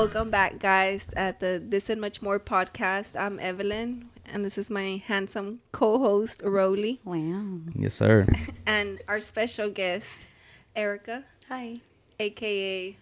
[0.00, 3.20] Welcome back, guys, at the This and Much More podcast.
[3.20, 7.58] I'm Evelyn, and this is my handsome co-host Rolly, Wow.
[7.74, 8.26] Yes, sir.
[8.66, 10.26] and our special guest
[10.74, 11.82] Erica, Hi.
[12.18, 12.96] aka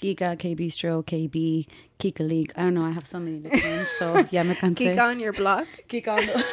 [0.00, 1.66] Kika, K Bistro, KB,
[1.98, 2.54] Kika League.
[2.56, 2.86] I don't know.
[2.86, 4.94] I have so many nicknames, so yeah, me cansé.
[4.96, 5.66] Kika on your block.
[5.90, 6.44] Kika on the-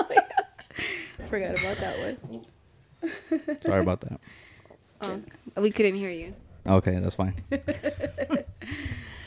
[0.00, 1.26] Oh, yeah.
[1.28, 2.44] Forgot about that one.
[3.62, 4.20] Sorry about that.
[5.00, 5.20] Oh,
[5.56, 6.34] we couldn't hear you.
[6.66, 7.42] Okay, that's fine.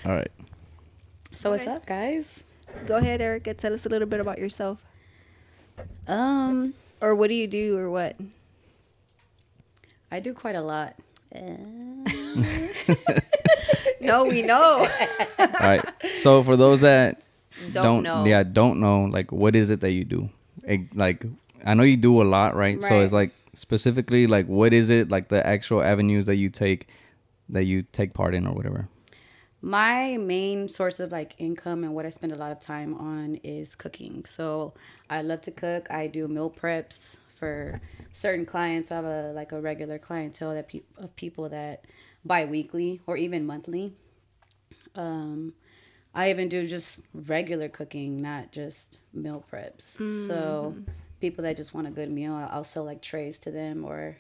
[0.08, 0.32] All right.
[1.34, 2.46] So what's up, guys?
[2.86, 3.54] Go ahead, Erica.
[3.54, 4.80] Tell us a little bit about yourself,
[6.08, 8.16] Um, or what do you do, or what?
[10.10, 10.96] I do quite a lot.
[14.00, 14.88] No, we know.
[15.40, 15.84] All right.
[16.20, 17.24] So for those that
[17.72, 18.24] Don't don't, know.
[18.26, 20.30] yeah, don't know, like, what is it that you do?
[20.64, 21.26] It, like,
[21.66, 22.82] I know you do a lot, right?
[22.82, 25.10] So it's like specifically, like, what is it?
[25.10, 26.88] Like the actual avenues that you take,
[27.50, 28.88] that you take part in, or whatever.
[29.62, 33.36] My main source of like income and what I spend a lot of time on
[33.44, 34.24] is cooking.
[34.26, 34.74] So
[35.10, 35.90] I love to cook.
[35.90, 38.90] I do meal preps for certain clients.
[38.90, 41.86] So I have a like a regular clientele that pe- of people that
[42.24, 43.94] buy weekly or even monthly.
[44.96, 45.54] Um,
[46.14, 49.98] I even do just regular cooking, not just meal preps.
[50.28, 50.76] So
[51.20, 54.18] people that just want a good meal, I'll sell like trays to them or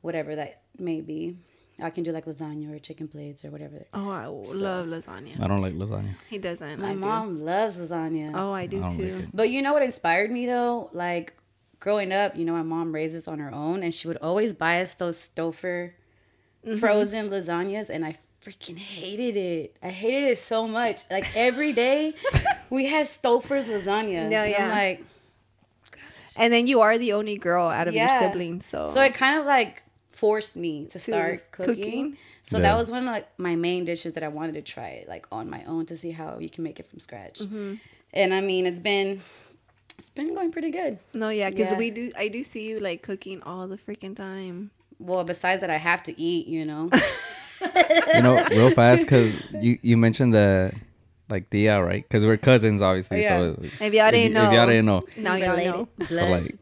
[0.00, 1.36] whatever that may be.
[1.82, 3.86] I can do like lasagna or chicken plates or whatever.
[3.94, 5.40] Oh, I love lasagna.
[5.40, 6.14] I don't like lasagna.
[6.28, 6.80] He doesn't.
[6.80, 6.98] My I do.
[7.00, 8.32] mom loves lasagna.
[8.34, 9.16] Oh, I do I too.
[9.16, 9.24] like.
[9.34, 10.90] But you know what inspired me though?
[10.92, 11.34] Like
[11.80, 14.52] growing up, you know, my mom raised us on her own and she would always
[14.52, 15.92] buy us those Stouffer
[16.66, 16.76] Mm-hmm.
[16.76, 19.76] frozen lasagnas and I freaking hated it.
[19.82, 21.02] I hated it so much.
[21.10, 22.12] Like every day
[22.70, 24.28] we had Stouffer's lasagna.
[24.28, 24.64] No, And yeah.
[24.64, 25.04] I'm like
[26.36, 29.38] And then you are the only girl out of your siblings, so so it kind
[29.38, 29.82] of like
[30.20, 31.74] forced me to start s- cooking.
[31.76, 32.16] cooking?
[32.42, 32.62] So Yeah.
[32.66, 35.44] that was one of like my main dishes that I wanted to try like on
[35.56, 37.38] my own to see how you can make it from scratch.
[37.40, 37.74] Mm-hmm.
[38.12, 39.20] And I mean, it's been
[39.98, 40.98] it's been going pretty good.
[41.22, 41.78] No, yeah, because Yeah.
[41.82, 42.04] we do.
[42.16, 44.70] I do see you like cooking all the freaking time.
[44.98, 46.46] Well, besides that, I have to eat.
[46.46, 46.90] You know.
[48.14, 50.72] You know, real fast, because you, you mentioned the,
[51.28, 52.02] like, Dia, right?
[52.08, 53.20] Because we're cousins, obviously.
[53.20, 53.38] Yeah.
[53.38, 55.02] So If y'all didn't y- know, if y'all didn't know.
[55.18, 55.88] now y'all know.
[56.08, 56.56] So like,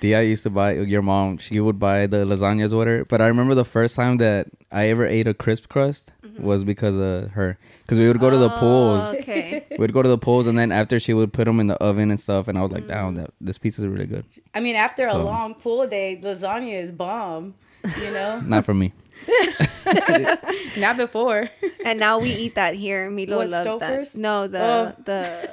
[0.00, 1.38] Dia used to buy your mom.
[1.38, 3.04] She would buy the lasagnas with her.
[3.04, 6.42] But I remember the first time that I ever ate a crisp crust mm-hmm.
[6.42, 7.58] was because of her.
[7.82, 9.02] Because we would go to the pools.
[9.02, 9.66] Oh, okay.
[9.78, 12.10] We'd go to the pools, and then after she would put them in the oven
[12.10, 12.88] and stuff, and I was like, mm.
[12.88, 14.24] "Damn, that this pizza is really good."
[14.54, 17.54] I mean, after a long pool day, lasagna is bomb.
[17.84, 18.92] You know, Not for me.
[20.76, 21.48] not before.
[21.84, 23.10] and now we eat that here.
[23.10, 24.12] Milo What, loves Stouffer's?
[24.12, 24.18] that.
[24.20, 24.92] No, the Oh.
[25.04, 25.50] the,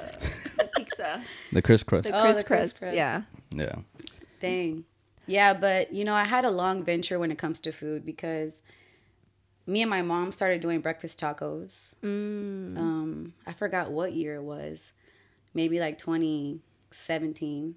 [0.58, 1.22] the pizza,
[1.52, 2.04] The crisp crust.
[2.08, 2.78] the Oh, crisp the crisp crust.
[2.80, 2.94] crust.
[2.96, 3.22] Yeah.
[3.50, 3.76] Yeah.
[4.40, 4.84] Dang.
[5.26, 8.62] Yeah, but you know, I had a long venture when it comes to food because
[9.66, 11.94] me and my mom started doing breakfast tacos.
[12.02, 12.78] Mm.
[12.78, 14.92] Um, I forgot what year it was.
[15.52, 17.74] Maybe like 2017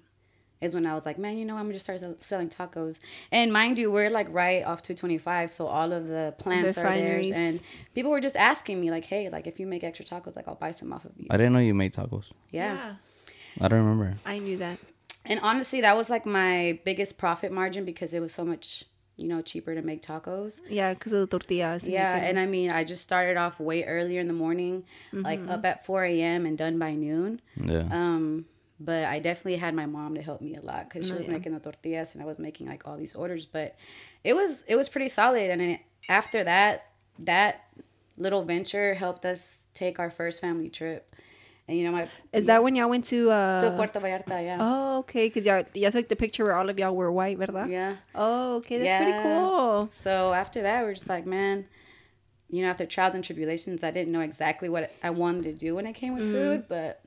[0.62, 3.00] is when I was like, man, you know, I'm gonna just start selling tacos.
[3.30, 7.30] And mind you, we're like right off 225, so all of the plants are theirs.
[7.30, 7.60] And
[7.94, 10.54] people were just asking me, like, hey, like if you make extra tacos, like I'll
[10.54, 11.26] buy some off of you.
[11.28, 12.32] I didn't know you made tacos.
[12.50, 12.94] yeah.
[13.60, 14.16] I don't remember.
[14.24, 14.78] I knew that.
[15.24, 18.84] And honestly, that was like my biggest profit margin because it was so much,
[19.16, 20.60] you know, cheaper to make tacos.
[20.68, 21.84] Yeah, because of the tortillas.
[21.84, 24.84] and Yeah, can- and I mean, I just started off way earlier in the morning,
[25.12, 26.44] like up at 4 a.m.
[26.46, 27.40] and done by noon.
[27.56, 27.86] Yeah.
[27.90, 28.46] Um,
[28.80, 31.26] but I definitely had my mom to help me a lot because she Oh, was
[31.26, 31.32] yeah.
[31.34, 33.46] making the tortillas and I was making like all these orders.
[33.46, 33.76] But
[34.24, 35.50] it was it was pretty solid.
[35.52, 35.78] And then
[36.08, 36.86] after that,
[37.20, 37.60] that
[38.16, 41.14] little venture helped us take our first family trip.
[41.68, 43.30] And you know, my is that when y'all went to?
[43.30, 44.58] uh to Puerto Vallarta, yeah.
[44.60, 45.28] Oh, okay.
[45.28, 47.70] Because y'all, y'all took the picture where all of y'all were white, ¿verdad?
[47.70, 47.96] Yeah.
[48.14, 48.78] Oh, okay.
[48.78, 49.88] That's pretty cool.
[49.92, 51.66] So after that, we're just like, man,
[52.50, 55.74] you know, after trials and tribulations, I didn't know exactly what I wanted to do
[55.76, 57.00] when it came with food, but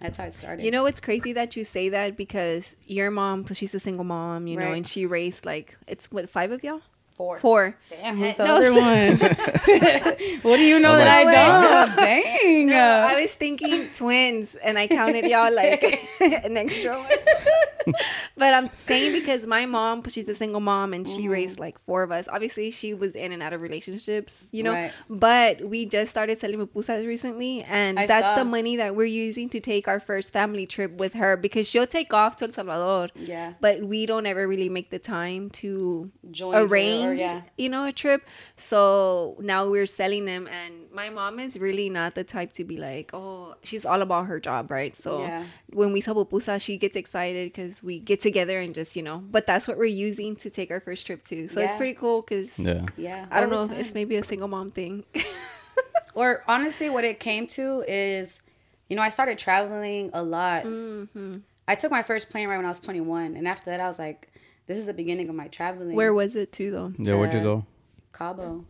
[0.00, 0.58] that's how it started.
[0.58, 0.64] Mm-hmm.
[0.66, 4.46] You know, it's crazy that you say that because your mom, she's a single mom,
[4.46, 6.82] you know, and she raised like, it's what, five of y'all?
[7.16, 7.38] Four.
[7.40, 7.76] Four.
[7.90, 9.16] Damn, who's the no, other so- one?
[10.42, 11.96] what do you know Oh that my I don't?
[12.44, 12.66] Dang.
[12.68, 12.78] No,
[13.10, 15.82] I was thinking twins, and I counted y'all like
[16.20, 17.94] an extra one.
[18.36, 22.02] but I'm saying because my mom, she's a single mom, and she raised like four
[22.02, 22.28] of us.
[22.28, 24.72] Obviously, she was in and out of relationships, you know.
[24.72, 24.92] Right.
[25.08, 28.36] But we just started selling pupusas recently, and I that's saw.
[28.36, 31.86] the money that we're using to take our first family trip with her because she'll
[31.86, 33.08] take off to El Salvador.
[33.14, 33.54] Yeah.
[33.60, 36.66] But we don't ever really make the time to Join her
[37.06, 37.42] or- arrange, yeah.
[37.56, 38.22] you know, a trip.
[38.56, 42.76] So now we're selling them, and my mom is really not the type to be
[42.76, 44.94] like, oh, she's all about her job, right?
[44.96, 45.44] So Yeah.
[45.70, 49.18] when we sell pupusa, she gets excited because we get together and just, you know,
[49.30, 51.48] but that's what we're using to take our first trip too.
[51.48, 52.84] So it's pretty cool because Yeah.
[52.96, 53.26] Yeah.
[53.30, 55.04] I don't What know if it's maybe a single mom thing.
[56.14, 58.40] or honestly, what it came to is,
[58.88, 60.64] you know, I started traveling a lot.
[60.64, 61.38] Mm-hmm.
[61.68, 63.98] I took my first plane ride when I was 21, and after that, I was
[63.98, 64.30] like,
[64.66, 65.94] this is the beginning of my traveling.
[65.94, 66.92] Where was it to though?
[66.98, 67.66] Yeah, where'd you go?
[68.12, 68.64] Cabo.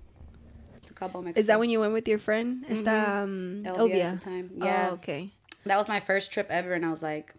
[0.84, 1.40] To Cabo, Mexico.
[1.40, 2.64] Is that when you went with your friend?
[2.68, 4.04] Is that um, Elvia Elvia?
[4.12, 4.50] at the time?
[4.56, 4.88] Yeah.
[4.90, 5.32] Oh, okay.
[5.64, 7.34] That was my first trip ever, and I was like,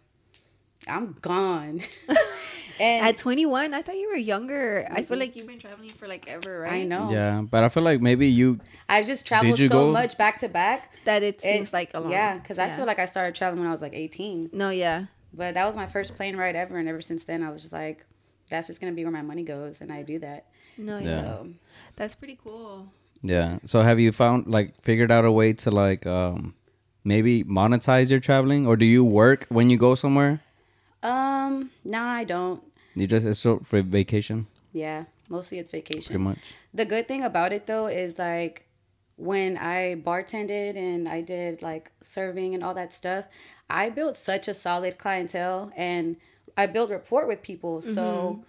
[0.86, 1.80] I'm gone.
[2.80, 4.86] and At 21, I thought you were younger.
[4.90, 6.72] I feel like you've been traveling for like ever, right?
[6.74, 7.10] I know.
[7.10, 8.60] Yeah, but I feel like maybe you.
[8.88, 10.92] I've just traveled so go- much back to back.
[11.04, 12.12] That it It- seems like a long.
[12.12, 14.50] Yeah, because I feel like I started traveling when I was like 18.
[14.52, 15.06] No, yeah.
[15.32, 17.72] But that was my first plane ride ever, and ever since then, I was just
[17.72, 18.04] like,
[18.48, 20.46] that's just gonna be where my money goes, and I do that.
[20.76, 21.06] No, yeah.
[21.08, 21.22] Yeah.
[21.24, 21.48] So
[21.96, 22.88] That's pretty cool.
[23.22, 23.58] Yeah.
[23.66, 26.54] So have you found like figured out a way to like um
[27.04, 30.40] maybe monetize your traveling, or do you work when you go somewhere?
[31.02, 32.62] Um, no, I don't.
[32.94, 36.02] You just it's so for vacation, Yeah, mostly it's vacation.
[36.06, 36.38] pretty much.
[36.74, 38.66] The good thing about it though is like
[39.16, 43.24] when I bartended and I did like serving and all that stuff,
[43.70, 46.16] I built such a solid clientele and
[46.58, 47.80] I built rapport with people.
[47.80, 48.40] So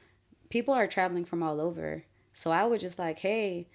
[0.50, 2.03] people are traveling from all over.
[2.33, 3.67] So I was just like, hey,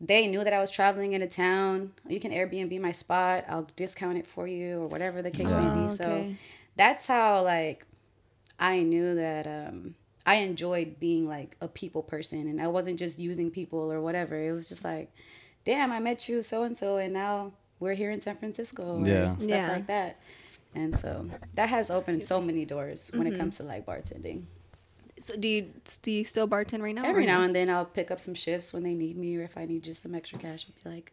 [0.00, 1.92] they knew that I was traveling into town.
[2.06, 3.44] You can Airbnb my spot.
[3.48, 5.96] I'll discount it for you or whatever the case Oh, may be.
[5.96, 6.36] So okay.
[6.76, 7.86] that's how like
[8.58, 9.94] I knew that um
[10.26, 14.36] I enjoyed being like a people person and I wasn't just using people or whatever.
[14.36, 15.10] It was just like,
[15.64, 19.06] damn, I met you so and so and now we're here in San Francisco or
[19.06, 19.34] Yeah.
[19.36, 19.68] stuff Yeah.
[19.68, 20.18] like that.
[20.74, 24.44] And so that has opened so many doors when it comes to like bartending.
[25.18, 25.70] So do you
[26.02, 27.04] do you still bartend right now?
[27.04, 29.58] Every now and then I'll pick up some shifts when they need me or if
[29.58, 31.12] I need just some extra cash, I'll be like,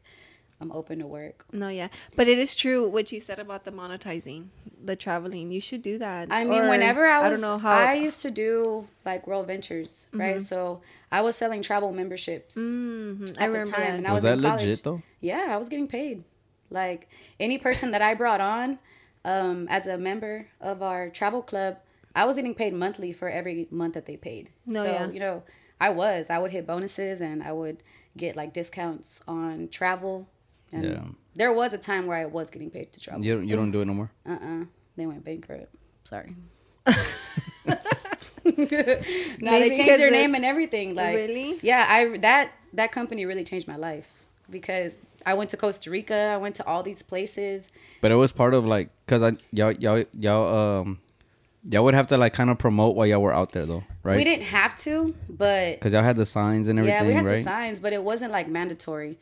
[0.61, 1.45] I'm open to work.
[1.51, 4.45] No, yeah, but it is true what you said about the monetizing,
[4.83, 5.51] the traveling.
[5.51, 6.29] You should do that.
[6.31, 7.75] I mean, Or, whenever I was, I don't know how.
[7.75, 10.39] I used to do like World Ventures, right?
[10.39, 10.81] So
[11.11, 13.97] I was selling travel memberships Mhm, at I the remember time, that.
[13.97, 14.65] and I Was was, that in college.
[14.65, 15.01] legit though?
[15.19, 16.23] Yeah, I was getting paid.
[16.69, 17.09] Like
[17.39, 18.79] any person that I brought on
[19.25, 21.77] um, as a member of our travel club,
[22.15, 24.49] I was getting paid monthly for every month that they paid.
[24.65, 25.09] No, so yeah.
[25.11, 25.43] you know,
[25.79, 26.29] I was.
[26.29, 27.83] I would hit bonuses and I would
[28.15, 30.27] get like discounts on travel.
[30.71, 31.03] And Yeah.
[31.35, 33.23] there was a time where I was getting paid to travel.
[33.23, 34.11] You you don't do it no more.
[34.25, 34.63] Uh uh
[34.95, 35.73] They went bankrupt.
[36.03, 36.35] Sorry.
[38.45, 40.95] no, Maybe they changed their name and everything.
[40.95, 41.59] Like, Really?
[41.61, 44.09] Yeah, I that that company really changed my life
[44.49, 44.97] because
[45.27, 46.15] I went to Costa Rica.
[46.15, 47.69] I went to all these places.
[48.01, 50.45] But it was part of like, cause I y'all y'all y'all
[50.81, 50.99] um
[51.71, 54.15] y'all would have to like kind of promote while y'all were out there though, right?
[54.17, 57.25] We didn't have to, but Cause y'all had the signs and everything, yeah, we had
[57.25, 57.35] right?
[57.39, 59.17] the signs, but it wasn't like mandatory.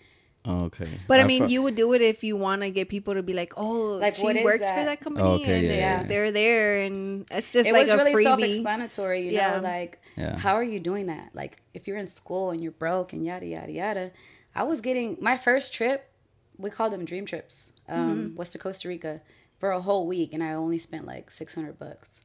[0.47, 0.87] Oh, okay.
[1.07, 3.23] But I mean, felt- you would do it if you want to get people to
[3.23, 4.85] be like, "Oh, Like, she what is works for that?
[4.85, 6.07] that company, Okay, and yeah, they, yeah, yeah.
[6.07, 9.55] they're there, and it's just it like was a really freebie." self-explanatory, you Yeah.
[9.55, 10.37] know, like Yeah.
[10.37, 11.29] how are you doing that?
[11.33, 14.11] Like if you're in school and you're broke and yada yada yada.
[14.55, 16.09] I was getting my first trip.
[16.57, 17.73] We called them dream trips.
[17.89, 17.97] Um,
[18.29, 18.35] Mm-hmm.
[18.35, 19.21] was to Costa Rica
[19.59, 22.19] for a whole week, and I only spent like six hundred bucks.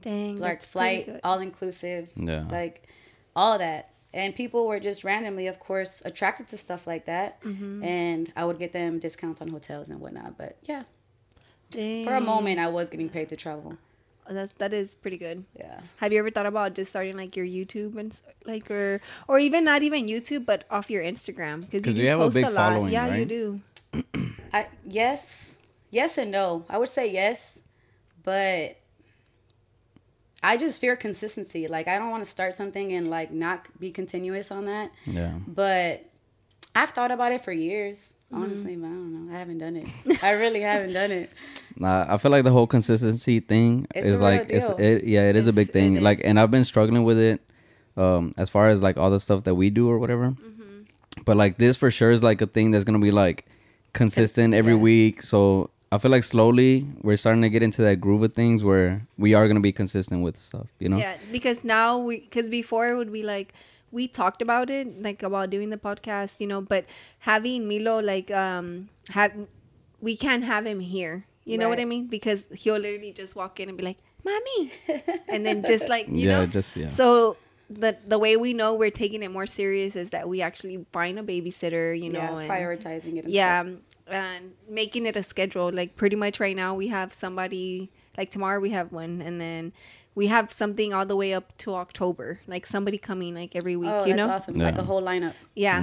[0.00, 2.44] Dang, like flight, all inclusive, Yeah.
[2.50, 2.88] like
[3.36, 3.90] all that.
[4.14, 7.40] And people were just randomly, of course, attracted to stuff like that.
[7.42, 7.82] Mm-hmm.
[7.84, 10.36] And I would get them discounts on hotels and whatnot.
[10.36, 10.82] But yeah,
[11.70, 12.04] Dang.
[12.04, 13.78] for a moment, I was getting paid to travel.
[14.26, 15.44] Uh, that's that is pretty good.
[15.58, 15.80] Yeah.
[15.96, 19.64] Have you ever thought about just starting like your YouTube and like or or even
[19.64, 22.44] not even YouTube, but off your Instagram because you, you do have a post big
[22.44, 22.54] lot.
[22.54, 23.60] following, Yeah, you do.
[24.52, 25.58] I yes,
[25.90, 26.64] yes and no.
[26.68, 27.58] I would say yes,
[28.22, 28.76] but
[30.42, 31.68] I just fear consistency.
[31.68, 34.92] Like I don't want to start something and like not be continuous on that.
[35.04, 35.32] Yeah.
[35.46, 36.04] But
[36.74, 38.14] I've thought about it for years.
[38.32, 38.42] Mm-hmm.
[38.42, 39.34] Honestly, but I don't know.
[39.34, 39.88] I haven't done it.
[40.22, 41.30] I really haven't done it.
[41.76, 45.36] Nah, I feel like the whole consistency thing It's is like it's it, yeah, it
[45.36, 46.00] is a big thing.
[46.00, 47.40] Like, and I've been struggling with it,
[47.96, 50.30] um, as far as like all the stuff that we do or whatever.
[50.30, 50.82] Mm-hmm.
[51.24, 53.44] But like this for sure is like a thing that's gonna be like
[53.92, 54.80] consistent every yeah.
[54.80, 55.22] week.
[55.22, 59.06] So I feel like slowly we're starting to get into that groove of things where
[59.18, 60.68] we are gonna be consistent with stuff.
[60.78, 60.96] You know?
[60.96, 63.52] Yeah, because now we because before it would be like
[63.92, 66.86] we talked about it like about doing the podcast, you know, but
[67.20, 69.32] having Milo like um have
[70.00, 71.26] we can't have him here.
[71.44, 72.06] You know what I mean?
[72.06, 74.72] Because he'll literally just walk in and be like, "Mommy,"
[75.28, 76.88] and then just like you yeah, know, just yeah.
[76.88, 77.36] So
[77.68, 81.18] the the way we know we're taking it more serious is that we actually find
[81.18, 83.24] a babysitter, you know, yeah, and prioritizing it.
[83.24, 83.74] And yeah, stuff.
[84.06, 85.72] and making it a schedule.
[85.72, 89.72] Like pretty much right now we have somebody like tomorrow we have one and then
[90.14, 92.40] we have something all the way up to October.
[92.46, 94.28] Like somebody coming like every week, Oh, you that's know?
[94.34, 94.56] awesome!
[94.58, 95.34] Like a whole lineup.
[95.54, 95.78] Yeah.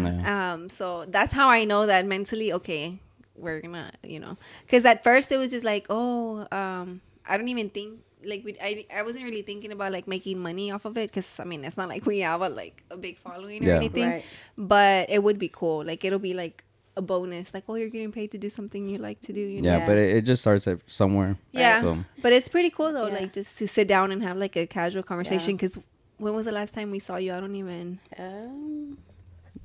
[0.54, 3.00] Um so that's how I know that mentally okay,
[3.36, 4.38] we're going to, you know.
[4.68, 8.56] Cuz at first it was just like, "Oh, um I don't even think like we
[8.62, 11.64] I, I wasn't really thinking about like making money off of it cuz I mean,
[11.64, 13.76] it's not like we have a like a big following or Yeah.
[13.78, 14.26] anything Right.
[14.58, 15.84] but it would be cool.
[15.86, 16.64] Like it'll be like
[17.00, 17.54] a bonus.
[17.56, 19.42] Like, oh, you're getting paid to do something you like to do.
[19.54, 19.70] You know?
[19.70, 19.86] Yeah, Yeah.
[19.90, 21.32] but it, it just starts at somewhere.
[21.52, 21.82] Yeah.
[21.82, 21.90] So
[22.22, 23.20] But it's pretty cool though, Yeah.
[23.20, 25.56] like just to sit down and have like a casual conversation.
[25.56, 25.76] Because
[26.24, 27.32] when was the last time we saw you?
[27.34, 28.00] I don't even.
[28.24, 28.98] Um,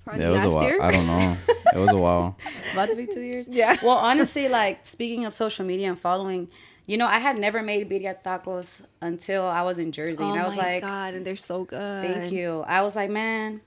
[0.05, 0.63] Probably yeah, it was a while.
[0.69, 0.79] year.
[0.83, 1.37] I don't know.
[1.75, 2.37] it was a while.
[2.73, 3.49] about to be two years.
[3.49, 3.77] Yeah.
[3.83, 6.49] Well, honestly, like speaking of social media and following,
[6.87, 10.39] you know, I had never made birria tacos until I was in Jersey, oh and
[10.41, 12.03] I was my like, god, and they're so good.
[12.05, 12.63] Thank you.
[12.67, 13.63] I was like, man,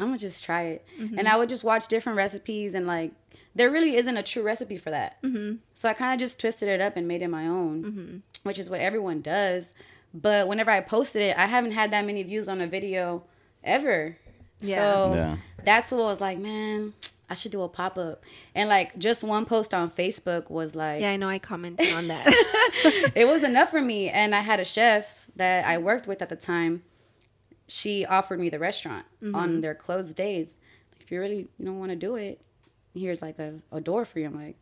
[0.00, 0.86] I'm gonna just try it.
[0.98, 1.18] Mm-hmm.
[1.18, 3.12] And I would just watch different recipes and like
[3.54, 5.22] there really isn't a true recipe for that.
[5.22, 5.56] Mm-hmm.
[5.74, 8.70] So I kind of just twisted it up and made it my own, which is
[8.70, 9.68] what everyone does.
[10.14, 13.24] But whenever I posted it, I haven't had that many views on a video
[13.62, 14.16] ever.
[14.60, 14.76] Yeah.
[14.76, 15.36] So Yeah.
[15.64, 16.94] that's what I was like, man,
[17.28, 18.24] I should do a pop up.
[18.54, 21.28] And like just one post on Facebook was like, Yeah, I know.
[21.28, 22.26] I commented on that.
[23.14, 24.08] it was enough for me.
[24.10, 26.82] And I had a chef that I worked with at the time.
[27.70, 29.34] She offered me the restaurant Mm-hmm.
[29.34, 30.58] on their closed days.
[31.00, 32.40] If you really don't want to do it,
[32.94, 34.26] here's like a, a door for you.
[34.26, 34.56] I'm like,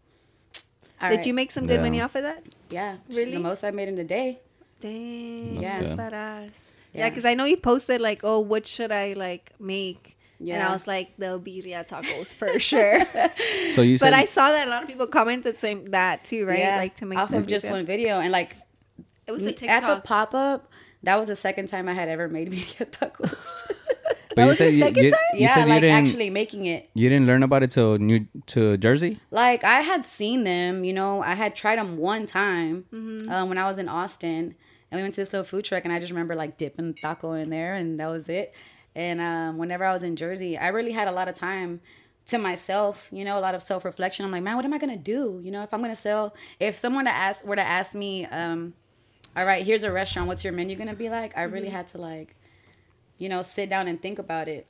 [1.00, 1.26] all Did right.
[1.26, 1.82] you make some good Yeah.
[1.82, 2.42] money off of that?
[2.70, 3.32] Yeah, Really?
[3.32, 4.40] The most I made in a day.
[4.80, 6.50] Dang, That's yeah, that's badass.
[6.92, 7.08] Yeah, Yeah.
[7.10, 10.16] because I know you posted like, oh, what should I like make?
[10.40, 10.54] Yeah.
[10.54, 13.04] And I was like, the birria tacos for sure.
[13.74, 16.46] So you said but I saw that a lot of people commented saying that too,
[16.46, 16.58] right?
[16.58, 18.56] Yeah, Like to make off of just one video and like
[19.26, 19.82] It was a me- TikTok.
[19.82, 20.68] at the pop up.
[21.02, 23.36] That was the second time I had ever made birria tacos.
[24.34, 25.20] but you was your you, second you, time?
[25.34, 26.88] you yeah, you like didn't actually making it.
[26.94, 29.20] you didn't learn about it till New to Jersey.
[29.30, 33.30] Like I had seen them, you know, I had tried them one time Mm-hmm.
[33.30, 34.54] um, when I was in Austin,
[34.90, 37.32] and we went to this little food truck, and I just remember like dipping taco
[37.32, 38.54] in there, and that was it.
[38.94, 41.80] And um, whenever I was in Jersey, I really had a lot of time
[42.26, 44.24] to myself, you know, a lot of self reflection.
[44.24, 45.40] I'm like, man, what am I gonna do?
[45.42, 48.74] You know, if I'm gonna sell, if someone to ask were to ask me, um,
[49.38, 51.36] all right, here's a restaurant, what's your menu gonna be like?
[51.36, 51.76] I really mm-hmm.
[51.76, 52.34] had to like,
[53.18, 54.66] you know, sit down and think about it.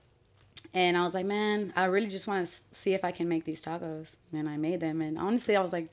[0.75, 3.45] And I was like, man, I really just want to see if I can make
[3.45, 4.17] these tacos.
[4.33, 5.01] And I made them.
[5.01, 5.89] And honestly, I was like,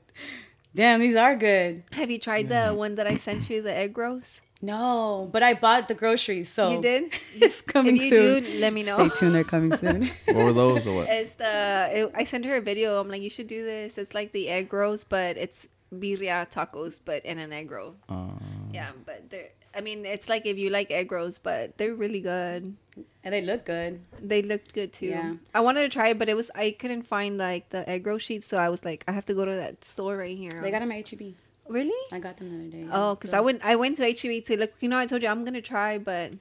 [0.74, 1.84] damn, these are good.
[1.92, 4.40] Have you tried the one that I sent you, the egg rolls?
[4.60, 6.50] No, but I bought the groceries.
[6.50, 7.12] So You did?
[7.34, 8.44] It's coming if you soon.
[8.44, 9.08] do, let me know.
[9.08, 9.34] Stay tuned.
[9.34, 10.10] They're coming soon.
[10.26, 11.08] What were those or what?
[11.08, 13.00] It's the it, I sent her a video.
[13.00, 13.96] I'm like, you should do this.
[13.96, 17.94] It's like the egg rolls, but it's birria tacos, but in an egg roll.
[18.08, 18.30] Uh,
[18.72, 19.50] Yeah, but they're.
[19.74, 22.74] I mean, it's like if you like egg rolls, but they're really good.
[23.22, 24.00] and they look good.
[24.22, 25.08] They looked good too.
[25.08, 25.34] Yeah.
[25.54, 28.16] I wanted to try it, but it was I couldn't find like the egg roll
[28.18, 30.50] sheet, so I was like, I have to go to that store right here.
[30.62, 31.34] They got them at HEB.
[31.68, 31.92] really?
[32.10, 32.88] I got them the other day.
[32.90, 34.72] Oh, because I went I went to HEB to look.
[34.80, 36.32] You know, I told you I'm gonna try, but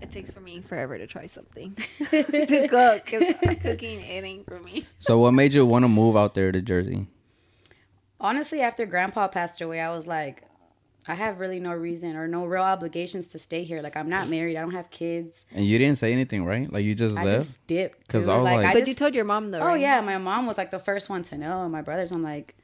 [0.00, 1.74] it takes for me forever to try something
[2.10, 3.06] to cook.
[3.06, 4.86] 'cause cooking it ain't for me.
[5.00, 7.08] so what made you want to move out there to Jersey?
[8.24, 10.42] Honestly, after Grandpa passed away, I was like,
[11.06, 13.82] I have really no reason or no real obligations to stay here.
[13.82, 14.56] Like I'm not married.
[14.56, 15.44] I don't have kids.
[15.52, 16.72] And you didn't say anything, right?
[16.72, 17.36] Like you just I left.
[17.48, 18.08] just dipped.
[18.08, 18.32] 'Cause dude.
[18.32, 19.60] I was like- I But just- you told your mom though.
[19.60, 19.80] Oh right?
[19.80, 21.68] yeah, my mom was like the first one to know.
[21.68, 22.56] My brothers, I'm like,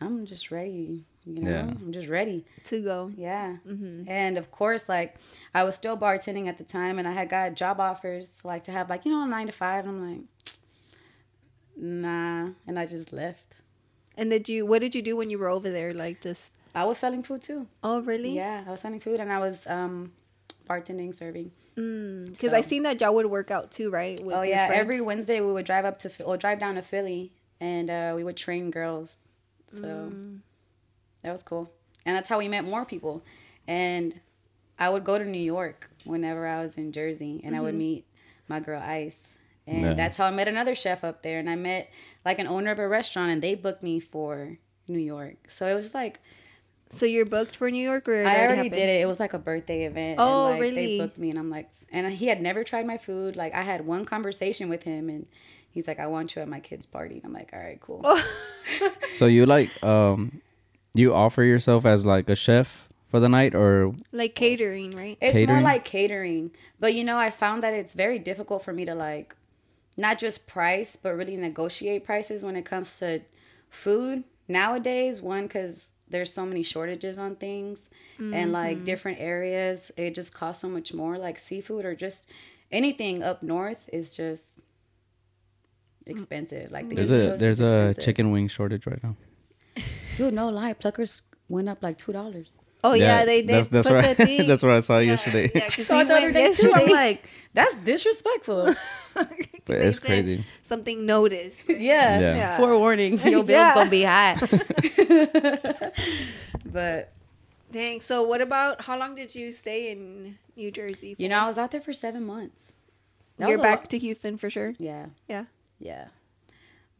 [0.00, 1.06] I'm just ready.
[1.24, 1.60] You know, Yeah.
[1.60, 2.44] I'm just ready.
[2.64, 3.12] to go.
[3.16, 3.56] Yeah.
[3.66, 4.08] Mm-hmm.
[4.08, 5.16] And of course, like
[5.54, 8.72] I was still bartending at the time, and I had got job offers like to
[8.72, 9.86] have like you know a nine to five.
[9.86, 10.24] And I'm like,
[11.76, 13.55] nah, and I just left.
[14.16, 14.64] And did you?
[14.66, 15.92] What did you do when you were over there?
[15.94, 16.42] Like just.
[16.74, 17.66] I was selling food too.
[17.82, 18.34] Oh really?
[18.36, 20.12] Yeah, I was selling food, and I was um
[20.68, 21.50] bartending, serving.
[21.74, 24.18] Because I So- seen that y'all would work out too, right?
[24.22, 24.80] With oh yeah, friend?
[24.80, 28.24] every Wednesday we would drive up to or drive down to Philly, and uh, we
[28.24, 29.18] would train girls.
[29.68, 30.40] So Mm.
[31.22, 31.70] that was cool,
[32.06, 33.22] and that's how we met more people.
[33.68, 34.20] And
[34.78, 38.04] I would go to New York whenever I was in Jersey, and I would meet
[38.48, 39.20] my girl Ice.
[39.66, 39.94] And Yeah.
[39.94, 41.90] that's how I met another chef up there, and I met
[42.24, 44.58] like an owner of a restaurant, and they booked me for
[44.88, 45.50] New York.
[45.50, 46.20] So it was like
[46.88, 48.74] So you're booked for New York, or I already happened?
[48.74, 49.00] did it.
[49.02, 50.20] It was like a birthday event.
[50.20, 52.96] Oh, and, like, They booked me, and I'm like, and he had never tried my
[52.96, 53.34] food.
[53.34, 55.26] Like I had one conversation with him, and
[55.68, 58.02] he's like, "I want you at my kid's party." And I'm like, "All right, cool."
[58.04, 58.22] Oh.
[59.12, 60.42] So you like um,
[60.94, 65.16] you offer yourself as like a chef for the night, or Like catering, right?
[65.20, 68.84] It's more like catering, but you know, I found that it's very difficult for me
[68.84, 69.34] to like,
[69.96, 73.20] not just price, but really negotiate prices when it comes to
[73.70, 75.22] food nowadays.
[75.22, 78.84] One, because there's so many shortages on things, and like mm-hmm.
[78.84, 81.18] different areas, it just costs so much more.
[81.18, 82.28] Like seafood or just
[82.70, 86.12] anything up north is just mm.
[86.12, 86.70] expensive.
[86.70, 89.16] Like the there's East a there's a chicken wing shortage right now.
[90.16, 92.58] Dude, no lie, pluckers went up like two dollars.
[92.90, 93.48] Oh yeah, they did.
[93.50, 94.16] That's that's put right.
[94.16, 95.50] the thing- that's what I saw Yeah, yesterday.
[95.54, 97.24] Yeah, 'cause So we the other went day too, I'm like,
[97.54, 98.74] that's disrespectful.
[99.66, 100.44] But it's crazy.
[100.62, 101.58] Something noticed.
[101.68, 102.20] Yeah.
[102.20, 102.36] Yeah.
[102.36, 102.56] Yeah.
[102.56, 103.74] Forewarning, your bill's Yeah.
[103.74, 104.36] gonna be high.
[106.64, 107.12] but
[107.72, 108.00] Dang.
[108.00, 111.16] So what about how long did you stay in New Jersey?
[111.18, 112.72] you know, I was out there for seven months.
[113.38, 114.72] That you're back lo- to Houston for sure.
[114.78, 115.44] yeah, Yeah.
[115.78, 116.06] yeah.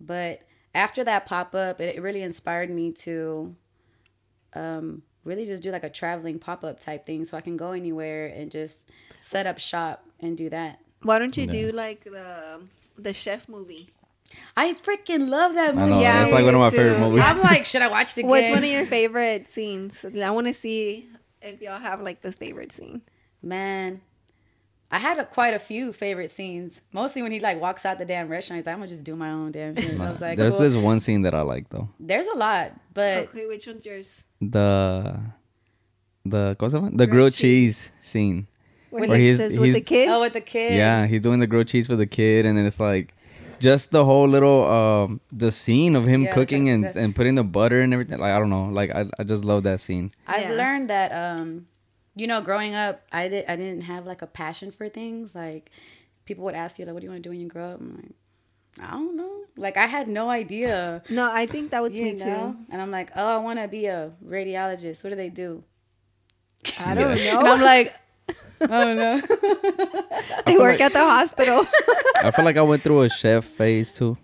[0.00, 0.42] But
[0.74, 3.54] after that pop up, it really inspired me to
[4.52, 7.72] um, really just do like a traveling pop up type thing, so I can go
[7.72, 8.88] anywhere and just
[9.20, 10.78] set up shop and do that.
[11.02, 11.50] Why don't you Yeah.
[11.52, 12.60] do like the
[12.98, 13.90] the chef movie?
[14.56, 15.90] I freaking love that I movie.
[15.90, 16.00] know.
[16.00, 17.22] Yeah, that's like one of me my favorite movies.
[17.24, 18.30] I'm like, should I watch it again?
[18.30, 20.04] What's one of your favorite scenes?
[20.04, 21.08] I want to see
[21.42, 23.02] if y'all have like this favorite scene.
[23.42, 24.00] Man,
[24.90, 26.80] I had a, quite a few favorite scenes.
[26.92, 29.14] Mostly when he like walks out the damn restaurant, he's like, "I'm gonna just do
[29.14, 30.62] my own damn shit." I was like, There's cool.
[30.62, 31.88] this one scene that I like though.
[32.00, 34.10] There's a lot, but okay, which one's yours?
[34.40, 35.20] The
[36.24, 36.90] the ¿cómo se llama?
[36.90, 37.82] the Grilled grilled cheese.
[37.84, 38.46] cheese scene.
[38.90, 40.08] When Where he he's- says with he's- the kid.
[40.08, 42.64] oh, with the kid, Yeah, he's doing the grilled cheese for the kid, and then
[42.66, 43.14] it's like
[43.58, 47.34] just the whole little um the scene of him Yeah, cooking and, that's- and putting
[47.36, 48.18] the butter and everything.
[48.18, 50.12] Like I don't know, like I, I just love that scene.
[50.26, 50.52] I've Yeah.
[50.52, 51.66] learned that um
[52.14, 55.70] you know growing up I did I didn't have like a passion for things like
[56.24, 57.80] people would ask you like what do you want to do when you grow up
[57.80, 58.12] I'm like
[58.80, 62.12] I don't know like I had no idea no, I think that was you me
[62.12, 65.64] know and I'm like oh I want to be a radiologist what do they do.
[66.80, 67.36] I don't Yeah.
[67.36, 67.52] and know.
[67.52, 67.94] I'm like
[68.60, 69.20] oh no
[70.46, 71.66] they feel work like- at the hospital.
[72.22, 74.16] I feel like I went through a chef phase too.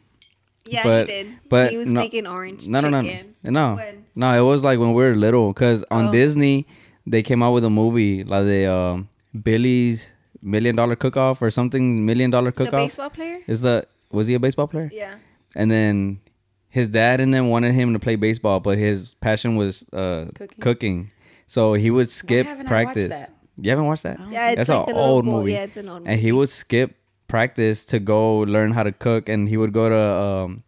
[0.66, 1.26] yeah, But- he did.
[1.48, 4.04] but he was no- making orange No, no, no, no, no, When?
[4.14, 4.32] no.
[4.38, 6.12] It was like when we were little, cause on Oh.
[6.12, 6.66] Disney
[7.06, 9.08] they came out with a movie like the um,
[9.42, 10.08] Billy's
[10.40, 12.72] Million Dollar Cook Off or something Million Dollar The Cook Off.
[12.88, 13.40] baseball player.
[13.46, 14.90] Is the was he a baseball player?
[14.92, 15.16] Yeah.
[15.56, 16.20] And then
[16.68, 20.58] his dad and then wanted him to play baseball, but his passion was uh, Cooking.
[20.60, 21.10] cooking.
[21.46, 23.08] So he would skip haven't I practice.
[23.08, 23.32] that?
[23.60, 24.18] You haven't watched that?
[24.30, 25.52] Yeah, it's That's like an a old bull- movie.
[25.52, 26.12] Yeah, it's an old movie.
[26.12, 26.96] And he would skip
[27.28, 30.62] practice to go learn how to cook, and he would go to um,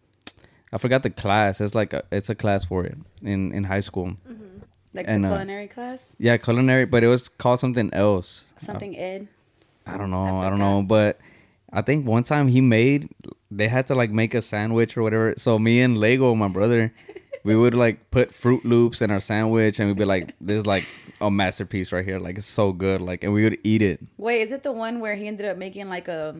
[0.72, 1.60] I forgot the class.
[1.60, 4.16] It's like a, it's a class for it in in high school.
[4.28, 4.62] Mhm.
[4.92, 8.52] like And, the uh, culinary class Yeah, culinary, but it was called something else.
[8.56, 9.28] something Ed
[9.86, 10.40] I don't know.
[10.40, 11.18] I I, don't know, but
[11.76, 13.08] I think one time he made
[13.50, 15.34] they had to like make a sandwich or whatever.
[15.36, 16.94] So me and Lego, my brother,
[17.44, 20.66] we would like put Froot Loops in our sandwich, and we'd be like, "This is
[20.66, 20.84] like
[21.20, 22.18] a masterpiece right here.
[22.20, 24.00] Like it's so good." Like, and we would eat it.
[24.16, 26.36] wait is it the one where he ended up making like a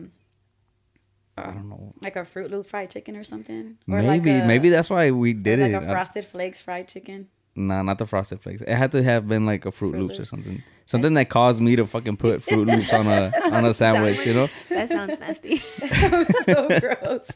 [1.37, 1.93] I don't know.
[2.01, 5.31] like a Fruit Loop fried chicken or something Maybe like a- maybe that's why we
[5.31, 5.83] or did like it.
[5.83, 8.61] a I- frosted flakes fried chicken Nah, not the frosted flakes.
[8.61, 10.61] It had to have been like a Fruit, Froot Loops or something.
[10.85, 14.25] Something that caused me to fucking put Froot Loops on a on a sandwich.
[14.25, 14.47] You know.
[14.69, 15.61] that sounds nasty.
[15.79, 17.31] That sounds so gross.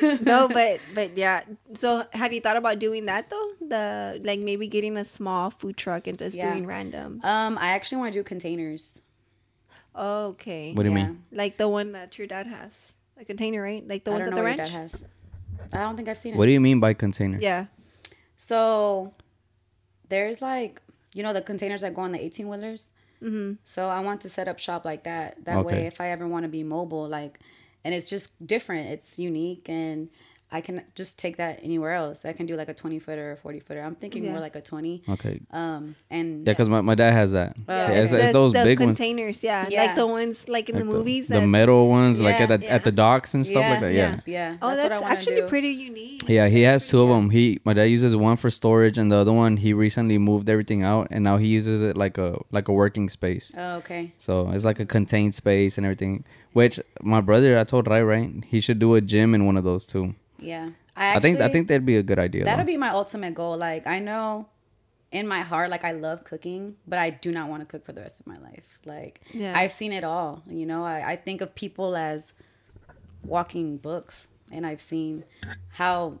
[0.22, 1.42] no, but but yeah.
[1.74, 3.50] So have you thought about doing that though?
[3.60, 6.52] The like maybe getting a small food truck and just Yeah.
[6.52, 7.20] doing random.
[7.24, 9.02] Um, I actually want to do containers.
[9.96, 10.72] Okay.
[10.72, 11.06] What do you Yeah.
[11.08, 11.24] mean?
[11.32, 12.78] Like the one that your dad has,
[13.20, 13.86] a container, right?
[13.86, 14.70] Like the I ones don't at the your ranch.
[14.70, 15.06] dad has.
[15.72, 16.36] I don't think I've seen it.
[16.36, 17.38] What do you mean by container?
[17.40, 17.66] Yeah.
[18.46, 19.12] So
[20.08, 20.80] there's like
[21.14, 22.90] you know the containers that go on the 18 wheelers.
[23.22, 23.54] Mm-hmm.
[23.64, 25.44] So I want to set up shop like that.
[25.44, 25.66] That Okay.
[25.66, 27.40] way, if I ever want to be mobile, like,
[27.84, 28.90] and it's just different.
[28.90, 30.08] It's unique, and
[30.56, 32.24] I can just take that anywhere else.
[32.24, 33.82] I can do like a 20 footer or a 40 footer.
[33.82, 34.30] I'm thinking Yeah.
[34.32, 35.02] more like a 20.
[35.14, 35.40] Okay.
[35.50, 37.50] Um, and Yeah, because my, my dad has that.
[37.68, 38.22] Yeah, Yeah, it's, okay.
[38.24, 38.88] it's those the big ones.
[38.96, 39.66] containers, yeah.
[39.68, 39.82] Yeah.
[39.84, 41.24] like the ones like in Like the movies.
[41.28, 42.74] the that, metal ones, like at the, yeah.
[42.76, 43.92] at the docks and stuff like that.
[43.92, 44.20] Yeah.
[44.24, 44.56] yeah.
[44.62, 45.48] oh, that's, what I that's actually do.
[45.48, 46.24] pretty unique.
[46.26, 47.28] Yeah, he has two of them.
[47.30, 50.82] He my dad uses one for storage, and the other one he recently moved everything
[50.82, 53.52] out, and now he uses it like a like a working space.
[53.56, 54.12] Oh, okay.
[54.18, 56.24] So it's like a contained space and everything.
[56.54, 58.30] Which my brother, I told Rai, right?
[58.46, 60.14] He should do a gym in one of those too.
[60.38, 60.70] Yeah.
[60.96, 62.44] I think I think that'd be a good idea.
[62.44, 62.66] That'll though.
[62.66, 63.56] be my ultimate goal.
[63.56, 64.48] Like I know
[65.12, 67.92] in my heart, like I love cooking, but I do not want to cook for
[67.92, 68.78] the rest of my life.
[68.84, 69.52] Like Yeah.
[69.56, 70.42] I've seen it all.
[70.46, 72.34] You know, I, I think of people as
[73.22, 75.24] walking books and I've seen
[75.70, 76.18] how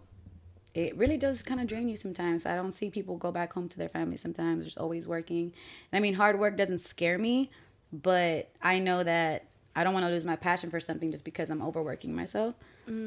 [0.74, 2.44] it really does kind of drain you sometimes.
[2.44, 4.64] I don't see people go back home to their family sometimes.
[4.64, 5.52] There's always working.
[5.90, 7.50] And I mean, hard work doesn't scare me,
[7.92, 11.48] but I know that I don't want to lose my passion for something just because
[11.48, 12.54] I'm overworking myself.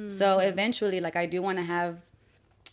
[0.08, 1.98] So eventually, like, I do want to have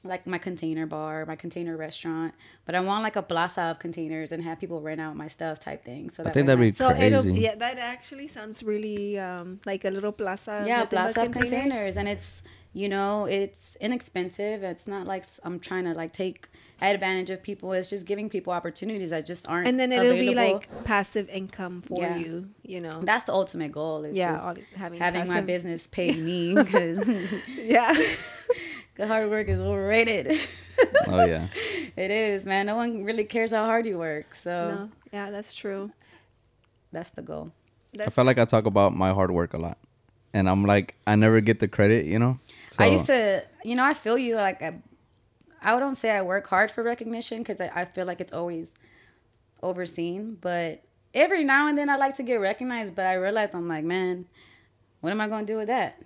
[0.05, 2.33] like my container bar, my container restaurant,
[2.65, 5.59] but I want like a plaza of containers and have people rent out my stuff
[5.59, 6.11] type thing.
[6.11, 7.41] So I think that'd my- be So it'll crazy.
[7.41, 10.63] yeah, that actually sounds really um like a little plaza.
[10.67, 12.43] yeah, nothing but plaza of containers, and it's
[12.73, 14.63] you know it's inexpensive.
[14.63, 16.49] It's not like I'm trying to like take
[16.81, 17.73] advantage of people.
[17.73, 19.67] It's just giving people opportunities that just aren't.
[19.67, 22.17] and then it'll be like passive income for Yeah.
[22.17, 22.49] you.
[22.63, 23.01] You know.
[23.03, 24.05] that's the ultimate goal.
[24.05, 27.09] Is yeah, just having having my business pay me because
[27.57, 27.95] Yeah.
[28.97, 30.39] The hard work is overrated.
[31.07, 31.49] oh yeah.
[31.97, 32.65] it is, man.
[32.65, 34.35] No one really cares how hard you work.
[34.35, 34.91] So no.
[35.13, 35.91] Yeah, that's true.
[36.93, 37.51] that's the goal.
[37.95, 39.77] I That's, feel like I talk about my hard work a lot,
[40.33, 42.39] and I'm like I never get the credit, you know.
[42.71, 44.37] So, I used to, you know, I feel you.
[44.37, 44.81] Like, I,
[45.67, 48.71] I don't say I work hard for recognition because I, I feel like it's always
[49.63, 50.39] overseen.
[50.41, 50.83] But
[51.15, 52.95] every now and then I like to get recognized.
[52.95, 54.27] But I realize I'm like, man,
[55.01, 55.97] what am I gonna do with that?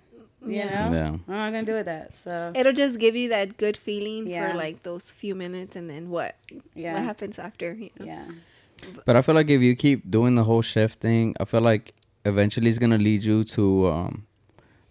[0.45, 0.89] You Yeah.
[0.89, 1.11] know, Yeah.
[1.11, 2.17] what am I gonna do with that?
[2.17, 4.51] So It'll just give you that good feeling Yeah.
[4.51, 6.35] for like those few minutes, and then what?
[6.73, 7.73] yeah, What happens after?
[7.73, 8.05] You know?
[8.05, 8.25] yeah,
[9.05, 11.93] But I feel like if you keep doing the whole shift thing, I feel like
[12.25, 14.25] eventually it's gonna lead you to um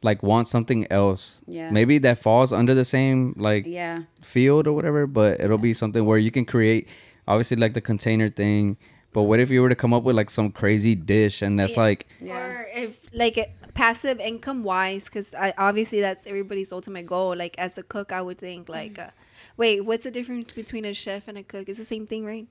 [0.02, 1.40] like want something else.
[1.46, 1.70] Yeah.
[1.70, 6.04] Maybe that falls under the same like yeah, field or whatever, but it'll be something
[6.04, 6.88] where you can create
[7.28, 8.76] obviously like the container thing.
[9.12, 11.72] But what if you were to come up with like some crazy dish and that's
[11.76, 11.80] Yeah.
[11.80, 12.36] like yeah.
[12.38, 17.36] Or if like it- passive income wise, because I obviously that's everybody's ultimate goal.
[17.36, 19.10] Like as a cook, I would think like, uh,
[19.56, 21.68] wait, what's the difference between a chef and a cook?
[21.68, 22.46] It's the same thing, right?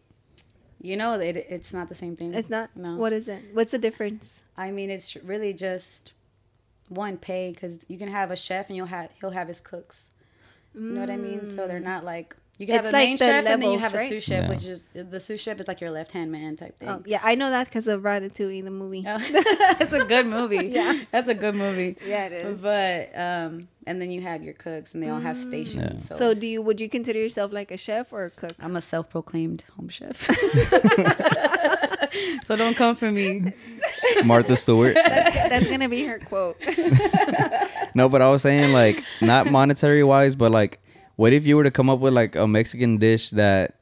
[0.81, 2.33] You know, it, it's not the same thing.
[2.33, 2.69] It's not.
[2.75, 2.95] No.
[2.95, 3.41] What is it?
[3.53, 4.41] What's the difference?
[4.55, 6.13] I mean, it's really just
[6.89, 10.09] one pay because you can have a chef and you'll have he'll have his cooks.
[10.75, 11.45] You know what I mean?
[11.45, 13.71] So they're not like you can It's have a like main the chef and then
[13.71, 14.05] you have right?
[14.05, 14.49] a sous chef, Yeah.
[14.49, 16.89] which is the sous chef is like your left hand man type thing.
[16.89, 19.03] Oh, yeah, I know that because of Ratatouille, the movie.
[19.07, 19.17] Oh.
[19.79, 20.67] That's a good movie.
[20.79, 20.99] Yeah.
[21.11, 21.95] that's a good movie.
[22.05, 22.59] Yeah, it is.
[22.61, 25.47] But um, and then you have your cooks, and they all have Mm.
[25.47, 26.03] stations.
[26.03, 26.15] Yeah.
[26.15, 28.51] So, So, do you would you consider yourself like a chef or a cook?
[28.59, 30.27] I'm a self-proclaimed home chef.
[32.43, 33.53] so don't come for me.
[34.25, 34.95] Martha Stewart.
[34.95, 36.57] That's gonna be her quote.
[37.95, 40.79] no, but I was saying like not monetary wise, but like
[41.15, 43.75] what if you were to come up with like a Mexican dish that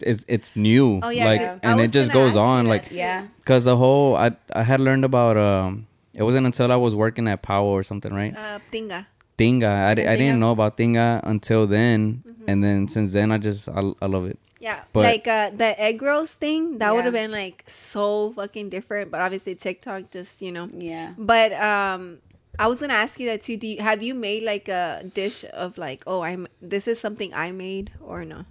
[0.00, 2.90] is it's new, Oh, yeah, like 'cause I and it just goes on like.
[2.90, 3.26] Yeah.
[3.44, 7.26] Cause the whole I I had learned about um it wasn't until I was working
[7.26, 9.06] at Powell or something right Uh, tinga.
[9.42, 12.50] Tinga I, I Chicken didn't know about Tinga until then Mm-hmm.
[12.50, 15.70] and then since then I just I, I love it Yeah, But- like uh, the
[15.86, 19.10] egg rolls thing, that would have been like so fucking different.
[19.10, 20.66] But obviously TikTok just you know.
[20.70, 21.14] Yeah.
[21.18, 22.22] But um,
[22.62, 23.56] I was gonna ask you that too.
[23.58, 27.30] Do you have you made like a dish of like, oh, I'm this is something
[27.34, 28.46] I made or no?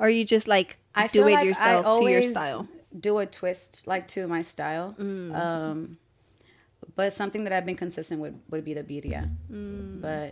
[0.00, 2.62] Or you just like I do feel it like yourself I to your style?
[2.92, 4.96] Do a twist like to my style.
[4.98, 5.36] Mm.
[5.36, 5.78] Um,
[7.00, 9.22] but something that I've been consistent with would be the birria.
[9.50, 10.00] Mm.
[10.06, 10.28] But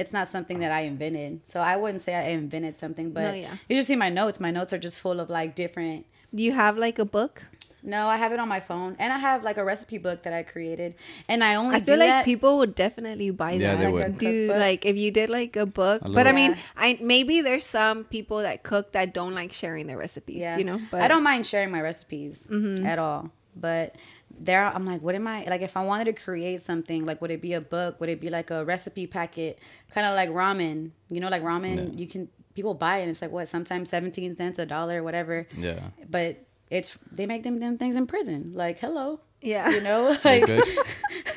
[0.00, 1.32] it's not something that I invented.
[1.52, 3.06] So I wouldn't say I invented something.
[3.16, 3.54] But No, yeah.
[3.68, 4.38] you just see my notes.
[4.48, 6.06] My notes are just full of like different.
[6.34, 7.34] Do you have like a book?
[7.80, 10.34] No, I have it on my phone, and I have like a recipe book that
[10.34, 10.90] I created,
[11.30, 13.78] and I only I feel do like that- people would definitely buy Yeah, that.
[13.78, 14.02] they like would.
[14.02, 16.58] a Dude, like if you did like a book, A but I mean, Yeah.
[16.86, 20.38] I maybe there's some people that cook that don't like sharing their recipes.
[20.42, 22.84] yeah, you know, but I don't mind sharing my recipes Mm-hmm.
[22.84, 23.30] at all.
[23.54, 23.94] But
[24.30, 25.62] there, I'm like, what am I like?
[25.62, 28.00] If I wanted to create something, like, would it be a book?
[28.00, 29.58] Would it be like a recipe packet,
[29.92, 30.90] kind of like ramen?
[31.08, 33.02] You know, like ramen, you can people buy it.
[33.02, 35.46] and It's like what sometimes seventeen cents, a dollar, whatever.
[35.56, 38.52] yeah But it's they make them them things in prison.
[38.54, 40.46] Like, hello, yeah, you know, like.
[40.46, 40.62] good.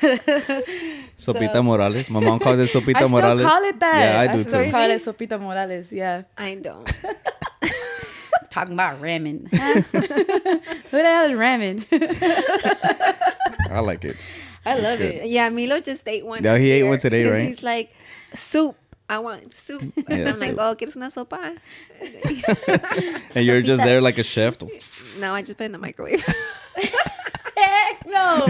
[1.16, 4.00] Sopita Morales my mom calls it Sopita I still Morales call it that.
[4.02, 5.92] yeah I do still too call it sopita morales.
[5.92, 6.90] Yeah, I don't.
[8.52, 9.48] talking about ramen.
[9.52, 11.86] Who the hell is ramen?
[13.70, 14.16] I like it
[14.64, 15.14] I love good.
[15.16, 15.26] it.
[15.28, 16.42] Yeah, Milo just ate one.
[16.42, 17.48] No, he ate one today, right?
[17.48, 17.92] He's like,
[18.34, 18.76] soup.
[19.08, 19.82] I want soup.
[20.08, 21.58] And I'm like, oh, ¿quieres una sopa?
[23.36, 24.58] and you're just there like a chef
[25.20, 26.22] no, I just put it in the microwave.
[27.56, 28.46] Heck no.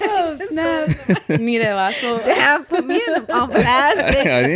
[0.00, 0.88] Oh snap!
[1.40, 2.18] Ni de vaso.
[2.68, 3.20] Put me in the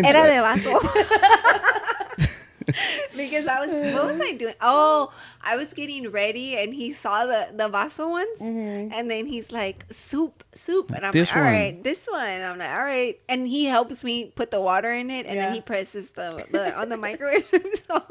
[0.04, 0.80] Era de vaso.
[3.16, 4.54] because I was, what was I doing?
[4.60, 8.38] Oh, I was getting ready and he saw the, the vaso ones.
[8.40, 8.92] Mm-hmm.
[8.92, 10.92] And then he's like, soup, soup.
[10.92, 11.52] And I'm This like, all one.
[11.52, 12.42] right, this one.
[12.42, 13.20] I'm like, all right.
[13.28, 15.26] And he helps me put the water in it.
[15.26, 17.46] And then he presses the, the on the microwave.
[17.86, 18.02] so,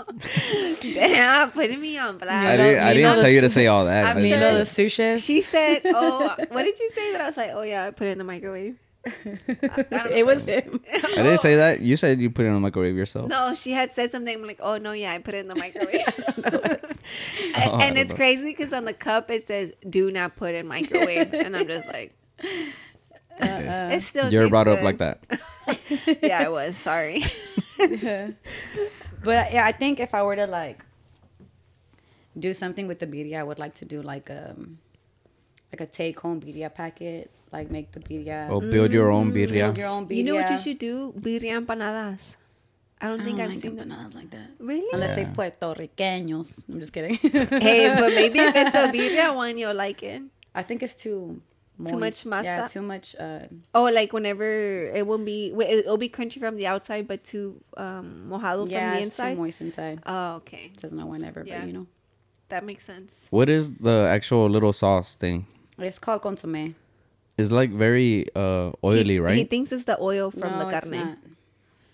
[0.81, 2.47] damn, putting me on blast.
[2.47, 4.57] I didn't, I didn't tell you to say all that I'm I Me sure- know
[4.57, 5.19] the said- sous chef.
[5.19, 8.07] She said, "Oh, what did you say?" That I was like, "Oh yeah, I put
[8.07, 10.81] it in the microwave." it was him.
[10.93, 13.71] I didn't say that you said you put it in the microwave yourself No, she
[13.71, 14.35] had said something.
[14.35, 16.05] I'm like, "Oh no, yeah, I put it in the microwave."
[17.55, 18.17] Oh, and, and it's know.
[18.17, 21.88] crazy because on the cup it says, "Do not put in microwave," and I'm just
[21.88, 22.15] like,
[23.41, 25.23] Uh, "It still." you're tastes brought up like that
[26.21, 26.75] yeah, I was.
[26.77, 27.23] Sorry.
[27.77, 30.85] but yeah, I think if I were to like
[32.38, 34.79] do something with the birria, I would like to do like um
[35.71, 38.47] like a take home birria packet, like make the birria.
[38.49, 40.15] oh build your own birria Build your own birria.
[40.17, 41.13] You know what you should do?
[41.19, 42.35] Birria empanadas.
[43.01, 43.89] I don't I think don't I've like seen them.
[43.89, 44.49] empanadas like that.
[44.59, 44.88] Really?
[44.93, 45.33] Unless they Yeah.
[45.33, 46.63] Puerto Ricanos.
[46.69, 47.15] I'm just kidding.
[47.62, 50.21] hey, but maybe if it's a birria one, you'll like it.
[50.53, 51.41] I think it's too
[51.88, 52.43] Too much moist.
[52.43, 53.15] Yeah, too much.
[53.17, 54.43] Uh, Oh, like whenever
[54.97, 58.97] it won't be, it'll be crunchy from the outside, but too um, mojado yeah, from
[58.97, 59.27] the inside.
[59.29, 59.97] it's too moist inside.
[60.05, 61.59] Oh, okay, It doesn't know whenever, Yeah.
[61.59, 61.88] but you know,
[62.49, 63.12] that makes sense.
[63.29, 65.45] what is the actual little sauce thing
[65.79, 66.75] it's called consomme.
[67.39, 70.78] It's like very uh oily He- right He thinks it's the oil from no, the
[70.78, 70.99] it's carne.
[71.06, 71.17] not.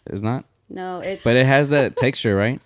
[0.08, 2.60] it's not No, it's but it has that texture right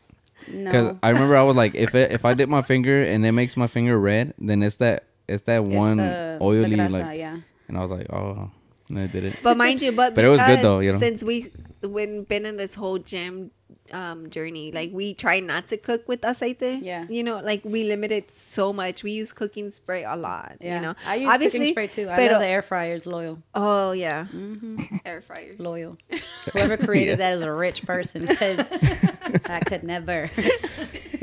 [0.47, 0.99] Because no.
[1.03, 3.55] I remember I was like, if it, if I dip my finger and it makes
[3.57, 7.19] my finger red, then it's that it's that It's one the- the oily grasa, like,
[7.19, 7.37] yeah.
[7.67, 8.49] and I was like, oh,
[8.89, 9.35] and I did it.
[9.43, 10.97] But mind you, but But it was good because though, you know?
[10.99, 11.51] Since we
[11.83, 13.51] when been in this whole gym
[13.93, 16.79] um journey, like we try not to cook with aceite.
[16.81, 17.05] Yeah.
[17.09, 19.03] You know, like we limit it so much.
[19.03, 20.57] We use cooking spray a lot.
[20.61, 22.09] Yeah, You know, I use cooking spray too.
[22.09, 23.05] I pero- love the air fryers.
[23.05, 24.95] Loyal, Oh yeah, Mm-hmm.
[25.05, 25.55] air fryer.
[25.57, 25.97] loyal.
[26.53, 28.27] Whoever created that is a rich person.
[28.27, 28.59] 'cause
[29.45, 30.29] I could never.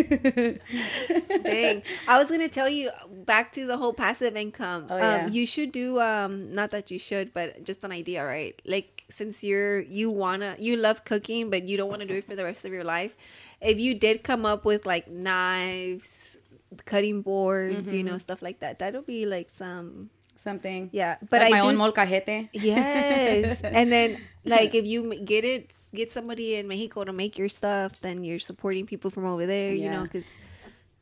[0.08, 1.82] Dang.
[2.08, 2.90] I was gonna tell you
[3.24, 4.86] back to the whole passive income.
[4.90, 5.24] Oh, yeah.
[5.26, 8.60] Um, you should do um not that you should, but just an idea, right?
[8.64, 12.34] Like since you're you wanna you love cooking but you don't wanna do it for
[12.36, 13.14] the rest of your life,
[13.60, 16.36] if you did come up with like knives,
[16.84, 18.12] cutting boards, you Mm-hmm.
[18.14, 20.90] know, stuff like that, that'll be like some Something.
[20.92, 21.16] yeah.
[21.28, 22.50] But But like I my do, own molcajete.
[22.52, 23.60] Yes.
[23.64, 27.90] and then like if you get it get somebody in Mexico to make your stuff,
[28.06, 30.24] then you're supporting people from over there, you know, cuz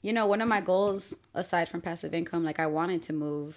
[0.06, 1.02] You know, one of my goals
[1.42, 3.50] aside from passive income, like I wanted to move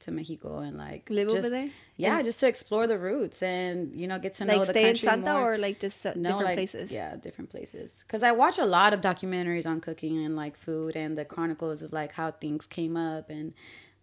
[0.00, 1.70] to Mexico and like Live over there?
[1.96, 4.72] Yeah, And- just to explore the roots and you know get to know like the
[4.74, 5.54] stay in country Santa more.
[5.54, 6.86] or like just uh, no, different like, places.
[6.98, 7.88] Yeah, different places.
[8.06, 11.78] Because I watch a lot of documentaries on cooking and like food and the chronicles
[11.82, 13.46] of like how things came up and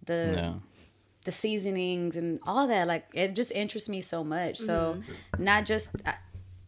[0.10, 0.54] the Yeah.
[1.28, 2.84] the seasonings and all that.
[2.94, 4.56] Like it just interests me so much.
[4.70, 4.76] So
[5.52, 5.92] not just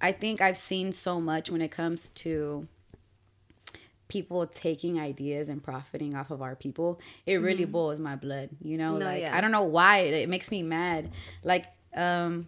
[0.01, 2.67] I, I think I've seen so much when it comes to
[4.07, 6.99] people taking ideas and profiting off of our people.
[7.25, 8.49] It really boils my blood.
[8.61, 9.35] You know, No, like yeah.
[9.35, 11.11] I don't know why it, it makes me mad.
[11.43, 12.47] Like um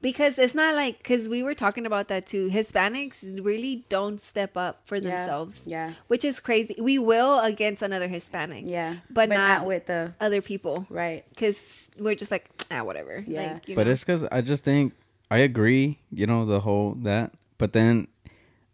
[0.00, 2.50] Because it's not like because we were talking about that too.
[2.50, 5.62] Hispanics really don't step up for themselves.
[5.66, 5.92] yeah.
[6.08, 6.74] which is crazy.
[6.78, 8.64] We will against another Hispanic.
[8.66, 11.24] yeah, but, not, with with the other people right.
[11.30, 13.22] because we're just like ah whatever.
[13.26, 13.52] Yeah.
[13.52, 13.92] like, you but know.
[13.92, 14.92] it's because I just think
[15.30, 18.08] I agree, you know, the whole that, but then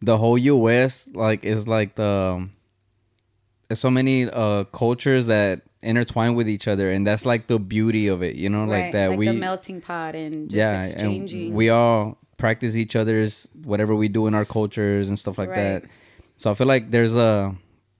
[0.00, 1.08] the whole U.S.
[1.14, 2.48] like is like the
[3.68, 8.06] there's so many uh cultures that intertwine with each other, and that's like the beauty
[8.08, 11.46] of it, you know, like that like we the melting pot and just yeah, exchanging.
[11.46, 15.48] and we all practice each other's whatever we do in our cultures and stuff like
[15.50, 15.82] Right.
[15.82, 15.84] that.
[16.36, 17.54] So I feel like there's a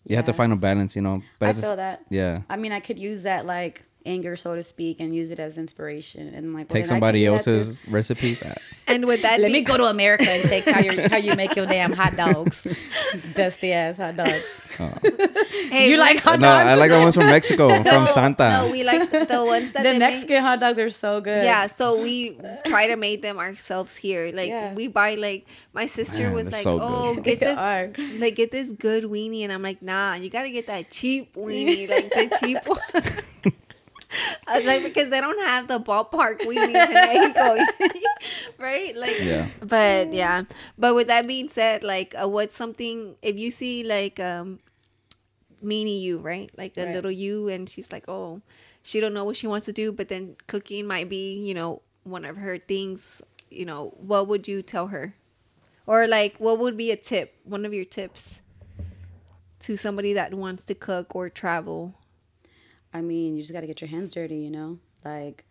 [0.07, 1.21] you have to find a balance, you know.
[1.39, 2.03] But I at the s- feel that.
[2.11, 2.43] yeah.
[2.51, 5.59] I mean, I could use that like anger, so to speak, and use it as
[5.59, 8.43] inspiration and like well, Take somebody can do else's recipes.
[8.89, 11.55] And with that, Let me go to America and take how you how you make
[11.55, 12.67] your damn hot dogs,
[13.35, 14.43] dusty ass hot dogs.
[14.81, 14.93] Oh.
[15.73, 16.69] Hey, you like hot no, dogs?
[16.69, 18.49] I like the ones from Mexico, from Santa.
[18.51, 20.43] No, we like the ones that the they Mexican Make.
[20.43, 21.45] hot dogs are so good.
[21.45, 22.37] Yeah, so we
[22.67, 24.31] try to make them ourselves here.
[24.35, 24.75] Like Yeah.
[24.75, 27.25] we buy like my sister Man, was like, so "Oh, good.
[27.25, 27.91] get They this are.
[28.19, 31.89] like get this good weenie," and I'm like, "Nah, you gotta get that cheap weenie,
[31.89, 33.55] like the cheap one."
[34.47, 37.57] I was like, because they don't have the ballpark weenies in Mexico,
[38.59, 38.95] right?
[38.97, 39.49] Like, Yeah.
[39.61, 40.45] But yeah,
[40.79, 44.61] but with that being said, like, uh, what's something if you see like um,
[45.65, 46.51] meanie you, right?
[46.57, 46.95] Like a Right.
[46.95, 48.43] little you, and she's like, oh,
[48.83, 51.83] she don't know what she wants to do, but then cooking might be, you know,
[52.05, 53.23] one of her things.
[53.51, 55.15] You know, what would you tell her?
[55.87, 57.35] Or like, what would be a tip?
[57.45, 58.41] One of your tips
[59.61, 61.95] to somebody that wants to cook or travel.
[62.95, 64.79] I mean, you just got to get your hands dirty, you know?
[65.05, 65.45] Like,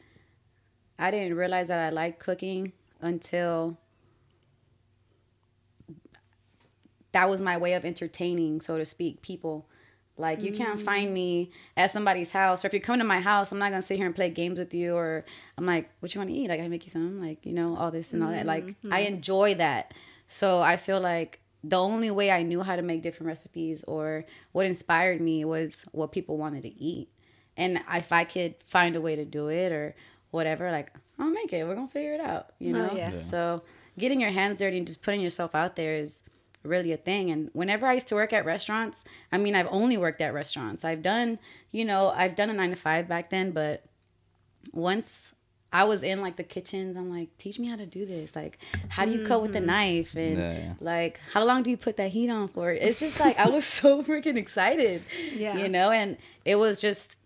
[0.99, 3.77] I didn't realize that I liked cooking until
[7.11, 9.67] that was my way of entertaining, so to speak, people.
[10.17, 10.83] Like, you can't mm.
[10.83, 13.81] find me at somebody's house, or if you come to my house, I'm not gonna
[13.81, 15.25] sit here and play games with you, or
[15.57, 16.47] I'm like, what you wanna eat?
[16.47, 18.45] Like, I make you some, like, you know, all this and all that.
[18.45, 19.13] Like, I mm-hmm.
[19.15, 19.93] enjoy that.
[20.27, 24.25] So I feel like the only way I knew how to make different recipes or
[24.51, 27.09] what inspired me was what people wanted to eat.
[27.57, 29.95] And if I could find a way to do it or
[30.31, 31.65] whatever, like I'll make it.
[31.65, 32.53] We're gonna figure it out.
[32.59, 32.93] You Oh, know?
[32.95, 33.13] yeah.
[33.13, 33.19] Yeah.
[33.19, 33.63] So
[33.97, 36.23] getting your hands dirty and just putting yourself out there is
[36.63, 37.29] really a thing.
[37.29, 40.85] And whenever I used to work at restaurants, I mean I've only worked at restaurants.
[40.85, 41.39] I've done,
[41.71, 43.83] you know, I've done a nine to five back then, but
[44.71, 45.33] once
[45.73, 48.35] I was in like the kitchens, I'm like, teach me how to do this.
[48.35, 48.57] Like,
[48.89, 49.67] how do you cut with a mm-hmm.
[49.67, 50.15] knife?
[50.15, 50.73] And Yeah, yeah.
[50.81, 52.71] like, how long do you put that heat on for?
[52.71, 55.03] It's just like I was so freaking excited.
[55.33, 55.55] Yeah.
[55.57, 57.19] You know, and it was just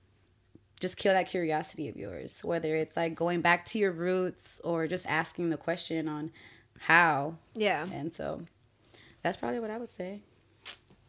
[0.79, 2.43] just kill that curiosity of yours.
[2.43, 6.31] Whether it's like going back to your roots or just asking the question on
[6.79, 7.35] how.
[7.53, 7.87] Yeah.
[7.91, 8.41] And so
[9.23, 10.21] that's probably what I would say.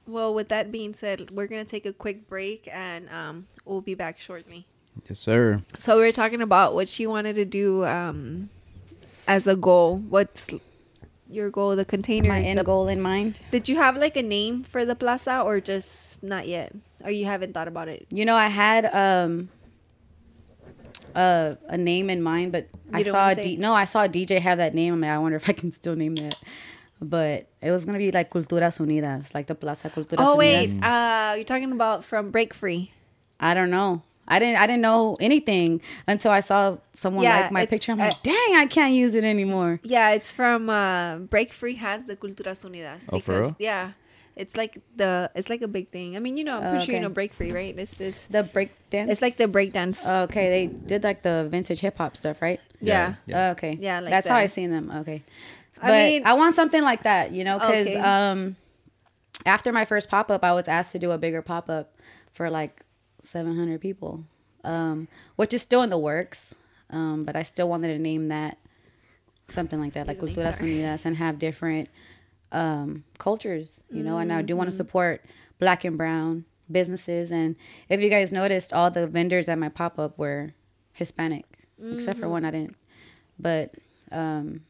[0.06, 3.94] Well, with that being said, we're gonna take a quick break and um, we'll be
[3.94, 4.66] back shortly.
[5.08, 5.62] Yes, sir.
[5.76, 8.48] So we were talking about what she wanted to do um,
[9.26, 9.98] as a goal.
[9.98, 10.48] What's
[11.28, 11.74] your goal?
[11.76, 12.28] The container.
[12.28, 13.40] My end the- goal in mind.
[13.50, 15.90] Did you have like a name for the plaza or just
[16.22, 16.72] not yet?
[17.04, 18.06] Or you haven't thought about it?
[18.10, 19.48] You know, I had um
[21.16, 23.60] a a name in mind, but I saw a wanna say D- it?
[23.60, 24.92] no, I saw a DJ have that name.
[24.94, 26.36] I mean, I wonder if I can still name that.
[27.00, 30.38] But it was gonna be like Culturas Unidas, like the Plaza Culturas Oh Unidas.
[30.38, 32.92] wait, uh, you're talking about from Break Free.
[33.40, 34.02] I don't know.
[34.28, 37.92] I didn't I didn't know anything until I saw someone Yeah, like my picture.
[37.92, 39.78] I'm uh, like, dang, I can't use it anymore.
[39.84, 43.08] Yeah, it's from uh, Break Free has the Culturas Unidas.
[43.12, 43.56] Oh, for real?
[43.58, 43.92] Yeah,
[44.36, 46.14] it's like the it's like a big thing.
[46.16, 47.76] I mean, you know, I'm Oh, pretty sure you know Break Free, right?
[47.76, 49.10] It's just The break dance.
[49.10, 50.04] it's like the breakdance.
[50.24, 52.60] Okay, they did like the vintage hip hop stuff, right?
[52.80, 53.14] yeah.
[53.26, 53.48] Yeah.
[53.48, 53.78] Oh, okay.
[53.80, 54.36] Yeah, like that's how.
[54.36, 54.90] I seen them.
[54.90, 55.22] Okay.
[55.80, 57.98] I But I mean- I want something like that, you know, because Okay.
[57.98, 58.56] um,
[59.44, 61.94] after my first pop up, I was asked to do a bigger pop up
[62.32, 62.82] for like
[63.22, 64.24] 700 people,
[64.64, 66.54] um, which is still in the works.
[66.90, 68.58] Um, but I still wanted to name that
[69.48, 70.60] something like that, like Disney Culturas.
[70.60, 71.88] Unidas, and have different
[72.52, 74.18] um, cultures, you know.
[74.18, 74.58] And I do Mm-hmm.
[74.58, 75.24] want to support
[75.58, 77.30] black and brown businesses.
[77.30, 77.56] And
[77.88, 80.52] if you guys noticed, all the vendors at my pop up were
[80.92, 81.44] Hispanic,
[81.92, 82.22] except Mm-hmm.
[82.22, 82.76] for one I didn't.
[83.38, 83.74] But
[84.12, 84.62] um,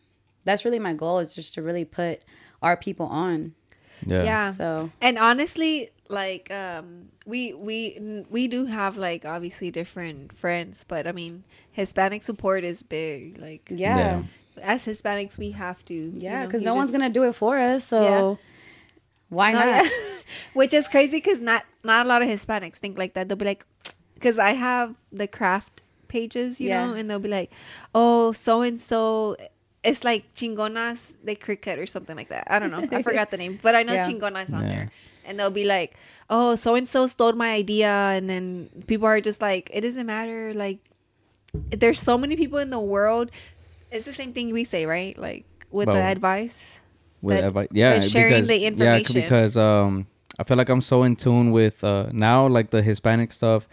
[0.44, 2.24] that's really my goal is just to really put
[2.62, 3.54] our people on.
[4.06, 4.24] Yeah.
[4.24, 4.52] Yeah.
[4.52, 11.06] So And honestly, like um we we we do have like obviously different friends, but
[11.06, 13.38] I mean, Hispanic support is big.
[13.38, 14.22] Like yeah, Yeah.
[14.62, 16.12] As Hispanics, we have to.
[16.14, 17.86] yeah, because you no one's just- gonna do it for us.
[17.86, 18.34] So Yeah.
[19.28, 19.86] why No, not?
[20.54, 23.28] Which is crazy because not not a lot of Hispanics think like that.
[23.28, 23.64] They'll be like,
[24.14, 26.86] because I have the craft pages, you Yeah.
[26.86, 27.50] know, and they'll be like,
[27.94, 29.36] oh, so and so.
[29.84, 32.48] It's like chingonas de Cricut or something like that.
[32.50, 32.88] I don't know.
[32.90, 34.04] I forgot the name, but I know Yeah.
[34.04, 34.68] chingonas on Yeah.
[34.68, 34.90] there.
[35.24, 35.94] And they'll be like,
[36.28, 37.88] oh, so and so stole my idea.
[37.88, 40.52] And then people are just like, it doesn't matter.
[40.54, 40.78] Like,
[41.70, 43.30] there's so many people in the world.
[43.90, 45.16] It's the same thing we say, right?
[45.18, 46.81] Like, with the advice.
[47.22, 47.68] with that- advice.
[47.72, 49.14] Yeah, with sharing because, the information.
[49.14, 50.07] c- because um,
[50.38, 53.68] I feel like I'm so in tune with uh now like the Hispanic stuff.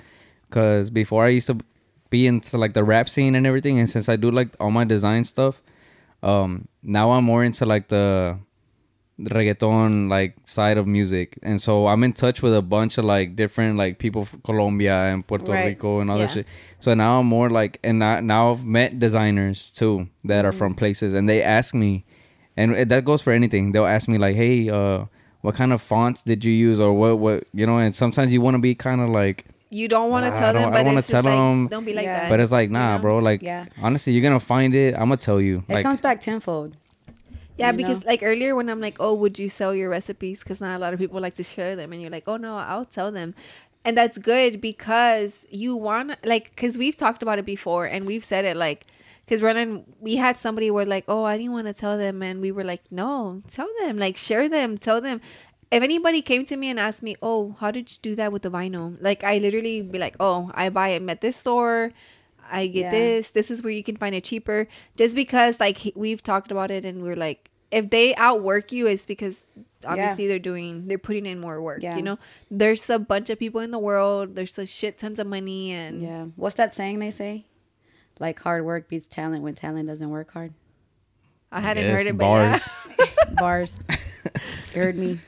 [0.49, 1.58] Because before I used to
[2.10, 4.84] be into like the rap scene and everything, and since I do like all my
[4.86, 5.62] design stuff,
[6.21, 8.38] um, now I'm more into like the
[9.29, 13.36] reggaeton like side of music, and so I'm in touch with a bunch of like
[13.36, 15.65] different like people from Colombia and Puerto Right.
[15.65, 16.45] Rico and all that shit.
[16.79, 20.57] So now I'm more like, and now, now I've met designers too that are Mm.
[20.57, 22.03] from places, and they ask me,
[22.57, 23.71] and it- that goes for anything.
[23.71, 25.05] They'll ask me like, "Hey, uh,
[25.41, 28.41] what kind of fonts did you use, or what, what, you know?" And sometimes you
[28.41, 30.77] want to be kind of like, You don't want to I tell don't- them, I
[30.77, 32.19] but wanna it's just tell like, them, don't be like Yeah.
[32.21, 32.29] that.
[32.29, 33.01] but it's like, nah, know?
[33.01, 33.17] bro.
[33.17, 33.65] Like, Yeah.
[33.81, 34.93] honestly, you're gonna find it.
[34.93, 35.63] I'm gonna tell you.
[35.67, 36.77] It like, comes back tenfold.
[37.57, 38.07] Yeah, you because know?
[38.07, 40.39] like earlier when I'm like, oh, would you sell your recipes?
[40.39, 42.57] Because not a lot of people like to share them, and you're like, oh no,
[42.57, 43.35] I'll sell them,
[43.85, 48.23] and that's good because you want like because we've talked about it before and we've
[48.23, 48.87] said it like
[49.25, 52.41] because Ronan, we had somebody where like, oh, I didn't want to tell them, and
[52.41, 55.21] we were like, no, tell them, like share them, tell them.
[55.71, 58.43] If anybody came to me and asked me, oh, how did you do that with
[58.43, 58.97] the vinyl?
[59.01, 61.91] Like I literally be like, oh, I buy it at this store.
[62.51, 62.91] I get Yeah.
[62.91, 63.29] this.
[63.32, 64.67] This is where you can find it cheaper.
[64.95, 69.06] Just because like we've talked about it and we're like, if they outwork you, it's
[69.06, 69.43] because
[69.86, 71.82] obviously they're doing they're putting in more work.
[71.82, 71.95] Yeah.
[71.95, 72.19] You know,
[72.51, 74.36] there's a bunch of people in the world.
[74.36, 76.25] There's a shit tons of money and Yeah.
[76.36, 77.45] What's that saying they say?
[78.19, 80.53] Like hard work beats talent when talent doesn't work hard.
[81.51, 82.69] I hadn't yes, heard it, but bars.
[82.99, 83.06] yeah.
[83.39, 83.84] Bars.
[84.73, 85.19] you heard me.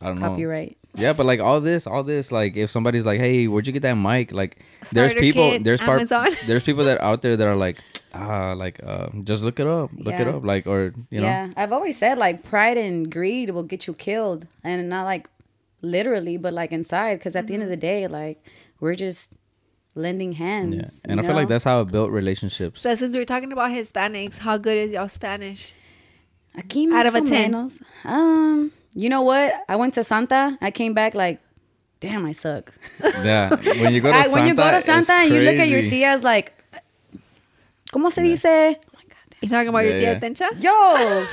[0.00, 0.28] I don't know.
[0.28, 0.77] Copyright.
[0.94, 3.82] Yeah, but like all this, all this, like if somebody's like, "Hey, where'd you get
[3.82, 6.30] that mic?" Like, there's people, kit, there's part, Amazon.
[6.46, 7.78] there's people that out there that are like,
[8.14, 11.50] ah, like, uh, just look it up, look it up, like, or you know, yeah,
[11.56, 15.28] I've always said like pride and greed will get you killed, and not like
[15.82, 17.18] literally, but like inside.
[17.18, 18.42] Because at the end of the day, like
[18.80, 19.32] we're just
[19.94, 20.74] lending hands.
[20.76, 20.90] yeah.
[21.04, 22.80] And I feel like that's how I built relationships.
[22.80, 25.74] So since we're talking about Hispanics, how good is y'all Spanish?
[26.56, 27.52] Aquí Out of a más 10.
[27.52, 27.72] menos.
[28.04, 29.54] Um, you know what?
[29.68, 30.58] I went to Santa.
[30.60, 31.40] I came back like,
[32.00, 32.72] damn, I suck.
[33.22, 35.56] yeah, when you go to I- Santa, when you go to Santa and you look
[35.56, 36.00] at your crazy.
[36.02, 36.52] tias like,
[37.92, 38.44] ¿cómo se dice?
[38.76, 39.36] Oh my God.
[39.40, 40.18] You talking about your tia yeah.
[40.20, 40.48] Tencha?
[40.62, 41.26] Yo,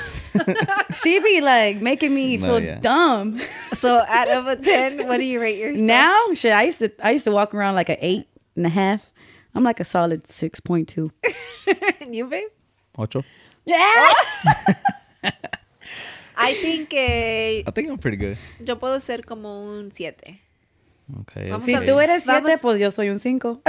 [1.02, 2.78] she be like making me No, feel yeah.
[2.80, 3.40] dumb.
[3.74, 5.80] So out of a ten, what do you rate yourself?
[5.80, 8.70] Now, shit, I used to I used to walk around like an eight and a
[8.70, 9.10] half.
[9.54, 11.10] I'm like a solid six point two.
[12.10, 12.48] you babe?
[12.98, 13.24] Ocho.
[13.64, 14.12] Yeah.
[16.36, 18.36] I think eh, I think I'm pretty good.
[18.60, 20.40] yo puedo ser como un 7.
[21.22, 21.52] Okay.
[21.64, 23.60] Si a tú eres siete, Vamos- pues yo soy un cinco.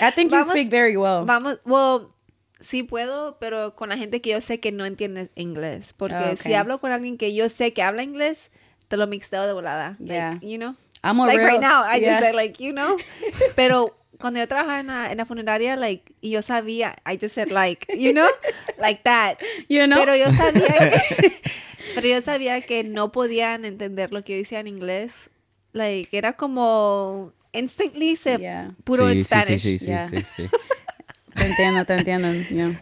[0.00, 1.24] I think you Vamos- speak very well.
[1.24, 2.08] Vamos, well,
[2.60, 5.92] sí puedo, pero con la gente que yo sé que no entiende inglés.
[5.96, 8.50] Porque Ah, si hablo con alguien que yo sé que habla inglés,
[8.88, 9.96] te lo mixteo de volada.
[9.98, 10.38] Like, Yeah.
[10.42, 10.76] you know?
[11.04, 12.10] I'm a like real- right now, I yeah.
[12.12, 12.96] just said like, you know?
[13.56, 17.34] Pero cuando yo trabajaba en la, en la funeraria, like, y yo sabía, I just
[17.34, 18.28] said like, you know?
[18.78, 19.36] Like that.
[19.68, 19.98] You know?
[19.98, 20.66] Pero yo sabía
[21.18, 21.32] que,
[21.94, 25.12] pero yo sabía que no podían entender lo que yo decía en inglés.
[25.74, 28.70] Like, era como instantly se Yeah.
[28.84, 29.60] puro Sí, en sí, Spanish.
[29.62, 30.08] Sí, sí, sí, Yeah.
[30.08, 30.48] sí, sí.
[31.34, 32.32] Te entiendo, te entiendo.
[32.50, 32.80] Yeah.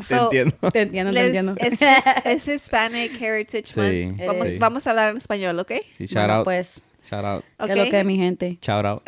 [0.00, 0.70] So, Te entiendo.
[0.72, 1.54] Te entiendo, te entiendo.
[1.58, 4.20] es, es- es Hispanic Heritage Sí, Month.
[4.26, 4.56] Vamos, sí.
[4.58, 5.72] vamos a hablar en español, ¿ok?
[5.90, 6.44] Sí, shout Bueno, out.
[6.44, 7.44] Pues, Shout out.
[7.66, 8.58] ¿qué es lo que es mi gente?
[8.62, 9.02] Shout out.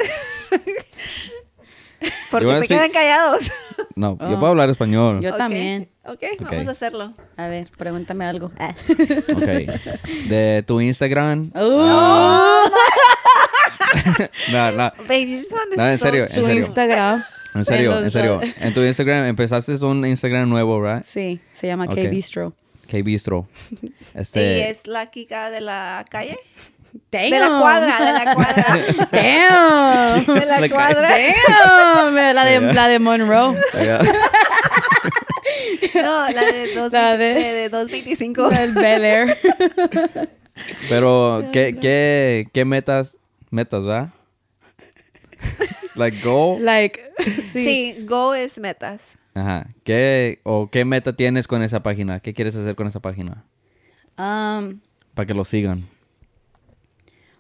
[2.31, 3.51] Porque se speak- quedan callados.
[3.95, 4.39] No, yo Oh.
[4.41, 5.21] puedo hablar español.
[5.21, 5.89] Yo también.
[6.05, 6.51] Ok, Ok.
[6.51, 7.13] vamos a hacerlo.
[7.37, 8.47] A ver, pregúntame algo.
[9.37, 9.47] Ok.
[10.29, 11.51] De tu Instagram.
[11.55, 12.65] Oh,
[14.51, 14.93] No, no.
[15.07, 16.55] Babe, you just No, en serio, en tu serio.
[16.55, 17.23] Instagram.
[17.55, 18.41] En serio, en serio.
[18.61, 21.05] En tu Instagram empezaste un Instagram nuevo, right?
[21.05, 21.95] Sí, se llama Ok.
[21.97, 22.55] K Bistro.
[22.91, 23.47] K Bistro.
[23.83, 24.71] ¿Y Este.
[24.71, 26.39] es la Kika de la calle?
[27.11, 27.30] Damn.
[27.30, 28.66] De la cuadra, de la cuadra.
[29.12, 30.24] Damn.
[30.34, 31.09] De la Like- cuadra.
[31.09, 32.14] Damn.
[32.34, 33.57] La de, la de Monroe.
[35.95, 38.51] No, la de, dos, La de, de- de 225.
[38.51, 39.38] El Bel Air.
[40.88, 43.16] Pero, ¿qué, qué, qué metas,
[43.51, 44.11] metas, va?
[45.95, 46.64] like goal.
[46.64, 47.01] Like,
[47.53, 47.64] sí.
[47.64, 49.03] Sí, Go es metas.
[49.34, 49.66] Ajá.
[49.84, 52.20] ¿Qué, o qué meta tienes con esa página?
[52.20, 53.45] ¿Qué quieres hacer con esa página?
[54.18, 54.80] Um,
[55.14, 55.86] Para que lo sigan.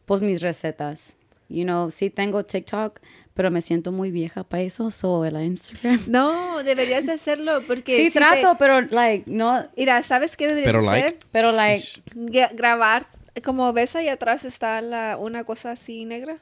[0.06, 1.16] Pues mis recetas.
[1.48, 3.00] You know, sí tengo TikTok,
[3.34, 6.00] pero me siento muy vieja para eso, so el Instagram.
[6.08, 10.46] No, deberías de hacerlo porque Sí, si te- trato, pero like, no, Mira, ¿sabes qué
[10.48, 11.04] deberías Pero hacer?
[11.04, 11.18] like.
[11.30, 13.06] pero like, Gra- grabar.
[13.44, 16.38] Como ves ahí atrás está la, una cosa así negra.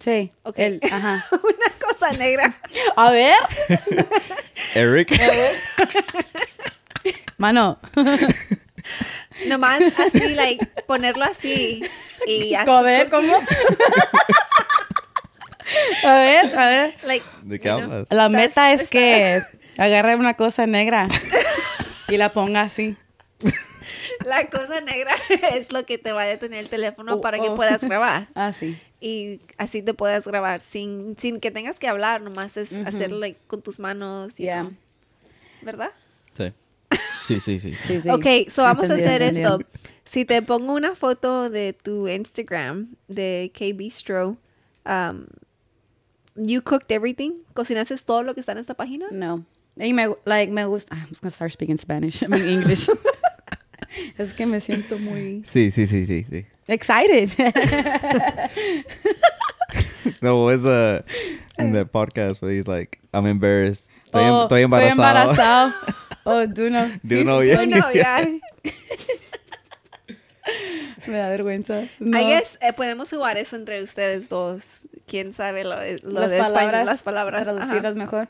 [0.00, 0.30] sí.
[0.44, 0.58] Ok.
[0.58, 1.24] el- ajá.
[1.32, 2.56] una cosa negra.
[2.96, 3.34] A ver.
[4.74, 5.10] Eric.
[7.38, 7.78] Mano.
[9.46, 11.82] Nomás así, like, ponerlo así.
[12.26, 12.70] Y así.
[12.70, 13.36] A ver, ¿cómo?
[16.04, 16.94] A ver, a ver.
[17.04, 17.84] Like, ¿De qué you know.
[17.92, 18.06] hablas?
[18.10, 19.42] La meta es que
[19.78, 21.08] agarre una cosa negra
[22.08, 22.96] y la ponga así.
[24.26, 25.14] La cosa negra
[25.54, 27.54] es lo que te va a detener el teléfono Oh, para que oh.
[27.54, 28.28] puedas grabar.
[28.34, 28.78] Así.
[29.00, 33.38] Y así te puedas grabar sin, sin que tengas que hablar, nomás es hacerlo like,
[33.46, 34.36] con tus manos.
[34.38, 34.60] you Yeah.
[34.62, 34.72] know.
[35.62, 35.90] ¿Verdad?
[36.34, 36.52] Sí.
[37.12, 37.74] Sí, sí, sí.
[37.86, 38.08] Sí, sí.
[38.10, 39.42] Ok, so vamos Entendí, a hacer entendí.
[39.42, 39.58] esto.
[40.04, 44.36] Si te pongo una foto de tu Instagram de K Bistro,
[44.84, 45.26] um,
[46.34, 49.06] you cooked everything, cocinaste todo lo que está en esta página.
[49.10, 49.44] No.
[49.76, 50.94] Y me, like, me gusta.
[50.94, 52.22] I'm just gonna start speaking Spanish.
[52.22, 52.88] I mean English.
[54.18, 56.44] es que me siento muy Sí, sí, sí, sí, sí.
[56.66, 57.30] excited.
[60.20, 61.02] No, es uh,
[61.58, 63.88] in the podcast where he's like, I'm embarrassed.
[64.06, 64.92] Estoy, em- Oh, estoy embarazado.
[64.92, 65.72] embarazado.
[66.24, 66.88] Oh, do no.
[67.02, 67.64] Do you know, yeah.
[67.64, 68.22] No, ya.
[71.06, 71.88] Me da vergüenza.
[72.00, 72.18] No.
[72.18, 74.88] I guess eh, podemos jugar eso entre ustedes dos.
[75.06, 76.54] ¿Quién sabe lo, lo las de español?
[76.54, 77.42] palabras, Las palabras.
[77.42, 77.52] ajá.
[77.54, 78.28] traducirlas mejor.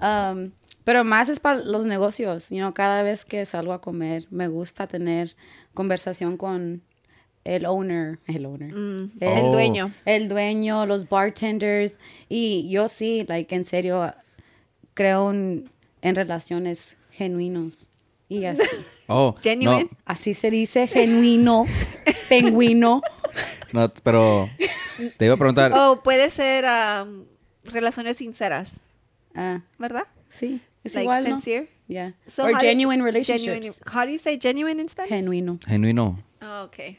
[0.00, 0.50] Um,
[0.84, 2.48] pero más es para los negocios.
[2.50, 5.36] You know, cada vez que salgo a comer, me gusta tener
[5.74, 6.82] conversación con
[7.44, 9.52] el owner, el owner, Mm, el, El Oh.
[9.52, 9.92] dueño.
[10.04, 11.98] el dueño, los bartenders.
[12.28, 14.14] Y yo sí, like, en serio,
[14.94, 15.70] creo en,
[16.02, 17.90] en relaciones genuinos.
[18.30, 18.62] Y así,
[19.08, 19.88] Oh, Genuine.
[20.04, 21.64] así se dice genuino,
[22.28, 23.00] pingüino.
[23.72, 24.48] No, no, pero
[25.16, 25.72] te iba a preguntar.
[25.74, 27.24] O puede ser um,
[27.64, 28.72] relaciones sinceras,
[29.34, 30.04] Ah, ¿verdad?
[30.28, 31.28] sí, es like igual, ¿no?
[31.38, 31.68] sincere.
[31.88, 32.12] Yeah.
[32.26, 33.44] So Or do- genuine relationships.
[33.44, 35.10] Genuine, how do you say genuine in Spanish?
[35.10, 35.58] Genuino.
[35.66, 36.18] Genuino.
[36.42, 36.98] Oh, okay.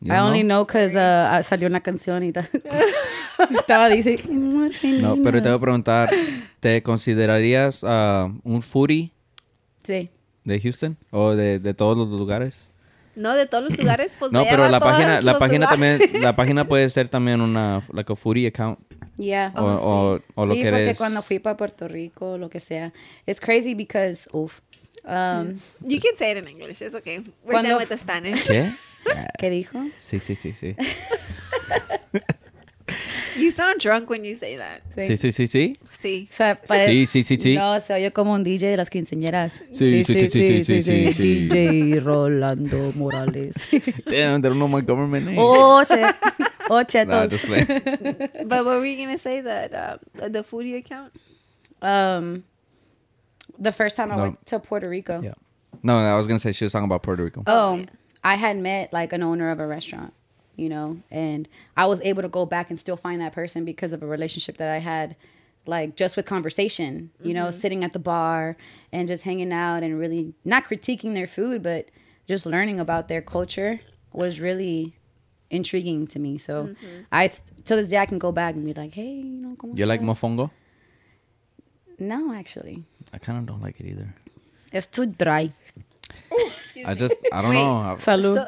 [0.00, 0.64] You I only know?
[0.64, 2.48] because uh, salió una canción y ta-
[3.50, 4.70] estaba diciendo.
[5.00, 6.10] No, pero te voy a preguntar,
[6.60, 9.12] ¿te considerarías ah, un foodie
[9.88, 10.10] Sí.
[10.44, 12.54] de Houston o de, de todos los lugares?
[13.16, 15.98] No, de todos los lugares, pues no, pero la página, la página lugares.
[16.00, 18.78] también, la página puede ser también una, like a foodie account
[19.16, 19.52] Yeah.
[19.56, 20.96] o, o, o lo sí, que porque eres.
[20.98, 22.92] cuando fui para Puerto Rico, lo que sea.
[23.26, 24.60] It's crazy because, uf.
[25.04, 27.18] Um, You can say it in English, it's okay.
[27.42, 28.46] We're Cuando- done with the Spanish.
[28.46, 28.72] ¿Qué?
[29.38, 29.80] ¿Qué dijo?
[29.98, 30.76] Sí, sí, sí, sí.
[33.38, 34.82] You sound drunk when you say that.
[34.96, 35.76] Sí, sí, sí, sí.
[36.00, 36.28] Sí.
[36.30, 37.54] O sea, pare- Sí, sí, sí, sí.
[37.56, 39.62] No, se oye como un DJ de las quinceañeras.
[39.72, 41.48] Sí, sí, sí, sí, sí, sí, sí.
[41.48, 43.54] DJ Rolando Morales.
[44.06, 45.38] Damn, they don't know my government name.
[45.40, 45.94] oh, che.
[46.70, 47.30] Oh, Nah, chetos.
[47.30, 47.66] just playing.
[48.46, 49.96] But what were you going to say that uh,
[50.28, 51.12] the foodie account?
[51.80, 52.44] Um,
[53.58, 54.22] the first time I No.
[54.24, 55.22] went to Puerto Rico.
[55.22, 55.32] Yeah.
[55.82, 57.42] No, no, I was gonna say she was talking about Puerto Rico.
[57.46, 57.86] Oh, yeah.
[58.22, 60.12] I had met like an owner of a restaurant,
[60.58, 63.92] you know, and I was able to go back and still find that person because
[63.92, 65.16] of a relationship that I had,
[65.66, 67.60] like just with conversation, you know, mm-hmm.
[67.60, 68.56] sitting at the bar
[68.92, 71.86] and just hanging out and really not critiquing their food, but
[72.26, 73.80] just learning about their culture
[74.12, 74.96] was really
[75.48, 76.38] intriguing to me.
[76.38, 76.86] So mm-hmm.
[77.12, 79.78] I, to this day, I can go back and be like, hey, you know, ¿cómo
[79.78, 80.50] You like estás?" mofongo?
[82.00, 84.14] No, actually, I kind of don't like it either.
[84.72, 85.52] it's too dry.
[86.86, 87.56] I just, I don't Wait.
[87.56, 87.96] know.
[87.98, 88.38] Salud.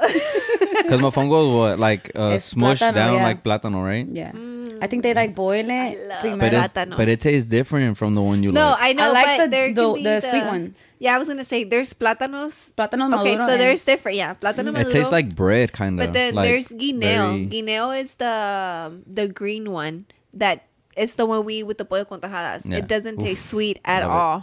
[0.82, 3.22] Because mofongo is what, like, uh, It's smushed plátano, down yeah.
[3.24, 4.06] like plátano, right?
[4.06, 4.32] yeah,
[4.80, 5.70] I think they like boil it.
[5.70, 6.38] I love primero.
[6.40, 6.96] But, it's, Plátano.
[6.96, 8.78] but it tastes different from the one you No, like.
[8.80, 10.82] I know, I like but the- there the- can be the sweet ones.
[10.98, 12.70] Yeah, I was going to say there's plátanos.
[12.76, 14.16] Plátano Okay, maduro so and- there's different.
[14.16, 14.90] Yeah, plátano it maduro.
[14.92, 16.06] tastes like bread, kind of.
[16.06, 17.00] But then like there's guineo.
[17.34, 20.64] very- Guineo is the the green one that
[20.96, 22.64] it's the one we eat with the pollo con tajadas.
[22.64, 22.78] Yeah.
[22.78, 23.24] It doesn't Oof.
[23.28, 24.14] taste sweet at Love it.
[24.14, 24.38] all.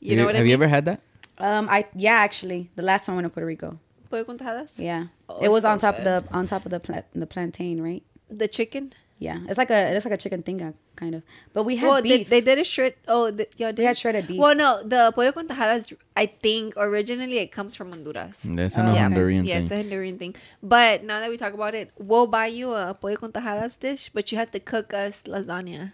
[0.00, 0.34] You Have know what I mean?
[0.34, 0.48] have mean?
[0.50, 1.00] you ever had that?
[1.40, 3.78] Um, I yeah, actually, the last time I went to Puerto Rico,
[4.10, 4.70] pollo con tajadas?
[4.76, 7.02] yeah, Oh, it was it's on so top of the on top of the pla-
[7.14, 8.02] the plantain, right?
[8.30, 8.92] The chicken.
[9.20, 11.22] Yeah, it's like a it's like a chicken tinga kind of,
[11.52, 12.28] but we had well, they, beef.
[12.28, 12.94] they did a shred.
[13.08, 13.78] Oh, the, y'all did.
[13.78, 14.38] we had shredded beef.
[14.38, 15.92] Well, no, the pollo con tajadas.
[16.16, 18.42] I think originally it comes from Honduras.
[18.46, 18.98] That's Oh, an okay.
[19.00, 19.80] Honduran Yeah, it's thing.
[19.80, 20.34] a Honduran thing.
[20.62, 24.10] But now that we talk about it, we'll buy you a pollo con tajadas dish,
[24.14, 25.92] but you have to cook us lasagna.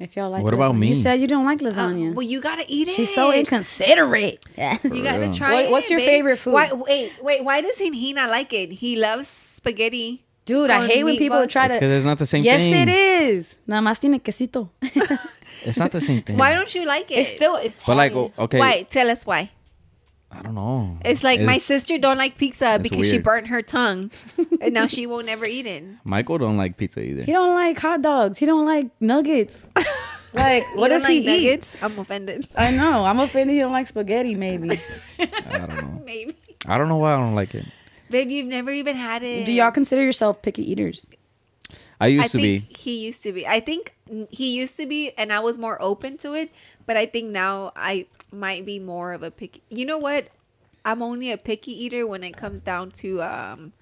[0.00, 0.88] If y'all like, What about lasagna.
[0.88, 2.14] You said you don't like Uh, lasagna.
[2.14, 2.94] well, you gotta eat it.
[2.94, 4.44] She's so inconsiderate.
[4.56, 5.32] You gotta real.
[5.32, 5.70] try What- it.
[5.70, 6.06] what's your babe.
[6.08, 6.52] favorite food?
[6.54, 7.44] Why, wait, wait.
[7.44, 8.72] Why does he, he not like it?
[8.72, 10.24] He loves spaghetti.
[10.46, 11.48] Dude, I hate when people meatballs.
[11.50, 11.80] try It's to.
[11.80, 12.74] because it's not the same yes, thing.
[12.74, 13.56] it is.
[13.66, 14.68] Nada más tiene quesito.
[15.64, 16.36] It's not the same thing.
[16.36, 17.14] Why don't you like it?
[17.20, 17.82] it's still it's.
[17.84, 18.82] But like, okay, Why?
[18.82, 19.50] Tell us why.
[20.30, 20.98] I don't know.
[21.04, 23.24] It's like my sister don't like pizza it's because she weird.
[23.24, 24.10] burnt her tongue,
[24.60, 25.84] and now she won't ever eat it.
[26.04, 27.22] Michael don't like pizza either.
[27.22, 28.38] He don't like hot dogs.
[28.38, 29.68] He don't like nuggets.
[30.34, 31.44] like, what You does don't he like eat?
[31.50, 31.76] nuggets?
[31.82, 32.48] I'm offended.
[32.56, 33.04] I know.
[33.04, 33.54] I'm offended.
[33.54, 34.34] He don't like spaghetti.
[34.34, 34.80] Maybe.
[35.20, 35.26] I
[35.58, 36.02] don't know.
[36.04, 36.36] Maybe.
[36.66, 37.66] I don't know why I don't like it.
[38.10, 39.46] Babe, you've never even had it.
[39.46, 41.08] Do y'all consider yourself picky eaters?
[42.00, 42.74] I used I to think be.
[42.76, 43.46] he used to be.
[43.46, 43.94] I think
[44.28, 46.50] he used to be, and I was more open to it.
[46.86, 49.62] But I think now I might be more of a picky.
[49.70, 50.28] You know what?
[50.84, 53.72] I'm only a picky eater when it comes down to um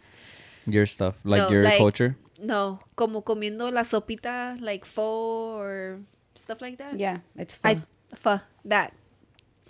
[0.67, 2.17] Your stuff, like No, your like- culture.
[2.39, 6.01] no como comiendo la sopita like pho or
[6.35, 6.99] stuff like that.
[6.99, 7.87] Yeah, it's I fun.
[8.15, 8.95] pho that.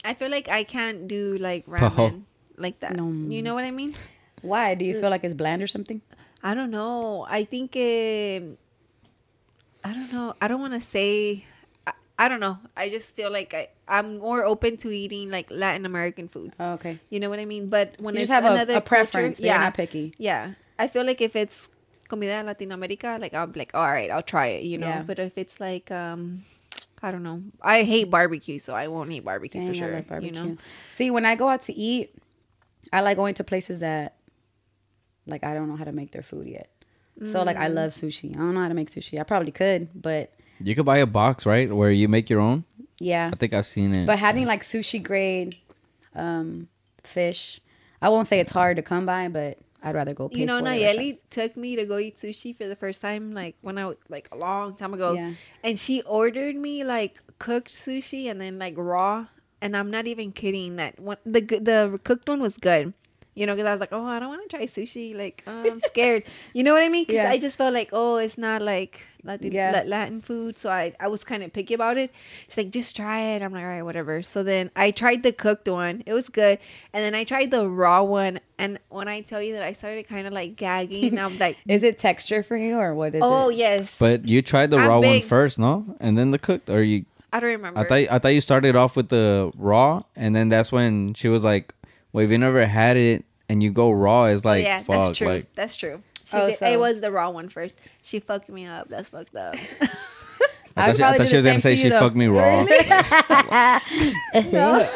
[0.05, 1.77] I feel like I can't do like Pho.
[1.89, 2.25] ramen
[2.59, 2.97] like that.
[2.97, 3.09] No.
[3.09, 3.95] You know what I mean?
[4.43, 4.75] Why?
[4.75, 6.03] Do you feel like it's bland or something?
[6.43, 7.25] I don't know.
[7.31, 8.59] I think um
[9.85, 10.35] I don't know.
[10.41, 11.45] I don't want to say.
[12.19, 12.59] I, don't know.
[12.77, 16.53] I just feel like I I'm more open to eating like Latin American food.
[16.61, 16.99] Oh, okay.
[17.11, 17.69] You know what I mean?
[17.69, 20.15] But when You it's just have another a preference, culture, you're not picky.
[20.19, 21.69] Yeah, I feel like if it's
[22.09, 24.65] comida Latin America, like I'll be like, all right, I'll try it.
[24.65, 24.87] You know.
[24.87, 25.03] Yeah.
[25.03, 26.43] But if it's like um.
[27.05, 27.43] I don't know.
[27.61, 29.89] I hate barbecue, so I won't eat barbecue Dang, for sure.
[29.89, 30.41] I love barbecue.
[30.41, 30.57] You know,
[30.95, 32.15] See, when I go out to eat,
[32.93, 34.15] I like going to places that,
[35.27, 36.71] like, I don't know how to make their food yet.
[37.25, 37.75] So, like, I Mm.
[37.75, 38.33] love sushi.
[38.37, 39.19] I don't know how to make sushi.
[39.19, 40.33] I probably could, but
[40.65, 42.65] You could buy a box, right, where you make your own.
[42.99, 43.31] yeah.
[43.33, 44.07] I think I've seen it.
[44.07, 45.57] But having like sushi grade
[46.15, 46.69] um,
[47.03, 47.61] fish,
[48.01, 50.29] I won't say it's hard to come by, but I'd rather go.
[50.29, 53.35] Pay you know, for Nayeli took me to go eat sushi for the first time,
[53.35, 55.33] like when I was like a long time ago, Yeah.
[55.65, 59.27] and she ordered me like cooked sushi and then like raw,
[59.61, 60.77] and I'm not even kidding.
[60.77, 62.95] That one, the the cooked one was good,
[63.35, 65.71] you know, because I was like, oh, I don't want to try sushi, like oh,
[65.71, 67.05] I'm scared, you know what I mean?
[67.05, 67.31] Because Yeah.
[67.31, 69.85] I just felt like, oh, it's not like Latin, Yeah.
[69.87, 72.11] Latin food, so I I was kind of picky about it.
[72.49, 73.43] She's like, just try it.
[73.43, 74.21] I'm like, all right, whatever.
[74.23, 76.59] So then I tried the cooked one, it was good,
[76.93, 80.09] and then I tried the raw one, and when I tell you that I started
[80.09, 81.57] kind of like gagging, And I'm like.
[81.69, 83.45] Is it texture for you or what is Oh it?
[83.45, 85.25] Oh, yes, but you tried the I'm raw one big.
[85.25, 85.97] first, no?
[86.01, 87.05] And then the cooked, or you?
[87.33, 87.81] I don't remember.
[87.81, 91.29] I thought I thought you started off with the raw, and then that's when she
[91.29, 91.73] was like,
[92.13, 95.07] "Well, if you never had it and you go raw, it's Oh, like yeah, fuck."
[95.09, 95.27] that's true.
[95.29, 96.03] Like that's true.
[96.25, 97.79] She Oh, did, so- It was the raw one first.
[98.03, 98.89] She fucked me up.
[98.89, 99.57] That's fucked up.
[100.75, 102.01] I would thought she, I thought she was gonna say she though.
[102.01, 102.65] fucked me raw.
[104.51, 104.91] no,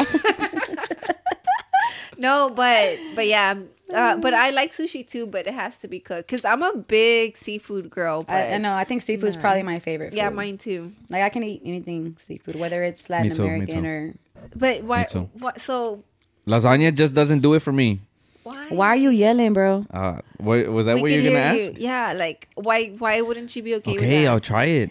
[2.18, 3.54] no, but but yeah,
[3.92, 5.26] uh, but I like sushi too.
[5.26, 8.22] But it has to be cooked because I'm a big seafood girl.
[8.22, 8.72] But I, I know.
[8.72, 9.42] I think seafood's No.
[9.42, 10.10] probably my favorite.
[10.10, 10.16] Food.
[10.16, 10.92] yeah, mine too.
[11.10, 13.88] Like I can eat anything seafood, whether it's Latin too, me American too.
[13.88, 14.14] or.
[14.54, 15.04] But why?
[15.04, 15.28] too.
[15.38, 15.60] What?
[15.60, 16.04] So
[16.46, 18.00] Lasagna just doesn't do it for me.
[18.44, 18.68] why?
[18.70, 19.86] Why are you yelling, bro?
[19.90, 20.96] Uh, what was that?
[20.96, 21.78] We what you're gonna hear ask?
[21.80, 21.88] you.
[21.88, 22.88] Yeah, like why?
[22.98, 24.90] Why wouldn't she be okay, with Okay, with I'll try it.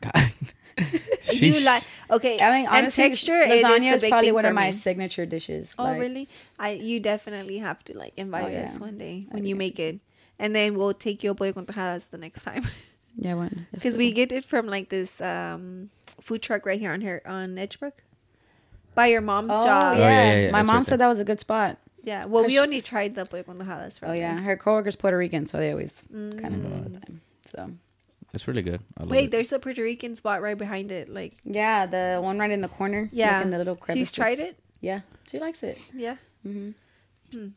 [0.00, 0.32] God.
[0.78, 1.64] you Sheesh.
[1.64, 2.38] like okay?
[2.40, 3.40] I mean, and honestly, texture.
[3.40, 4.72] it is lasagna a is big probably thing one for of my me.
[4.72, 5.74] signature dishes.
[5.78, 6.28] Oh like- really?
[6.58, 8.64] I you definitely have to like invite Oh, yeah.
[8.70, 9.98] us one day when you make it,
[10.38, 12.66] and then we'll take your boy pollo con tajadas the next time
[13.16, 13.66] Yeah, one.
[13.72, 15.90] because we get it from like this um
[16.20, 17.92] food truck right here on here on Edgebrook,
[18.94, 19.98] by your mom's Oh, job.
[19.98, 20.04] yeah.
[20.04, 21.78] Oh, yeah, yeah, yeah, My mom right said that was a good spot.
[22.02, 22.24] Yeah.
[22.26, 24.42] Well, we she- only tried the pollo con tajadas from Oh yeah, there.
[24.44, 26.92] her coworker's Puerto Rican, so they always kind of go all Mm.
[26.94, 27.20] the time.
[27.46, 27.70] So
[28.34, 28.80] It's really good.
[28.96, 29.30] I love Wait, it.
[29.30, 31.08] there's a Puerto Rican spot right behind it.
[31.08, 33.08] Like, yeah, the one right in the corner.
[33.12, 34.08] yeah, like in the little crevices.
[34.08, 34.56] She's tried it.
[34.80, 35.78] Yeah, she likes it.
[35.94, 36.16] Yeah.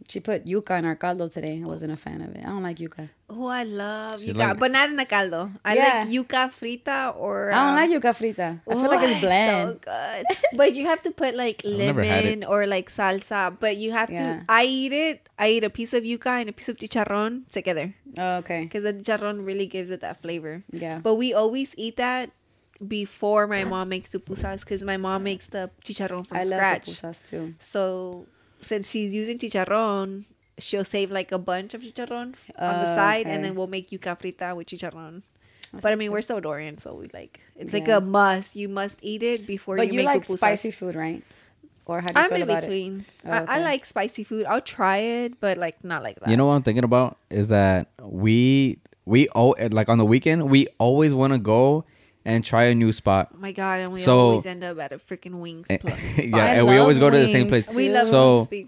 [0.08, 1.62] She put yuca in our caldo today.
[1.64, 2.46] I wasn't a fan of it.
[2.46, 3.10] I don't like yuca.
[3.30, 5.52] Oh, I love She yuca, like- but not in a caldo.
[5.66, 5.84] I Yeah.
[5.84, 7.52] like yuca frita or.
[7.52, 8.62] I don't uh, like yuca frita.
[8.70, 9.80] I feel like it's bland.
[9.86, 10.26] So good.
[10.58, 13.56] but you have to put like lemon or like salsa.
[13.60, 14.40] But you have Yeah.
[14.40, 14.46] to.
[14.48, 15.30] I eat it.
[15.38, 18.64] I eat a piece of yuca and a piece of chicharron together oh, okay.
[18.64, 20.64] because the chicharron really gives it that flavor.
[20.72, 21.00] Yeah.
[21.00, 22.32] But we always eat that
[22.86, 26.86] before my mom makes pupusas because my mom makes the chicharron from I love scratch.
[26.86, 27.56] pupusas too.
[27.60, 28.28] So
[28.66, 30.26] since she's using chicharron,
[30.58, 33.32] she'll save like a bunch of chicharron on the Oh, side, okay.
[33.36, 35.22] and then we'll make yuca frita with chicharron.
[35.82, 38.56] but I mean, we're Salvadorian, so we like it's like a must.
[38.56, 40.38] You must eat it before But you, you make like pupusas.
[40.38, 41.24] spicy food, right?
[41.86, 42.68] Or how do you I'm feel in about it?
[42.68, 43.06] between.
[43.26, 44.46] Oh, I, I like spicy food.
[44.46, 46.30] I'll try it, but like not like that.
[46.30, 50.50] You know what I'm thinking about is that we we oh like on the weekend
[50.50, 51.86] we always want to go
[52.26, 53.30] and try a new spot.
[53.34, 56.18] Oh my god, and we So- always end up at a freaking wings Eh, place.
[56.18, 57.70] yeah, I and we always love go to the same place.
[57.70, 58.50] we love So- wings.
[58.52, 58.68] We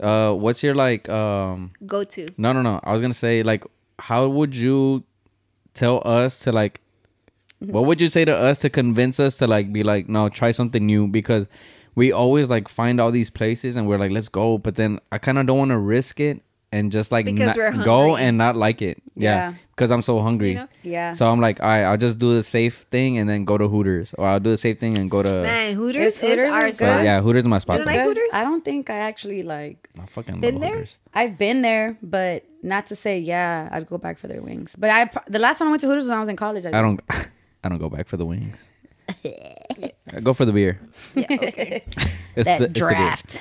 [0.00, 1.70] Uh, what's your like um?
[1.86, 2.26] go to.
[2.36, 2.80] No, no, no.
[2.82, 3.64] I was gonna say like,
[4.00, 5.04] how would you
[5.74, 6.80] tell us to like?
[7.60, 10.50] What would you say to us to convince us to like be like no, try
[10.50, 11.46] something new because
[11.94, 15.18] we always like find all these places and we're like let's go, but then I
[15.18, 16.42] kind of don't want to risk it
[16.74, 18.24] and just like Because not- we're go hungry.
[18.24, 18.96] and not like it.
[19.16, 19.54] Yeah, Yeah.
[19.74, 20.50] because I'm so hungry.
[20.50, 20.68] You know?
[20.82, 21.12] Yeah.
[21.18, 23.68] So I'm like, all right, I'll just do the safe thing and then go to
[23.68, 25.42] Hooters, or I'll do the safe thing and go to.
[25.42, 27.04] Man, Hooters, Is Hooters is our is So, good?
[27.04, 27.78] yeah, Hooters is my spot.
[27.80, 28.06] You like Good?
[28.16, 28.30] Hooters?
[28.32, 29.88] I don't think I actually like.
[30.02, 30.72] I fucking Been love there?
[30.82, 30.98] Hooters.
[31.14, 34.74] I've been there, but not to say yeah, I'd go back for their wings.
[34.76, 36.64] But I the last time I went to Hooters was when I was in college.
[36.66, 37.00] I, I don't.
[37.64, 38.58] I don't go back for the wings.
[40.22, 40.78] Go for the beer.
[41.14, 41.84] Yeah, okay.
[42.36, 43.40] It's that the, it's the draft.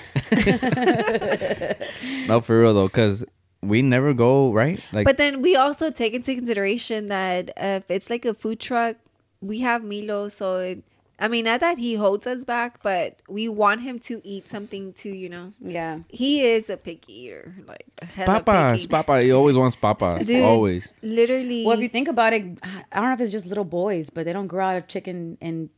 [2.27, 3.25] No, for real though, because
[3.61, 4.79] we never go right.
[4.91, 8.97] Like, but then we also take into consideration that if it's like a food truck,
[9.41, 10.83] we have Milo, so it,
[11.19, 14.93] I mean, not that he holds us back, but we want him to eat something
[14.93, 15.09] too.
[15.13, 15.99] You know, yeah.
[16.09, 18.77] he is a picky eater, like hella Papa.
[18.89, 20.23] Papa, he always wants Papa.
[20.23, 20.43] Dude.
[20.43, 20.87] Always.
[21.01, 24.09] Literally, Well, if you think about it, I don't know if it's just little boys,
[24.09, 25.69] but they don't grow out of chicken and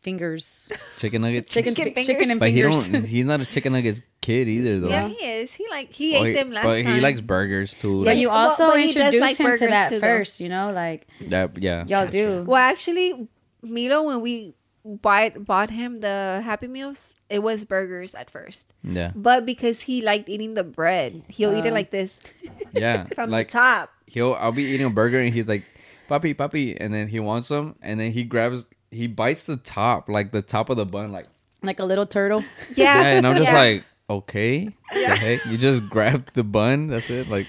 [0.00, 0.70] fingers.
[0.98, 1.52] Chicken nuggets.
[1.52, 2.88] Chicken, Chicken fi- chicken and But he fingers.
[2.88, 3.04] don't.
[3.04, 4.88] He's not a chicken nuggets kid either though.
[4.88, 5.54] yeah, he is.
[5.54, 6.94] He like he Oh, ate he- them last but time.
[6.94, 8.00] he likes burgers too.
[8.00, 10.06] but like, you also but he does introduce like him to that too, though.
[10.06, 11.56] first, you know, like that.
[11.60, 11.84] Yeah.
[11.86, 12.44] y'all do.
[12.46, 13.28] Well, actually,
[13.62, 14.54] Milo, when we
[14.84, 18.72] bought bought him the Happy Meals, it was burgers at first.
[18.82, 19.12] Yeah.
[19.14, 21.74] But because he liked eating the bread, he'll eat it Oh.
[21.74, 22.18] like this
[22.72, 23.04] Yeah.
[23.14, 23.90] from like the top.
[24.06, 24.34] he'll.
[24.34, 25.64] I'll be eating a burger and he's like,
[26.08, 28.66] "Puppy, puppy," and then he wants them, and then he grabs.
[28.90, 31.26] He bites the top, like the top of the bun, like.
[31.62, 32.44] Like a little turtle.
[32.76, 33.58] Yeah, Yeah, and I'm just yeah.
[33.58, 35.46] like, okay, the heck?
[35.46, 36.88] You just grab the bun.
[36.88, 37.28] That's it.
[37.30, 37.46] Like,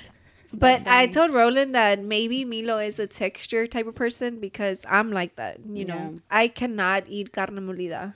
[0.60, 5.12] But I told Roland that maybe Milo is a texture type of person because I'm
[5.12, 5.60] like that.
[5.66, 8.14] You know, I cannot eat carne molida.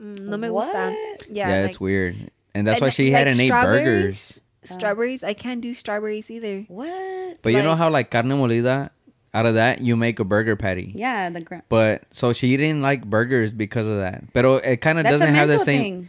[0.00, 0.72] Mm, no me gusta.
[0.96, 1.26] What?
[1.30, 2.16] Yeah, yeah, like it's weird,
[2.54, 4.40] and that's and why she like hadn't ate burgers.
[4.64, 5.22] strawberries.
[5.22, 6.64] I can't do strawberries either.
[6.68, 7.38] What?
[7.42, 8.90] But you know like- how like carne molida,
[9.34, 10.92] out of that you make a burger patty.
[10.94, 14.32] Yeah, the gra- But so she didn't like burgers because of that.
[14.32, 16.08] But it kind of That's doesn't have the same, thing.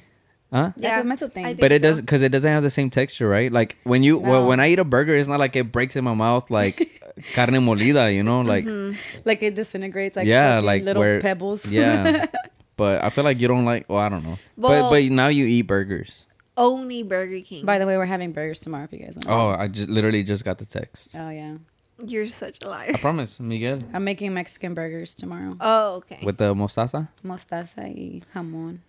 [0.54, 0.72] Huh?
[0.78, 1.56] That's Yeah, a mental thing.
[1.58, 1.90] But it so.
[1.90, 3.52] does because it doesn't have the same texture, right?
[3.52, 6.04] Like when you well, when I eat a burger, it's not like it breaks in
[6.06, 6.78] my mouth like
[7.34, 8.98] carne molida, you know, like Mm-hmm.
[9.26, 11.66] like it disintegrates like yeah, fucking like little where pebbles.
[11.66, 12.28] Yeah,
[12.78, 13.90] but I feel like you don't like.
[13.90, 14.38] Well, I don't know.
[14.56, 16.28] Well- but but now you eat burgers.
[16.56, 17.66] Only Burger King.
[17.66, 19.28] By the way, we're having burgers tomorrow if you guys want.
[19.28, 21.16] Oh, I just literally just got the text.
[21.18, 21.58] Oh yeah.
[21.98, 22.92] You're such a liar.
[22.94, 23.80] I promise, Miguel.
[23.94, 25.56] I'm making Mexican burgers tomorrow.
[25.60, 26.20] Oh, okay.
[26.22, 27.08] With the mostaza.
[27.26, 28.80] Mostaza y jamón,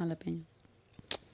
[0.00, 0.61] jalapenos.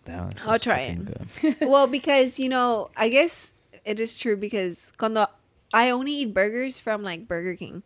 [0.09, 0.99] Damn, this I'll try it.
[1.05, 1.57] good.
[1.69, 3.53] well, because you know, I guess
[3.85, 5.27] it is true because cuando
[5.73, 7.83] I only eat burgers from like Burger King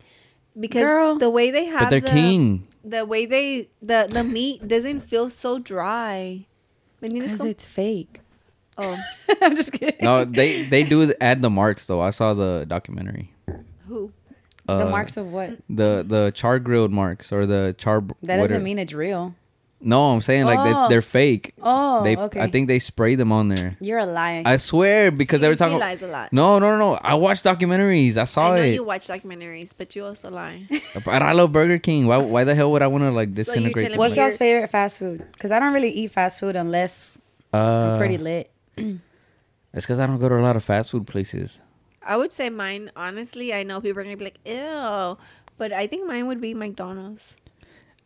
[0.59, 1.17] because Girl.
[1.17, 2.67] the way they have But they're the, king.
[2.83, 6.45] the way they the the meat doesn't feel so dry.
[7.01, 8.21] ¿Me entiendes Because it's fake.
[8.77, 8.97] Oh,
[9.41, 9.99] I'm just kidding.
[10.01, 12.01] No, they they do add the marks though.
[12.01, 13.33] I saw the documentary.
[13.87, 14.11] who?
[14.65, 15.59] the Uh, marks of what?
[15.69, 18.01] the the char grilled marks or the char.
[18.23, 19.35] That doesn't mean it's real.
[19.85, 20.87] No, I'm saying like Oh.
[20.87, 21.53] they, they're fake.
[21.61, 22.39] Oh, they, okay.
[22.41, 23.75] I think they spray them on there.
[23.81, 24.41] You're a liar.
[24.45, 25.77] I swear because they were You talking.
[25.77, 26.31] lies a lot.
[26.31, 26.99] No, no, no, no.
[27.01, 28.15] I watched documentaries.
[28.17, 28.55] I saw it.
[28.55, 28.73] I know it.
[28.75, 30.67] you watch documentaries, but you also lie.
[31.05, 32.07] But I love Burger King.
[32.07, 32.17] Why?
[32.17, 33.75] Why the hell would I want to like disintegrate?
[33.75, 33.97] telling them?
[33.99, 35.25] What's me y'all's favorite fast food?
[35.33, 37.17] Because I don't really eat fast food unless
[37.53, 37.57] Uh,
[37.93, 38.49] I'm pretty lit.
[39.75, 41.59] It's because I don't go to a lot of fast food places.
[42.05, 42.91] I would say mine.
[42.95, 45.17] Honestly, I know people are gonna be like, "Ew,"
[45.57, 47.35] but I think mine would be McDonald's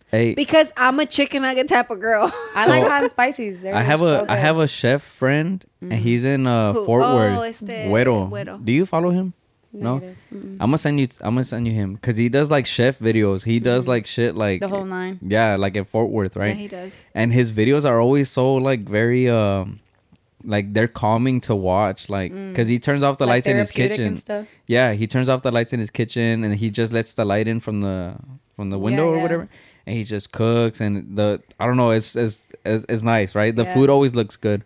[0.09, 2.31] Hey, because I'm a chicken nugget type of girl.
[2.55, 3.61] I So, like hot and spices.
[3.61, 4.27] They're I have so a I good.
[4.29, 4.41] Mm-hmm.
[4.41, 6.85] have a chef friend, and he's in uh, Who?
[6.85, 7.43] Fort Oh, Worth.
[7.43, 8.29] este, Güero.
[8.29, 8.63] Güero.
[8.63, 9.33] Do you follow him?
[9.73, 9.99] No.
[9.99, 10.53] Mm-mm.
[10.61, 11.07] I'm gonna send you.
[11.21, 13.43] I'm gonna send you him because he does like chef videos.
[13.43, 14.71] He does like shit like Mm-hmm.
[14.71, 15.19] The whole nine.
[15.21, 16.45] Yeah, like in Fort Worth, right?
[16.47, 16.57] Yeah, right?
[16.61, 16.93] he does.
[17.13, 19.81] and his videos are always so like very um
[20.43, 23.27] like they're calming to watch like because he turns off the Mm.
[23.27, 24.47] Like lights in his kitchen and stuff.
[24.67, 27.47] yeah he turns off the lights in his kitchen and he just lets the light
[27.47, 28.15] in from the
[28.55, 29.21] from the window or yeah.
[29.23, 29.49] whatever
[29.87, 33.55] and he just cooks and the i don't know it's it's it's, it's nice right
[33.55, 33.73] the Yeah.
[33.73, 34.63] food always looks good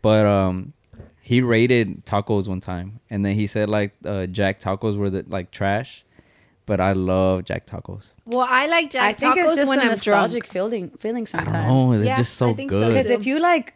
[0.00, 0.72] but um
[1.20, 5.24] he rated tacos one time and then he said like uh jack tacos were the,
[5.28, 6.04] like trash
[6.64, 9.80] but i love jack tacos Well, I like Jack I think tacos it's just when
[9.80, 10.52] a I'm nostalgic drunk.
[10.52, 11.66] feeling feeling i sometimes.
[11.68, 13.12] don't they're Yeah, just so I think so, good Because too.
[13.18, 13.74] if you like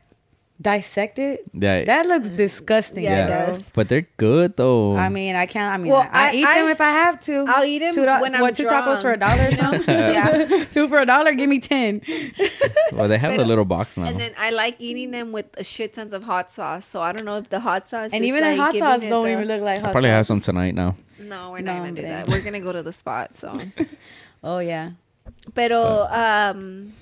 [0.58, 1.42] Dissect it.
[1.52, 1.84] Yeah.
[1.84, 3.04] That looks disgusting.
[3.04, 3.70] Yeah, it does.
[3.74, 4.96] But they're good though.
[4.96, 5.70] I mean, I can't.
[5.74, 7.44] I mean, Well, I, I I- eat them if I have to.
[7.46, 9.84] I'll eat 'em Two do- when I'm what, two tacos for a dollar or something?
[10.16, 10.64] Yeah.
[10.72, 11.34] two for a dollar.
[11.34, 12.00] Give me ten.
[12.92, 14.04] well, they have a little box now.
[14.06, 16.86] And then I like eating them with a shit tons of hot sauce.
[16.86, 19.08] So I don't know if the hot sauce And is, even like, the hot sauce
[19.08, 20.16] don't the- even look like I'll hot probably sauce.
[20.16, 20.96] have some tonight now.
[21.20, 22.24] No, we're No, not gonna do hombre.
[22.24, 22.28] that.
[22.28, 23.36] We're gonna go to the spot.
[23.36, 23.58] So,
[24.42, 24.90] Oh yeah,
[25.54, 26.92] pero um,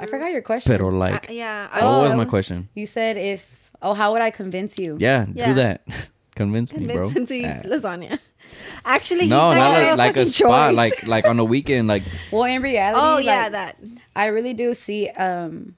[0.00, 0.72] I forgot your question.
[0.72, 1.68] Pero like, I- yeah.
[1.72, 2.68] what Oh, was my question?
[2.74, 3.70] you said if.
[3.82, 4.96] Oh, how would I convince you?
[4.98, 5.46] Yeah, Yeah.
[5.48, 5.82] do that.
[6.34, 7.06] Convince me, bro.
[7.08, 8.18] Convince him to eat Uh, lasagna.
[8.84, 10.76] Actually, no, he's not gonna like, like a fucking spot, choice.
[10.76, 13.76] like like on the weekend, like Well, in reality, oh yeah, like, that.
[14.14, 15.74] I really do see um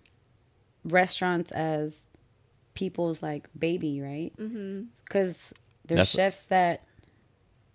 [0.84, 2.08] restaurants as
[2.74, 4.32] people's like baby, right?
[4.36, 5.52] Because
[5.86, 6.82] there's That's- chefs that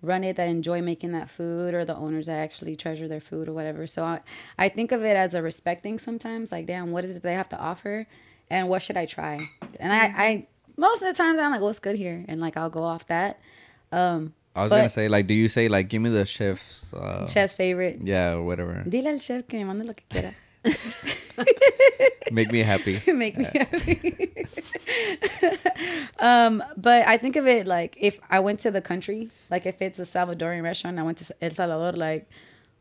[0.04, 3.48] run it that enjoy making that food, or the owners that actually treasure their food
[3.48, 3.88] or whatever.
[3.88, 4.20] So I,
[4.60, 6.52] I think of it as a respecting sometimes.
[6.52, 8.06] Like, damn, what is it they have to offer,
[8.50, 9.50] and what should I try?
[9.80, 10.48] And I, I
[10.78, 13.40] most of the times I'm like, what's good here, and like I'll go off that.
[13.92, 16.94] Um, I was But- gonna say, like, do you say like, give me the chef's,
[16.94, 18.00] uh, chef's favorite.
[18.04, 20.32] yeah, or whatever, Dile al chef que me mande lo que quiera.
[22.32, 23.02] make me happy.
[23.14, 24.46] make me happy.
[26.20, 29.82] um, but I think of it like if I went to the country, like if
[29.82, 32.30] it's a Salvadorian restaurant, I went to El Salvador, like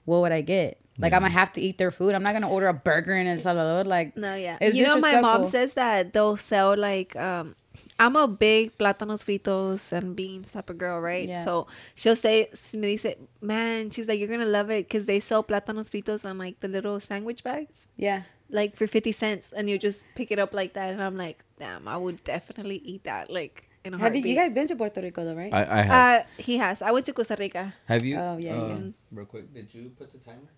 [0.04, 0.78] what would I get?
[0.98, 2.14] Like I'm gonna have to eat their food.
[2.14, 3.84] I'm not gonna order a burger in El Salvador.
[3.84, 4.58] Like No, yeah.
[4.60, 7.56] You know, my mom says that they'll sell like um
[7.98, 11.28] I'm a big plátanos fritos and beans type of girl, right?
[11.28, 11.44] Yeah.
[11.44, 15.42] So she'll say, me dice, man, she's like, you're gonna love it because they sell
[15.42, 19.78] plátanos fritos on like the little sandwich bags, yeah, like for fifty cents, and you
[19.78, 20.92] just pick it up like that.
[20.92, 24.26] And I'm like, damn, I would definitely eat that, like in a have you, heartbeat.
[24.26, 25.52] you guys been to Puerto Rico though, right?
[25.52, 26.20] I, I have.
[26.20, 26.82] Uh, he has.
[26.82, 27.74] I went to Costa Rica.
[27.86, 28.16] have you?
[28.16, 28.78] Oh, yeah, uh, yeah.
[29.10, 30.50] Real quick, did you put the timer?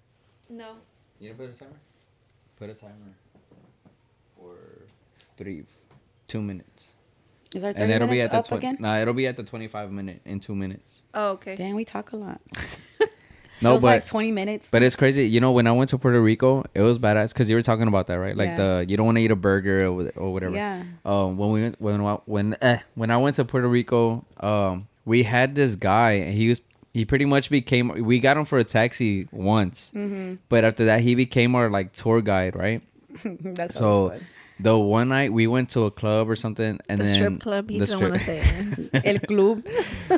[0.48, 0.76] No.
[1.20, 1.80] You didn't put a timer?
[2.58, 3.14] Put a timer
[4.36, 4.56] for
[5.36, 5.64] three,
[6.28, 6.93] two minutes,
[7.54, 8.76] Is our 30 and it'll be at the twen- again?
[8.80, 10.96] Nah, it'll be at the twenty-five minute in two minutes.
[11.14, 11.54] Oh, okay.
[11.56, 12.40] Damn, we talk a lot.
[13.62, 14.68] No, Feels but like 20 minutes.
[14.70, 15.26] But it's crazy.
[15.28, 17.86] You know, when I went to Puerto Rico, it was badass because you were talking
[17.86, 18.36] about that, right?
[18.36, 18.56] Like Yeah.
[18.80, 20.56] the you don't want to eat a burger or, or whatever.
[20.56, 20.82] Yeah.
[21.04, 24.88] Um, when we went when I- when eh, when I went to Puerto Rico, um,
[25.04, 26.60] we had this guy, and he was
[26.92, 27.88] he pretty much became.
[28.04, 30.34] We got him for a taxi once, Mm-hmm.
[30.48, 32.82] but after that, he became our like tour guide, right?
[33.24, 34.28] That's So always fun.
[34.60, 37.70] The one night we went to a club or something, and the then strip club.
[37.70, 38.40] He the didn't want to say
[38.92, 39.04] it.
[39.04, 39.64] El club.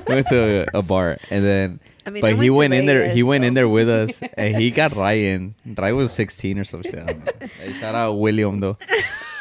[0.09, 1.81] we went to a, a bar, and then.
[2.05, 3.03] I mean, I but he went in there.
[3.05, 5.55] He Vegas, went in there with us, and he got Ryan.
[5.67, 6.95] Ryan was sixteen or some shit.
[6.99, 7.49] I don't know.
[7.61, 8.77] Hey, shout out William though.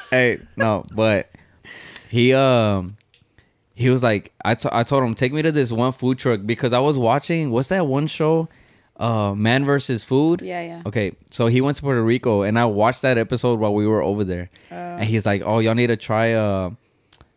[0.10, 1.30] hey, no, but
[2.10, 2.98] he um
[3.76, 6.42] he was like, I to- I told him take me to this one food truck
[6.46, 7.52] because I was watching.
[7.52, 8.48] What's that one show?
[8.98, 10.42] Uh, Man versus Food.
[10.42, 10.82] Yeah, yeah.
[10.86, 14.02] Okay, so he went to Puerto Rico, and I watched that episode while we were
[14.02, 14.76] over there, Oh.
[14.76, 16.70] and he's like, "Oh, y'all need to try uh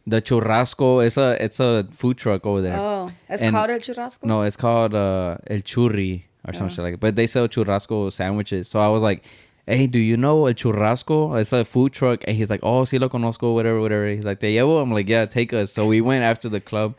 [0.07, 1.05] the churrasco.
[1.05, 4.25] It's a it's a food truck over there." Oh, it's And- called El Churrasco?
[4.25, 6.69] No, it's called uh, El Churri or some Oh.
[6.69, 7.01] shit like that.
[7.01, 8.69] But they sell churrasco sandwiches.
[8.69, 9.25] So I was like,
[9.67, 11.39] hey, do you know El Churrasco?
[11.39, 12.23] It's a food truck.
[12.27, 14.07] And he's like, oh, sí lo conozco, whatever, whatever.
[14.09, 14.81] He's like, te llevo?
[14.81, 15.73] I'm like, yeah, take us.
[15.73, 16.95] So we went after the club.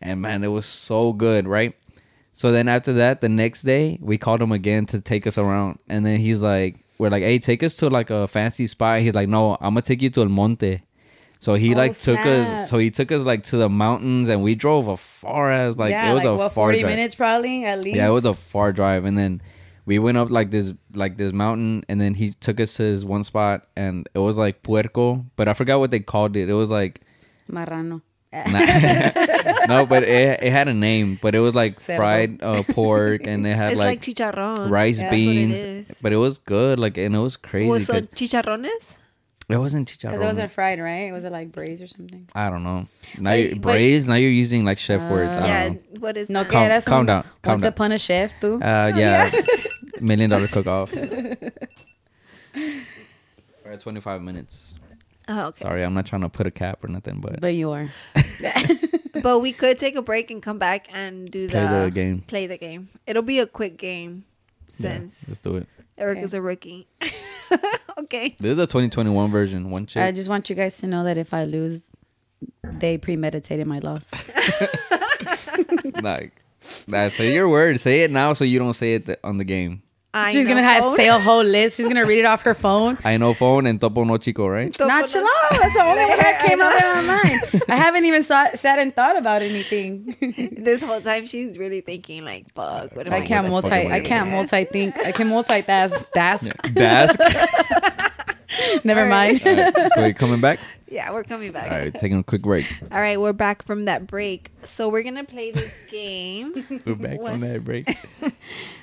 [0.00, 1.74] And man, it was so good, right?
[2.34, 5.78] So then after that, the next day, we called him again to take us around.
[5.88, 9.00] And then he's like, we're like, hey, take us to like a fancy spot.
[9.00, 10.82] He's like, no, I'm going to take you to El Monte.
[11.38, 14.42] So he Oh, like took us, so he took us like to the mountains, and
[14.42, 16.90] we drove a far as like yeah, it was like a what, far 40 drive.
[16.90, 17.96] minutes probably at least.
[17.96, 19.42] Yeah, it was a far drive, and then
[19.84, 23.04] we went up like this like this mountain, and then he took us to this
[23.04, 26.48] one spot, and it was like puerco, but I forgot what they called it.
[26.48, 27.02] It was like
[27.50, 28.00] Marrano.
[29.68, 31.96] no, but it it had a name, but it was like Cerdo.
[31.96, 34.70] fried uh, pork, and it had It's like, like, chicharrón.
[34.70, 37.70] rice That's what it beans, but it was good, like and it was crazy.
[37.70, 38.96] Well, so 'cause chicharrones?
[39.48, 40.10] it wasn't chicharrón.
[40.10, 41.12] Because it wasn't fried, right?
[41.12, 42.26] Was it like braised or something?
[42.34, 42.86] I don't know.
[43.18, 44.08] Now But- you but- braised.
[44.08, 45.36] Now you're using like chef words.
[45.36, 45.68] I don't yeah.
[45.68, 45.78] know.
[46.00, 46.48] What is No, that?
[46.48, 47.68] que Calm- eras calm un- down, calm Once down.
[47.72, 48.54] upon a chef, too.
[48.62, 49.30] Uh, yeah,
[50.00, 50.90] million dollar cook off.
[53.64, 54.74] We're at 25 minutes.
[55.28, 55.64] Oh, okay.
[55.64, 57.88] Sorry, I'm not trying to put a cap or nothing, but but you are.
[59.22, 62.20] But we could take a break and come back and do Play the, the game.
[62.26, 62.88] Play the game.
[63.06, 64.24] It'll be a quick game
[64.78, 65.68] yeah, since let's do it.
[65.96, 66.24] Eric Okay.
[66.24, 66.88] is a rookie.
[67.98, 68.34] okay.
[68.40, 69.70] This is a 2021 version.
[69.70, 70.02] One chick.
[70.02, 71.90] I just want you guys to know that if I lose,
[72.64, 74.10] they premeditated my loss.
[76.02, 76.32] like,
[76.88, 77.78] nah, say your word.
[77.78, 79.83] Say it now, so you don't say it th- on the game.
[80.16, 81.76] I She's gonna have say a whole list.
[81.76, 82.98] She's gonna read it off her phone.
[83.04, 84.74] I know phone and topo no chico, right?
[84.78, 85.50] Not chill out.
[85.50, 87.62] That's the only one that came up in my mind.
[87.68, 90.16] I haven't even thought, sat and thought about anything.
[90.64, 93.68] This whole time she's really thinking like, "Fuck, what am I, I can't multi.
[93.70, 94.96] I I can't multi-think.
[94.98, 96.10] I can multitask.
[96.12, 96.44] Task.
[96.78, 98.30] Dask.
[98.84, 99.42] Never All right.
[99.42, 99.58] mind.
[99.74, 100.58] Alright, so you coming back?
[100.88, 101.70] Yeah, we're coming back.
[101.72, 102.66] All right, taking a quick break.
[102.92, 104.50] All right, we're back from that break.
[104.64, 106.82] So we're gonna play this game.
[106.84, 107.32] We're back What?
[107.32, 107.88] from that break.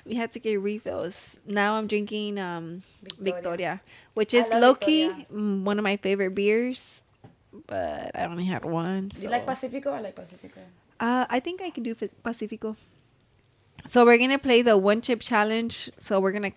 [0.06, 1.38] we had to get refills.
[1.46, 3.34] Now I'm drinking um Victoria.
[3.34, 3.82] Victoria,
[4.14, 5.26] which I is love low key Victoria.
[5.34, 7.02] mm, one of my favorite beers,
[7.68, 9.08] but I only had one.
[9.10, 9.92] Do you like Pacifico?
[9.94, 10.62] I like Pacifico.
[11.00, 12.76] Uh, I think I can do Fi- Pacifico.
[13.86, 15.90] So we're gonna play the one chip challenge.
[15.98, 16.52] So we're gonna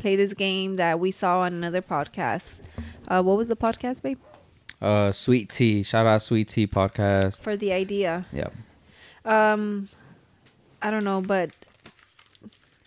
[0.00, 2.60] play this game that we saw on another podcast.
[3.06, 4.18] Uh, what was the podcast, babe?
[4.80, 5.82] Uh, Sweet Tea.
[5.82, 7.40] Shout out Sweet Tea podcast.
[7.40, 8.26] For the idea.
[8.32, 8.48] Yeah.
[9.24, 9.88] Um,
[10.80, 11.50] I don't know, but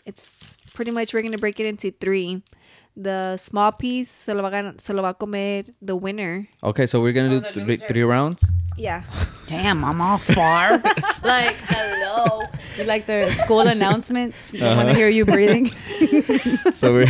[0.06, 2.42] it's pretty much we're gonna break it into three.
[2.96, 6.48] The small piece se lo va, a gan- se lo va a comer the winner.
[6.64, 8.46] Okay, so we're gonna Oh, do the three, three rounds.
[8.78, 9.04] Yeah.
[9.48, 10.72] Damn, I'm all far.
[11.24, 12.42] like, hello.
[12.78, 14.54] You like the school announcements?
[14.54, 15.70] You don't want to hear you breathing.
[16.74, 17.08] So we're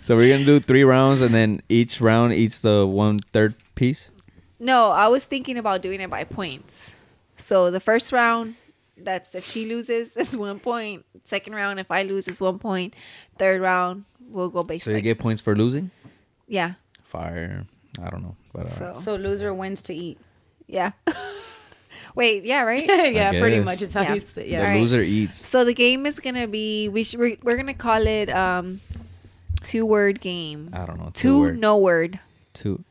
[0.00, 4.10] so we're gonna do three rounds, and then each round eats the one third piece.
[4.58, 6.94] No, I was thinking about doing it by points.
[7.36, 8.54] So the first round,
[8.96, 11.04] that's if she loses, it's one point.
[11.24, 12.94] Second round, if I lose, it's one point.
[13.38, 15.90] Third round, we'll go based So you like- get points for losing.
[16.48, 16.74] yeah,
[17.04, 17.64] Fire.
[18.02, 20.18] I don't know, but uh, So- So loser wins to eat.
[20.66, 20.92] yeah.
[22.14, 22.84] Wait, yeah, right.
[23.14, 24.14] yeah, pretty much is how Yeah.
[24.14, 24.42] you say.
[24.44, 24.60] the Yeah.
[24.60, 24.80] Alright.
[24.80, 25.46] loser eats.
[25.46, 28.80] So the game is gonna be we should we're, we're gonna call it um
[29.62, 30.70] two word game.
[30.72, 31.10] I don't know.
[31.14, 31.58] Two word.
[31.58, 32.18] no word.
[32.52, 32.82] Two.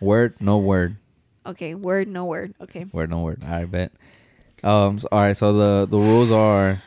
[0.00, 0.36] Word.
[0.40, 0.96] No word.
[1.46, 2.54] Okay, word no word.
[2.60, 2.86] Okay.
[2.92, 3.10] Word.
[3.10, 3.42] No word.
[3.44, 3.92] I bet.
[4.62, 4.98] Um.
[5.00, 5.36] so- all right.
[5.36, 6.82] So the the rules are.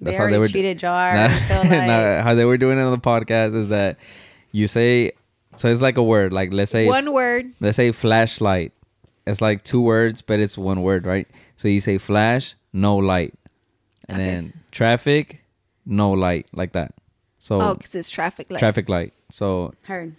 [0.00, 1.14] They already cheated Jar.
[1.14, 3.96] Nah, I feel like- nah, how they were doing it on the podcast is that
[4.52, 5.12] you say
[5.56, 7.52] so it's like a word like let's say One word.
[7.60, 8.72] let's say flashlight
[9.26, 11.26] it's like two words but it's one word right
[11.56, 13.34] so you say flash no light
[14.08, 14.26] and Okay.
[14.26, 15.40] then traffic
[15.84, 16.94] no light like that
[17.38, 18.58] so Oh, because it's traffic light.
[18.58, 20.14] traffic light so Heard.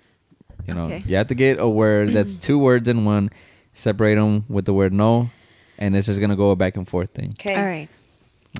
[0.67, 1.03] you know Okay.
[1.07, 3.29] you have to get a word that's two words in one
[3.73, 5.29] separate them with the word no
[5.77, 7.55] and it's just gonna go a back and forth thing Okay.
[7.55, 7.89] All right.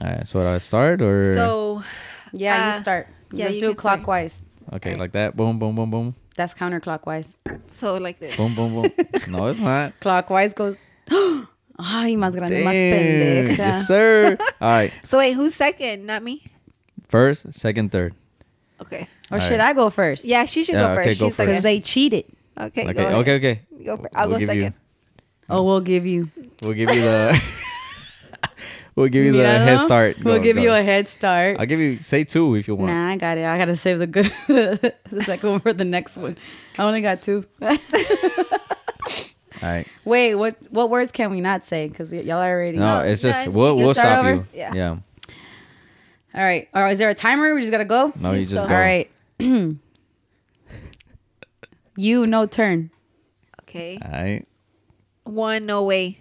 [0.02, 1.84] All right so do i start or So
[2.32, 3.08] Yeah, Uh, you start.
[3.32, 4.00] yeah, Let's you do can it start.
[4.04, 4.40] clockwise.
[4.74, 5.00] okay alright.
[5.00, 7.38] like that boom boom boom boom That's counterclockwise.
[7.68, 8.36] so like this.
[8.38, 8.92] boom boom boom
[9.34, 10.78] no it's not Clockwise goes.
[11.80, 12.92] Ay, más grande, más Damn.
[12.92, 13.58] pendeja.
[13.58, 14.36] Yes, sir.
[14.60, 14.92] All right.
[15.08, 16.06] So wait, who's second?
[16.06, 16.44] Not me.
[17.08, 18.14] First, second, third.
[18.84, 19.08] Okay.
[19.32, 19.72] Or All should right.
[19.72, 20.26] I go first?
[20.26, 21.20] Yeah, she should Yeah, go okay, first.
[21.22, 21.48] go She's first.
[21.48, 22.26] Because they cheated.
[22.60, 22.84] Okay.
[22.84, 22.94] Okay.
[22.94, 23.08] Go.
[23.24, 23.36] Okay.
[23.40, 23.56] Okay.
[23.86, 24.74] Go for, I'll We'll go give you- second.
[25.50, 26.28] Oh, we'll give you.
[26.62, 27.42] We'll give you the.
[29.00, 29.64] we'll give you the Míralo.
[29.64, 30.24] head start.
[30.24, 30.62] We'll give go.
[30.62, 31.58] you a head start.
[31.60, 32.92] I'll give you say two if you want.
[32.92, 33.46] Nah, I got it.
[33.46, 36.38] I gotta save the good, the second one for the next one.
[36.78, 37.46] I only got two.
[39.62, 39.86] All right.
[40.06, 41.88] Wait, what what words can we not say?
[41.90, 42.78] Because y'all already.
[42.78, 44.34] No, No, it's just you we'll just we'll stop over?
[44.36, 44.46] you.
[44.54, 44.74] Yeah.
[44.74, 44.98] Yeah.
[46.36, 46.70] All right.
[46.74, 47.54] Or is there a timer?
[47.54, 48.14] We just gotta go.
[48.20, 48.70] No, you Just just go.
[48.70, 48.76] go.
[48.76, 49.10] All right.
[51.98, 52.92] you no turn.
[53.64, 53.98] Okay.
[54.04, 54.48] All right.
[55.24, 56.20] One, no way.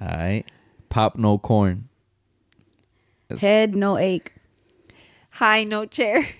[0.00, 0.44] All right.
[0.88, 1.88] Pop no corn.
[3.28, 4.32] That's- Head no ache.
[5.30, 6.26] High, no chair.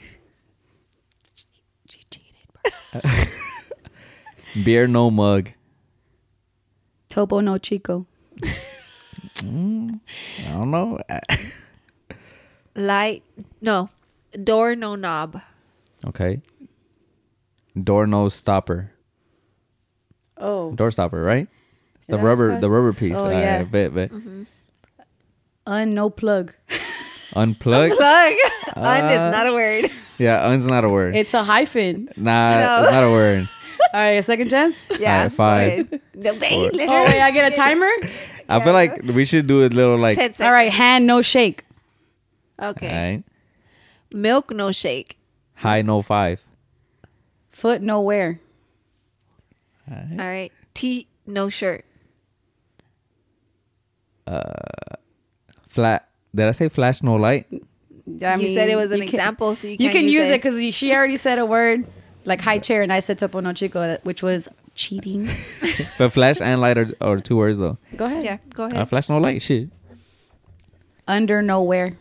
[1.89, 3.28] She cheated.
[4.64, 5.51] Beer no mug.
[7.09, 8.07] Topo no chico.
[9.37, 10.01] Mm,
[10.47, 10.99] I don't know.
[12.76, 13.22] Light,
[13.61, 13.91] no.
[14.43, 15.41] Door, no knob.
[16.07, 16.41] Okay.
[17.80, 18.91] Door no stopper.
[20.37, 20.72] Oh.
[20.72, 21.47] Door stopper, right?
[21.97, 22.61] It's the that rubber called?
[22.62, 23.14] the rubber piece.
[23.16, 23.59] Oh, All yeah.
[23.59, 24.11] right, bet, bet.
[24.11, 24.43] Mm-hmm.
[25.67, 26.53] Un no plug.
[27.35, 27.97] Unplug.
[27.97, 28.35] Plug.
[28.77, 29.91] Un Uh, is not a word.
[30.19, 31.17] Yeah, un's not a word.
[31.17, 32.09] It's a hyphen.
[32.17, 32.85] Nah, No.
[32.85, 33.49] it's not a word.
[33.95, 34.77] All right, a second chance.
[35.01, 35.17] Yeah.
[35.17, 35.91] Alright, five.
[35.91, 35.99] go.
[36.15, 36.81] No, babe, Four.
[36.89, 37.91] Oh wait, I get a timer.
[38.49, 40.17] I feel like we should do a little like.
[40.17, 40.35] Ten.
[40.41, 41.65] All right, hand no shake.
[42.61, 42.89] Okay.
[42.89, 43.25] Alright.
[44.12, 45.19] Milk, no shake.
[45.55, 46.41] High no five.
[47.51, 48.39] Foot no wear.
[49.91, 50.21] Alright.
[50.21, 50.53] All right.
[50.75, 51.85] T, no shirt.
[55.75, 56.09] Flat.
[56.35, 57.47] Did I say flash no light?
[58.22, 60.35] I you said it was an can- example, so you, You can't can use it
[60.35, 60.43] it.
[60.43, 61.87] because she already said a word
[62.25, 65.29] like high chair, and I said topo no chico, which was cheating.
[65.99, 67.79] But flash and light are, are two words though.
[67.97, 68.22] Go ahead.
[68.25, 68.77] Yeah, go ahead.
[68.79, 69.43] Uh, flash no light.
[69.43, 69.68] Shit.
[71.09, 71.99] Under nowhere.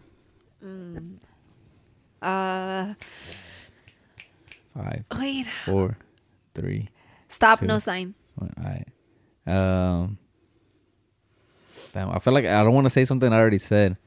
[2.21, 2.93] Uh,
[4.75, 5.47] Five, wait.
[5.65, 5.97] four,
[6.55, 6.89] three,
[7.27, 7.65] Stop, Two.
[7.67, 8.13] no sign.
[8.35, 8.53] one.
[8.57, 8.87] All right.
[9.45, 10.17] Um.
[11.93, 13.97] Damn, I feel like I don't want to say something I already said.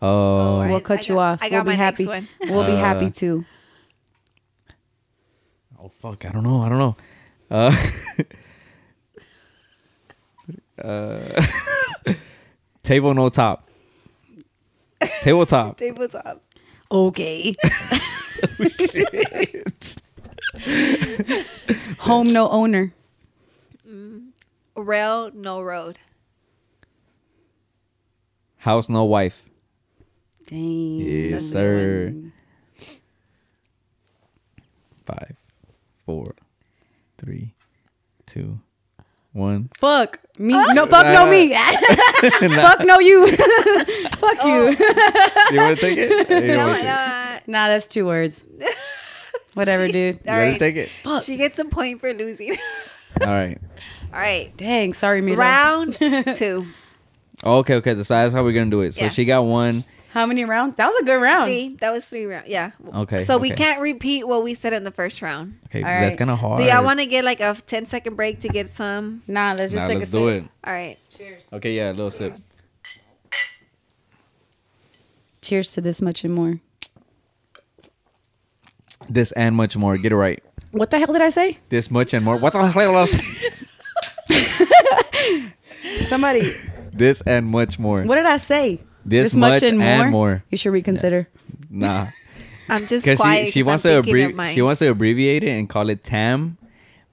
[0.00, 1.42] Oh, I- We'll cut I you got- off.
[1.42, 2.06] I we'll got be my next happy.
[2.06, 2.28] one.
[2.42, 3.44] We'll be Uh, happy too.
[5.82, 6.24] oh fuck!
[6.24, 6.62] I don't know.
[6.62, 6.96] I don't know.
[7.50, 7.76] Uh,
[10.82, 11.42] uh,
[12.82, 13.68] table no top.
[15.22, 15.76] Tabletop.
[15.78, 16.42] Tabletop.
[16.90, 17.54] Okay.
[17.64, 19.96] oh, Shit.
[22.00, 22.92] Home no owner.
[24.76, 25.98] Rail, no road.
[28.64, 29.42] House, no wife.
[30.48, 31.00] Dang.
[31.00, 32.06] Yes, sir.
[32.14, 32.32] one.
[35.04, 35.36] Five,
[36.06, 36.34] four,
[37.18, 37.52] three,
[38.24, 38.58] two,
[39.32, 39.68] one.
[39.78, 40.54] Fuck me.
[40.72, 41.54] No, fuck no me.
[42.54, 43.30] fuck no you.
[43.36, 44.70] fuck you.
[45.50, 46.10] You want to take it?
[46.10, 46.88] You don't No, wanna take it?
[46.88, 48.46] uh, Nah, that's two words.
[49.52, 50.24] Whatever, she's- dude.
[50.24, 50.58] You All ready right.
[50.58, 51.22] to take it?
[51.22, 52.56] She gets a point for losing.
[53.20, 53.58] All right.
[54.10, 54.56] All right.
[54.56, 55.34] Dang, sorry, me.
[55.34, 55.92] Round
[56.34, 56.66] two.
[57.42, 57.94] Okay, okay.
[58.02, 58.94] So that's how we're gonna do it.
[58.94, 59.08] So Yeah.
[59.10, 59.84] she got one.
[60.12, 60.76] How many rounds?
[60.76, 61.46] That was a good round.
[61.46, 61.76] Three.
[61.80, 62.48] That was three rounds.
[62.48, 62.70] Yeah.
[62.94, 63.56] Okay, So we okay.
[63.64, 65.58] can't repeat what we said in the first round.
[65.66, 66.18] Okay, All that's right.
[66.18, 66.60] kind of hard.
[66.60, 69.22] Do y'all want to get like a 10 second break to get some?
[69.26, 70.44] Nah, let's just Nah, take let's a do sip.
[70.44, 70.50] it.
[70.64, 70.96] All right.
[71.10, 71.42] Cheers.
[71.52, 72.36] Okay, yeah, a little sip.
[75.42, 76.60] Cheers to this much and more.
[79.10, 79.98] This and much more.
[79.98, 80.40] Get it right.
[80.70, 81.58] What the hell did I say?
[81.70, 82.36] This much and more.
[82.36, 83.20] What the hell I was
[86.08, 86.54] Somebody,
[86.96, 88.02] This and much more.
[88.02, 88.80] what did I say?
[89.04, 89.78] This much and
[90.10, 90.44] more.
[90.50, 91.28] You should reconsider.
[91.70, 92.08] Nah,
[92.68, 93.46] I'm just because quiet.
[93.46, 94.54] she she 'cause wants I'm to abbrevi- mine.
[94.54, 96.56] she wants to abbreviate it and call it Tam,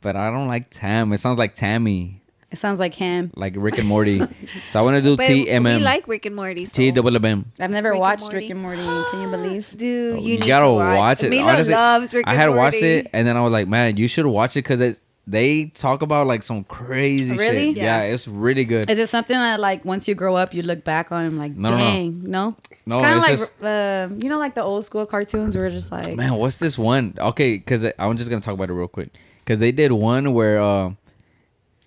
[0.01, 1.11] but I don't like Tam.
[1.11, 2.21] It sounds like Tammy,
[2.51, 3.31] It sounds like ham.
[3.35, 4.19] like Rick and Morty.
[4.19, 6.65] so I want to do But T M We like Rick and Morty.
[6.65, 6.73] So.
[6.77, 7.45] T double M.
[7.59, 8.37] I've never Rick watched Morty.
[8.37, 9.05] Rick and Morty.
[9.11, 9.67] Can you believe?
[9.77, 11.29] Dude, Oh, you, need gotta to watch, watch it.
[11.29, 12.57] Mila Honestly, loves Rick I and had Morty.
[12.59, 14.79] watched it, and then I was like, man, you should watch it because
[15.27, 17.67] they talk about like some crazy Really?
[17.73, 17.77] shit.
[17.77, 18.03] Yeah.
[18.03, 18.13] Yeah.
[18.13, 18.89] it's really good.
[18.89, 21.69] Is it something that like once you grow up you look back on like No,
[21.69, 21.83] no, no.
[21.83, 22.55] dang no?
[22.85, 25.91] No, kind of like just- uh, you know like the old school cartoons where just
[25.91, 27.13] like Man, what's this one?
[27.19, 29.09] Okay, because I'm just gonna talk about it real quick.
[29.43, 30.91] Because they did one where, uh,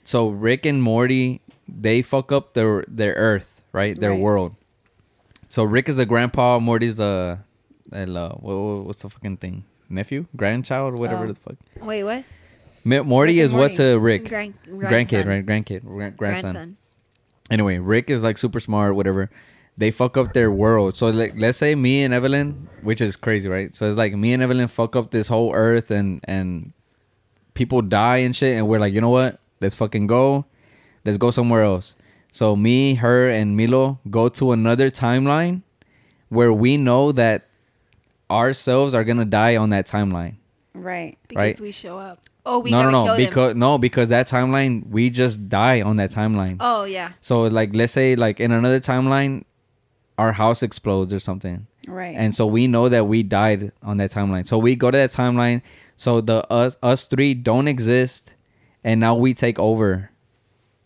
[0.05, 3.99] so Rick and Morty they fuck up their their Earth, right?
[3.99, 4.21] Their Right.
[4.21, 4.55] world.
[5.49, 7.39] So Rick is the grandpa, Morty's the,
[7.93, 9.65] uh, what, what- what's the fucking thing?
[9.89, 11.29] Nephew, grandchild, whatever Oh.
[11.29, 11.57] the fuck.
[11.83, 12.25] Wait, what?
[12.85, 13.75] Mi- Morty is what Morty.
[13.77, 14.29] to Rick?
[14.29, 15.29] Grand, Grandkid, grandson.
[15.29, 15.47] right?
[15.47, 16.51] Grandkid, gran- grandson.
[16.53, 16.77] Grandson.
[17.51, 19.31] Anyway, Rick is like super smart, whatever.
[19.77, 20.95] They fuck up their world.
[20.97, 23.75] So like, let's say me and Evelyn, which is crazy, right?
[23.75, 26.73] So it's like me and Evelyn fuck up this whole Earth, and and
[27.55, 29.41] people die and shit, and we're like, you know what?
[29.61, 30.45] Let's fucking go.
[31.05, 31.97] Let's go somewhere else.
[32.33, 35.63] So me, her, and Milo go to another timeline
[36.29, 37.47] where we know that
[38.31, 40.35] ourselves are gonna die on that timeline.
[40.75, 41.19] right.
[41.29, 41.61] Because Right.
[41.61, 42.21] we show up.
[42.47, 43.25] Oh, we no, no, no, kill them.
[43.25, 46.57] because no, because that timeline we just die on that timeline.
[46.61, 47.13] Oh yeah.
[47.21, 49.45] So like let's say like in another timeline
[50.19, 51.67] our house explodes or something.
[51.89, 52.15] Right.
[52.17, 54.47] And so we know that we died on that timeline.
[54.47, 55.63] So we go to that timeline
[55.97, 58.35] so the us us three don't exist
[58.83, 60.11] and now we take over.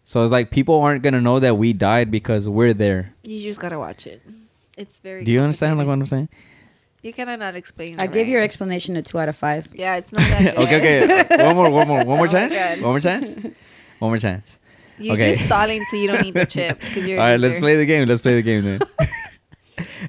[0.05, 3.13] So it's like people aren't going to know that we died because we're there.
[3.25, 4.23] You just gotta watch it.
[4.77, 5.25] It's very.
[5.25, 5.95] Do you understand like what.
[5.95, 6.29] I'm saying?
[7.03, 8.01] You cannot not explain.
[8.01, 8.27] I it give right.
[8.29, 9.69] your explanation a two out of five.
[9.75, 10.59] Yeah, it's not that good.
[10.67, 11.45] okay, okay.
[11.47, 12.81] one more, one more, one more Oh chance.
[12.83, 13.35] One more chance.
[14.01, 14.59] One more chance.
[14.99, 15.35] You're Okay.
[15.35, 16.81] just stalling so you don't need the chip.
[16.81, 18.09] 'cause you're All a let's play the game.
[18.09, 18.81] Let's play the game then.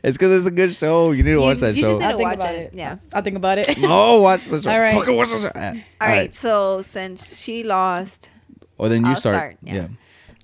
[0.03, 1.11] it's because it's a good show.
[1.11, 1.89] You need to You- watch that you show.
[1.99, 2.73] just need to watch about it.
[2.73, 2.73] it.
[2.73, 2.97] Yeah.
[3.13, 3.77] I'll think about it.
[3.77, 4.69] No, watch the show.
[4.71, 4.93] All right.
[4.93, 5.51] Fucking watch the show.
[5.53, 5.61] All
[6.01, 6.33] All right.
[6.33, 8.31] So since she lost,
[8.79, 9.35] Well, then you I'll start.
[9.35, 9.73] start, Yeah.
[9.73, 9.81] yeah.
[9.81, 9.93] All and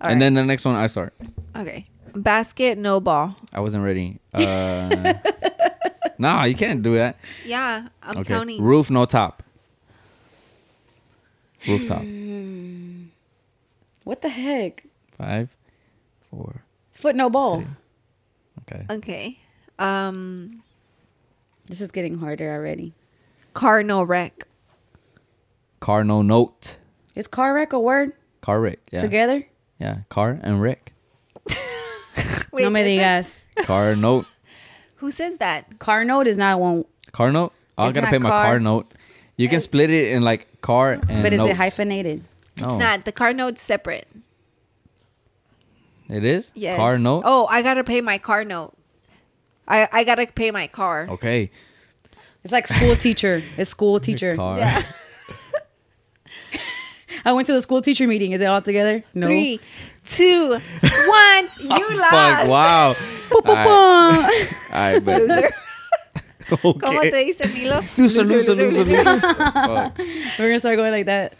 [0.01, 0.19] right.
[0.19, 1.13] then the next one, I start.
[1.55, 1.87] okay.
[2.13, 3.35] Basket, no ball.
[3.53, 4.19] I wasn't ready.
[4.33, 5.15] Uh,
[6.17, 7.17] nah, you can't do that.
[7.45, 8.33] Yeah, I'm okay.
[8.33, 8.61] counting.
[8.61, 9.43] Roof, no top.
[11.67, 12.03] Rooftop.
[14.03, 14.83] what the heck?
[15.17, 15.49] Five,
[16.29, 16.61] four.
[16.91, 17.63] Foot no ball.
[18.61, 18.85] Okay.
[18.89, 19.39] Okay.
[19.79, 20.61] Um,
[21.67, 22.93] This is getting harder already.
[23.53, 24.47] car, no wreck.
[25.79, 26.77] Car, no note.
[27.15, 28.79] Is car wreck a word Car wreck.
[28.91, 29.01] Yeah.
[29.01, 29.47] together?
[29.79, 29.99] Yeah.
[30.09, 30.93] Car and wreck.
[32.51, 33.41] Wait, no me digas.
[33.63, 34.27] Car note.
[34.97, 35.79] Who says that?
[35.79, 37.53] Car note is not one, Car note.
[37.77, 38.59] Oh, I gotta not pay my car car.
[38.59, 38.87] note.
[39.37, 41.51] You can split it in like car and but is notes.
[41.51, 42.23] it hyphenated?
[42.57, 42.69] No.
[42.69, 43.05] It's not.
[43.05, 44.07] The car note's separate.
[46.09, 46.51] It is.
[46.55, 46.77] Yes.
[46.77, 47.23] Car note.
[47.25, 48.73] Oh, I gotta pay my car note.
[49.67, 51.07] I I gotta pay my car.
[51.09, 51.51] Okay.
[52.43, 53.41] It's like school teacher.
[53.57, 54.35] It's school teacher.
[54.35, 54.59] Car.
[54.59, 54.83] Yeah.
[57.25, 58.33] I went to the school teacher meeting.
[58.33, 59.03] Is it all together?
[59.15, 59.25] No.
[59.27, 59.59] Three,
[60.05, 60.59] two, one.
[61.59, 62.11] You oh, lost.
[62.11, 62.47] Fuck.
[62.47, 62.95] Wow.
[63.29, 64.47] Boom, boom, All boom.
[64.71, 65.49] right, but Loser.
[66.45, 67.09] ¿Cómo okay.
[67.09, 67.81] te dice Milo?
[67.97, 69.03] Loser, loser, loser, loser.
[69.03, 69.97] Fuck.
[69.97, 71.33] We're gonna start going like that.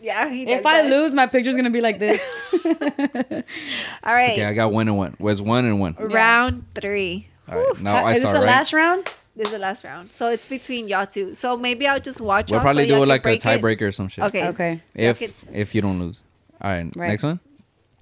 [0.00, 0.90] Yeah, he If I that.
[0.90, 2.22] lose, my picture's gonna be like this.
[2.64, 4.32] All right.
[4.32, 5.16] Okay, I got one and one.
[5.18, 5.96] Was one and one.
[5.98, 7.28] Round three.
[7.50, 7.80] All right.
[7.80, 8.46] Now How- I is this start the right.
[8.46, 9.10] last round?
[9.34, 10.10] This is the last round.
[10.12, 11.34] So it's between y'all two.
[11.34, 13.92] So maybe I'll just watch We'll y'all probably so do y'all like a tiebreaker or
[13.92, 14.24] some shit.
[14.24, 14.46] Okay.
[14.48, 14.80] Okay.
[14.94, 16.22] If Y'all if you don't lose.
[16.60, 16.90] All right.
[16.96, 17.08] Right.
[17.08, 17.40] Next one.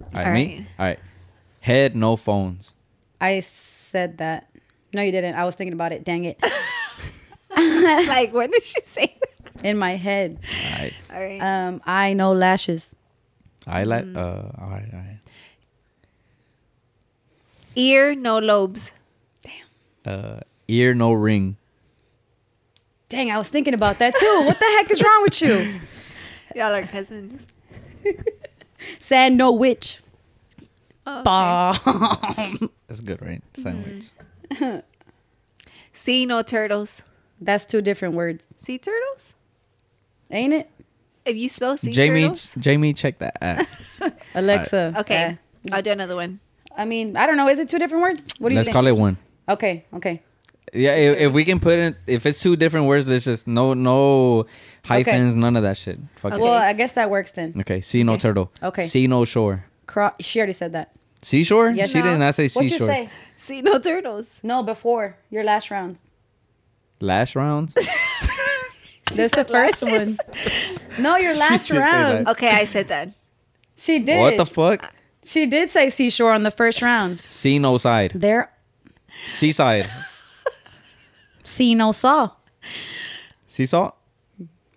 [0.00, 0.26] All right.
[0.26, 0.46] All me.
[0.46, 0.66] right.
[0.78, 0.98] All right.
[1.60, 2.74] Head no phones.
[3.20, 4.50] I said that.
[4.92, 5.34] No, you didn't.
[5.34, 6.04] I was thinking about it.
[6.04, 6.38] Dang it.
[7.56, 9.64] like when did she say that?
[9.64, 10.38] In my head.
[10.42, 10.94] All right.
[11.12, 11.40] All right.
[11.40, 12.94] Um, I know lashes.
[13.66, 14.04] I like.
[14.04, 14.16] Mm.
[14.16, 15.18] Uh, all right, all right.
[17.76, 18.92] Ear, no lobes.
[19.42, 19.52] Damn.
[20.04, 21.56] Uh, ear no ring.
[23.08, 24.42] Dang, I was thinking about that too.
[24.44, 25.80] What the heck is wrong with you?
[26.56, 27.46] Y'all are cousins.
[29.00, 30.00] Sand no witch.
[31.06, 31.24] Oh, okay.
[31.24, 32.70] Bomb.
[32.88, 33.42] That's good, right?
[33.56, 34.04] Sandwich.
[35.92, 37.02] Sea, no turtles.
[37.40, 39.34] That's two different words, Sea turtles?
[40.30, 40.70] ain't it?
[41.24, 42.54] If you spell sea Jamie, turtles.
[42.58, 43.38] Jamie, check that.
[43.42, 43.66] app.
[44.34, 44.94] Alexa.
[44.98, 45.38] Okay.
[45.70, 46.40] uh, I'll do another one.
[46.76, 47.48] I mean, I don't know.
[47.48, 48.22] Is it two different words?
[48.38, 49.16] What do you Let's call it one.
[49.48, 49.84] Okay.
[49.94, 50.22] Okay.
[50.74, 53.74] Yeah, if, if we can put it, if it's two different words, let's just no
[53.74, 54.46] no
[54.84, 55.98] hyphens, none of that shit.
[56.16, 56.40] Fuck Okay.
[56.40, 56.44] it.
[56.44, 57.54] Well, I guess that works then.
[57.60, 58.50] Okay, sea no turtle.
[58.62, 58.84] Okay.
[58.86, 59.64] Sea no shore.
[59.86, 60.90] Cro- she already said that.
[61.22, 61.70] Seashore?
[61.70, 61.90] Yes.
[61.90, 62.88] she did not say What'd you seashore.
[62.88, 63.08] say?
[63.36, 64.26] Sea, no turtles.
[64.42, 66.00] No, before your last rounds.
[67.00, 67.72] Last rounds.
[69.14, 70.18] That's the first lashes.
[70.18, 70.18] one.
[70.98, 72.28] No, your last round.
[72.28, 73.08] Okay, I said that.
[73.76, 74.20] She did.
[74.20, 74.94] what the fuck?
[75.24, 77.20] She did say seashore on the first round.
[77.28, 78.12] Sea no side.
[78.14, 78.50] There,
[79.28, 79.88] Seaside.
[81.44, 82.30] See no saw.
[83.46, 83.94] sea salt.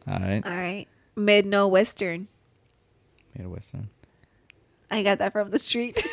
[0.07, 0.45] All right.
[0.45, 0.85] All right.
[1.15, 2.27] Mid, no western.
[3.37, 3.89] Midwestern.
[4.89, 6.07] I got that from the street.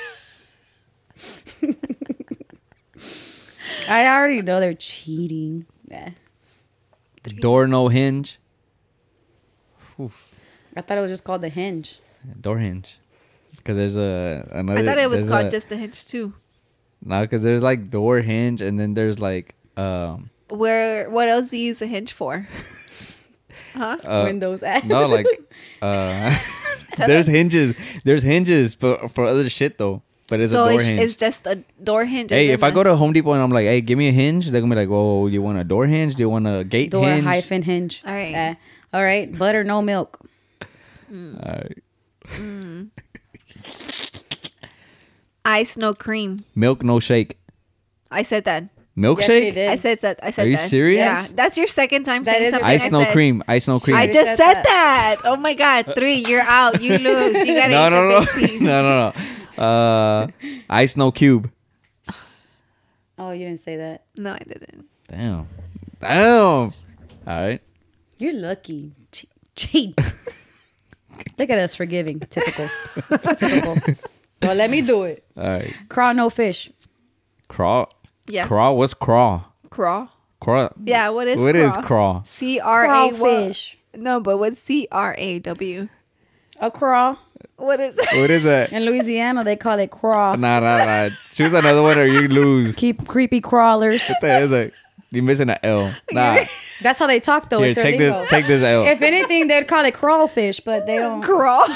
[3.89, 5.67] I already know they're cheating.
[5.89, 6.11] Yeah.
[7.23, 8.39] The Door no hinge.
[9.99, 12.01] I thought it was just called the hinge.
[12.41, 12.99] Door hinge.
[13.57, 14.81] Because there's a another.
[14.81, 16.35] I thought it was called a- just the hinge too.
[17.03, 20.31] No, because there's like door hinge, and then there's like um.
[20.51, 21.09] Where?
[21.11, 22.47] What else do you use a hinge for?
[23.75, 23.97] Huh?
[24.05, 24.85] Uh, Windows app.
[24.85, 25.27] no, like
[25.83, 26.39] uh.
[26.97, 27.75] There's hinges.
[28.05, 30.03] There's hinges for for other shit though.
[30.29, 31.01] But it's so a door it's, hinge.
[31.01, 32.31] it's just a door hinge.
[32.31, 34.51] Hey, if I go to Home Depot and I'm like, hey, give me a hinge,
[34.51, 36.15] they're gonna be like, "Oh, you want a door hinge?
[36.15, 37.25] Do you want a gate Door hinge?
[37.25, 38.01] hyphen hinge.
[38.07, 38.31] All right.
[38.31, 38.55] Yeah.
[38.93, 39.37] all right.
[39.37, 40.21] Butter, no milk.
[41.13, 41.83] Alright.
[45.45, 46.45] ice, no cream.
[46.55, 47.39] Milk, no shake.
[48.11, 48.69] I said that.
[48.97, 49.47] Milkshake?
[49.47, 49.69] you did.
[49.71, 50.21] I said that.
[50.23, 50.69] I said Are you that.
[50.71, 50.99] serious?
[50.99, 52.71] Yeah, that's your second time That saying something.
[52.71, 53.43] Ice, I no cream.
[53.49, 53.97] Ice, no cream.
[53.97, 54.63] I just said said that.
[54.65, 55.21] that.
[55.25, 56.15] Oh my god, three.
[56.15, 56.81] You're out.
[56.81, 57.35] You lose.
[57.47, 58.61] You gotta no, eat no, the no, big piece.
[58.61, 59.13] no, no,
[59.59, 59.63] no.
[59.65, 60.27] Uh,
[60.71, 61.51] ice, no cube.
[63.19, 64.05] Oh, you didn't say that.
[64.17, 64.87] No, I didn't.
[65.09, 65.49] Damn.
[66.01, 66.33] Damn.
[66.33, 66.73] All
[67.27, 67.61] right.
[68.19, 68.93] You're lucky.
[69.13, 69.99] Che- Cheat.
[71.39, 72.19] Look at us forgiving.
[72.21, 72.69] Typical.
[73.21, 73.77] So typical.
[74.43, 75.25] Well, let me do it.
[75.37, 75.73] All right.
[75.89, 76.71] Craw, no fish.
[77.49, 77.87] Craw.
[78.27, 78.47] Yeah.
[78.47, 78.73] Craw.
[78.73, 79.45] What's craw?
[79.71, 80.09] Craw.
[80.41, 80.71] Craw.
[80.85, 81.09] Yeah.
[81.11, 81.83] What is What is craw?
[81.83, 82.23] craw?
[82.25, 83.17] C R A what?
[83.19, 83.79] Crawfish.
[83.95, 85.89] No, but what's C R A W?
[86.61, 87.17] A craw.
[87.57, 88.07] What is it?
[88.21, 88.73] What is it?
[88.73, 90.37] In Louisiana, they call it craw.
[90.37, 91.09] Nah, nah, nah.
[91.33, 92.75] Choose another one or you lose.
[92.77, 94.07] Keep creepy crawlers.
[94.09, 94.73] What the hell is that?
[95.11, 95.95] You're missing an L.
[96.11, 96.45] Nah.
[96.83, 97.61] That's how they talk, though.
[97.61, 98.21] Here, it's take illegal.
[98.23, 98.31] this.
[98.31, 98.85] Take this L.
[98.85, 101.15] If anything, they'd call it crawfish, but they don't.
[101.19, 101.69] All Craw.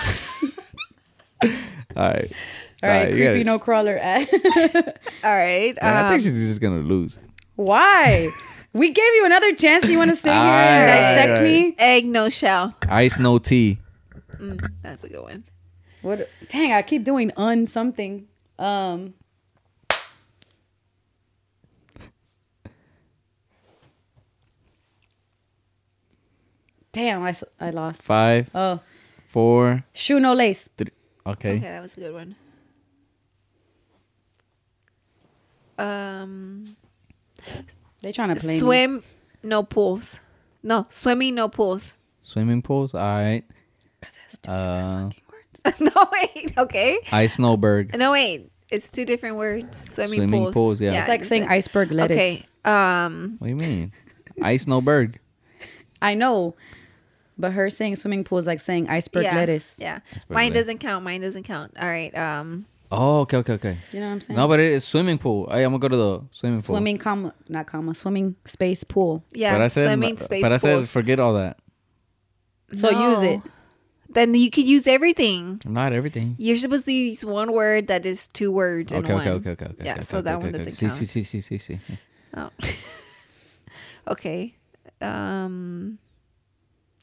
[2.82, 3.04] All right.
[3.04, 3.98] right, creepy gotta- no crawler.
[5.24, 5.74] All right.
[5.82, 7.18] Man, I Um, think she's just gonna lose.
[7.56, 8.30] Why?
[8.74, 9.86] We gave you another chance.
[9.86, 11.42] You want to sit here All and right, dissect all right.
[11.44, 11.74] me?
[11.78, 12.74] egg, no shell.
[12.86, 13.78] Ice, no tea.
[14.82, 15.44] That's a good one.
[16.02, 16.28] What?
[16.48, 18.28] Dang, I keep doing un something.
[18.58, 19.14] Um.
[26.92, 27.22] Damn,
[27.60, 28.02] I lost.
[28.02, 28.80] Five, Oh,
[29.28, 30.68] four, shoe no lace.
[30.76, 30.90] three.
[31.26, 31.56] Okay.
[31.56, 32.36] Okay, that was a good one.
[35.78, 36.76] Um,
[38.02, 38.59] They trying to play me.
[38.59, 39.02] swim,
[39.42, 40.20] no pools.
[40.62, 41.94] No, swimming, no pools.
[42.22, 42.94] Swimming pools.
[42.94, 43.06] all right.
[43.06, 43.44] All right.
[44.02, 45.10] 'Cause that's two Uh,
[45.64, 45.80] words.
[45.80, 46.52] no, wait.
[46.59, 46.98] Okay.
[47.12, 47.96] ice, snowbird.
[47.98, 48.50] No, wait.
[48.70, 49.76] It's two different words.
[49.94, 50.55] Swimming, Swimming pools.
[50.55, 51.00] pools, yeah.
[51.00, 51.56] It's like saying exactly.
[51.56, 52.16] iceberg lettuce.
[52.16, 52.46] Okay.
[52.64, 53.92] Um, What do you mean?
[54.42, 55.18] ice, snowbird.
[56.02, 56.55] I know,
[57.38, 59.34] but her saying swimming pool is like saying iceberg yeah.
[59.36, 59.76] lettuce.
[59.78, 60.00] Yeah.
[60.10, 60.59] pretty Mine good.
[60.59, 61.05] doesn't count.
[61.05, 61.72] Mine doesn't count.
[61.80, 62.14] All right.
[62.16, 63.77] Um, Oh, okay, okay, okay.
[63.93, 64.36] You know what I'm saying?
[64.36, 65.48] No, but it is swimming pool.
[65.51, 66.74] Hey, I'm gonna go to the swimming pool.
[66.74, 69.24] swimming comma not comma swimming space pool.
[69.32, 69.52] yeah.
[69.52, 70.40] But I said, swimming space pool.
[70.40, 70.90] but I said, pools.
[70.90, 71.59] forget all that.
[72.74, 73.40] So use it.
[74.10, 75.60] Then you could use everything.
[75.66, 76.35] Not everything.
[76.39, 79.20] You're supposed to use one word that is two words in Okay, one.
[79.28, 79.85] okay, okay, okay, okay.
[79.85, 80.59] Yeah, okay, so okay, that okay, one okay.
[80.59, 80.98] doesn't See, count.
[80.98, 81.78] see, see, see, see, see.
[82.35, 82.51] Oh.
[84.09, 84.55] okay.
[85.01, 85.98] Um,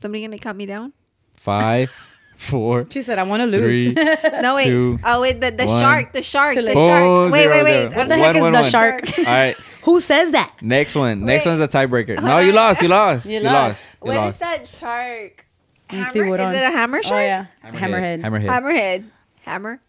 [0.02, 0.94] somebody gonna cut me down?
[1.36, 1.92] Five,
[2.36, 4.06] four, She said, "I want to lose." three.
[4.42, 4.66] No wait.
[4.66, 5.80] Two, oh wait, the, the one.
[5.80, 6.74] shark, the shark, the late.
[6.76, 7.32] shark.
[7.32, 7.74] Wait, zero, wait, wait.
[7.90, 7.98] zero.
[7.98, 8.70] What the One, heck is one, the one.
[8.70, 9.18] shark?
[9.20, 10.54] All right, Who says that?
[10.62, 11.26] next one.
[11.26, 11.58] Next Wait.
[11.58, 12.22] one's a tiebreaker.
[12.22, 12.82] No, you lost.
[12.82, 13.26] You lost.
[13.26, 13.94] You You lost.
[14.04, 14.40] You What is lost.
[14.42, 15.46] that shark?
[15.92, 16.12] You Hammer?
[16.14, 16.56] threw it Is on.
[16.56, 17.22] it a hammer Oh shark?
[17.24, 18.22] yeah, hammerhead.
[18.24, 18.48] Hammerhead.
[18.48, 19.04] Hammerhead.
[19.42, 19.80] Hammer.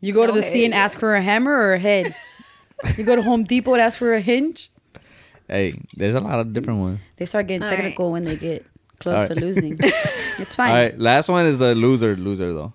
[0.00, 2.14] You go to No the sea and ask for a hammer or a head.
[2.98, 4.70] you go to Home Depot and ask for a hinge.
[5.48, 7.00] Hey, there's a lot of different ones.
[7.16, 7.76] They start getting All right.
[7.76, 8.66] technical when they get
[9.04, 9.78] close All to losing.
[10.38, 10.70] it's fine.
[10.70, 12.16] All right, last one is a loser.
[12.16, 12.72] Loser though.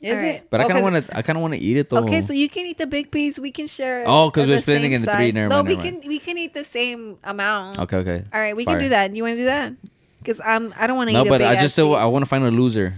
[0.00, 0.34] Is Alright.
[0.34, 0.50] it?
[0.50, 1.16] But I Oh, kind of want to.
[1.16, 1.98] I kind of want to eat it though.
[1.98, 3.38] Okay, so you can eat the big piece.
[3.38, 4.02] We can share.
[4.04, 5.30] Oh, because we're the splitting same into three.
[5.30, 7.78] Never no, mind, we never can we can eat the same amount.
[7.78, 8.24] Okay, okay.
[8.34, 8.74] All right, we Fire.
[8.76, 9.14] can do that.
[9.14, 9.72] You want to do that?
[10.18, 11.26] Because I'm I don't want to No, eat.
[11.28, 11.98] a but big I ass just still piece.
[11.98, 12.94] I want to find a loser.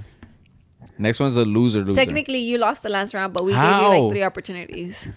[0.97, 1.85] Next one's a loser.
[1.85, 2.03] Loser.
[2.03, 5.09] Technically, you lost the last round, but we gave you like three opportunities.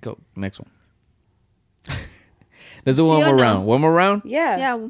[0.00, 0.70] go next one.
[2.86, 3.42] Let's do one more no?
[3.42, 3.66] round.
[3.66, 4.22] One more round.
[4.24, 4.56] Yeah.
[4.58, 4.88] Yeah.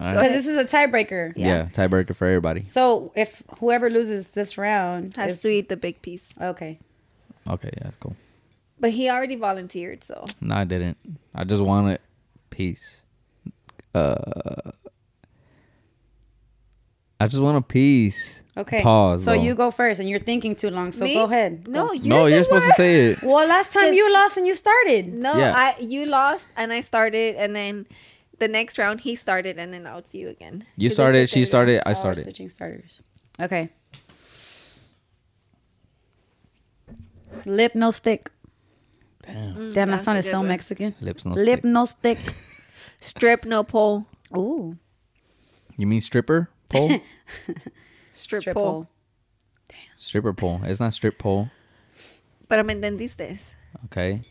[0.00, 0.32] All Because right.
[0.32, 1.32] this is a tiebreaker.
[1.36, 1.66] Yeah.
[1.72, 2.64] tiebreaker for everybody.
[2.64, 6.24] So if whoever loses this round Has is- to eat the big piece.
[6.40, 6.78] Okay.
[7.50, 8.14] Okay, yeah, cool.
[8.78, 10.98] But he already volunteered, so No, I didn't.
[11.34, 11.98] I just wanted
[12.50, 13.00] peace.
[13.94, 14.70] Uh,
[17.20, 18.42] I just want a piece.
[18.56, 18.82] Okay.
[18.82, 19.24] Pause.
[19.24, 19.42] So though.
[19.42, 20.92] you go first, and you're thinking too long.
[20.92, 21.14] So Me?
[21.14, 21.66] go ahead.
[21.66, 21.92] No, Go.
[21.94, 23.22] you're no, you're supposed to say it.
[23.22, 25.12] Well, last time you lost and you started.
[25.12, 25.52] No, Yeah.
[25.56, 27.86] I you lost and I started, and then
[28.38, 30.64] the next round he started, and then now it's you again.
[30.76, 31.28] You started.
[31.28, 31.82] She started.
[31.86, 32.22] I Oh, started.
[32.22, 33.02] switching starters.
[33.40, 33.70] Okay.
[37.44, 38.30] Lip no stick.
[39.22, 39.34] Damn.
[39.56, 39.74] round.
[39.74, 40.48] Damn, that that's a sounded so one.
[40.48, 40.94] Mexican.
[41.00, 41.64] Lips no Lip stick.
[41.64, 42.18] no stick.
[43.00, 44.06] Strip no pole.
[44.36, 44.76] Ooh.
[45.76, 46.90] You mean stripper pole?
[48.12, 48.64] Strip, Strip pole.
[48.64, 48.88] pole.
[49.96, 50.60] stripper pole.
[50.64, 51.50] It's not strip pole.
[52.48, 53.54] Pero me entendiste.
[53.84, 54.22] Okay.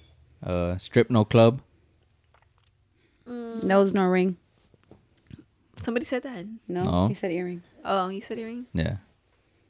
[0.44, 1.62] Uh, strip no club.
[3.30, 3.64] Mm.
[3.64, 4.38] Nose no ring.
[5.76, 6.46] Somebody said that.
[6.68, 7.08] No, No.
[7.08, 7.62] he said earring.
[7.86, 8.66] Oh, you said earring.
[8.74, 8.98] Yeah.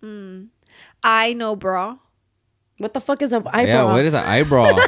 [0.02, 0.48] Mm.
[1.04, 1.98] I know bra.
[2.78, 3.62] What the fuck is a eyebrow?
[3.66, 3.84] Yeah.
[3.86, 4.78] What is an eyebrow?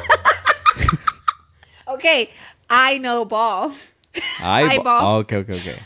[1.88, 2.30] Okay,
[2.70, 3.74] I know ball.
[4.40, 4.70] Eyeball.
[4.80, 5.00] Eyeball.
[5.02, 5.78] Oh, okay, okay, okay.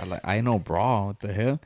[0.00, 0.20] I like.
[0.22, 1.06] I know bra.
[1.06, 1.60] What the hell?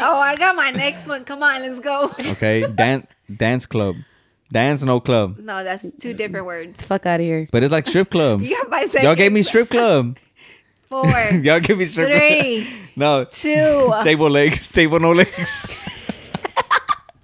[0.00, 1.24] Oh, I got my next one.
[1.24, 2.10] Come on, let's go.
[2.32, 2.66] Okay.
[2.66, 3.06] Dance.
[3.34, 3.96] Dance club.
[4.50, 5.38] Dance no club.
[5.38, 6.80] No, that's two different words.
[6.82, 7.48] Fuck out of here.
[7.52, 8.40] But it's like strip club.
[8.48, 10.16] You got five Y'all gave me strip club.
[10.88, 11.04] Four,
[11.42, 12.18] Y'all give me strip club.
[12.20, 12.66] three,
[12.96, 13.24] No.
[13.24, 13.92] two.
[14.02, 14.68] Table legs.
[14.68, 15.66] Table no legs.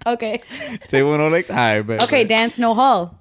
[0.07, 0.39] Okay.
[0.89, 1.49] Table no legs.
[1.49, 3.19] All right, but Okay, but dance no hall.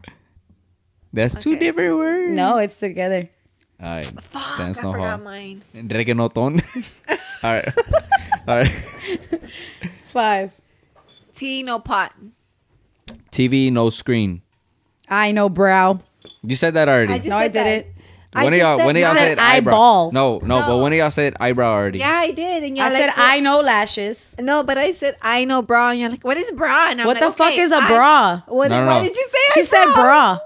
[1.14, 1.60] That's two Okay.
[1.60, 2.36] different words.
[2.36, 3.30] No, it's together.
[3.82, 4.06] All right.
[4.06, 5.18] Fuck, Dance I no forgot hall.
[5.20, 5.64] mine.
[5.74, 6.62] Reggaeton.
[7.44, 7.70] All right.
[8.48, 8.72] All right.
[10.08, 10.54] Five.
[11.36, 12.12] Tea no pot.
[13.34, 14.42] TV no screen.
[15.10, 16.00] I know brow.
[16.44, 17.14] You said that already.
[17.14, 17.64] I just No, I said that.
[17.64, 17.88] didn't.
[18.36, 19.20] I one of just y'all, said one of y'all no.
[19.20, 19.74] said I eyebrow.
[19.74, 20.12] eyeball.
[20.12, 20.78] No, no, but No.
[20.78, 22.00] one of y'all said eyebrow already.
[22.00, 24.36] Yeah, I did, and y'all I like, said what- I know lashes.
[24.40, 26.90] No, but I said I know bra, and you're like, what is bra?
[26.90, 28.42] And I'm What like, the fuck okay, is a I- bra?
[28.48, 29.04] What, No, no, what no.
[29.04, 29.38] did you say?
[29.54, 30.40] She said bra.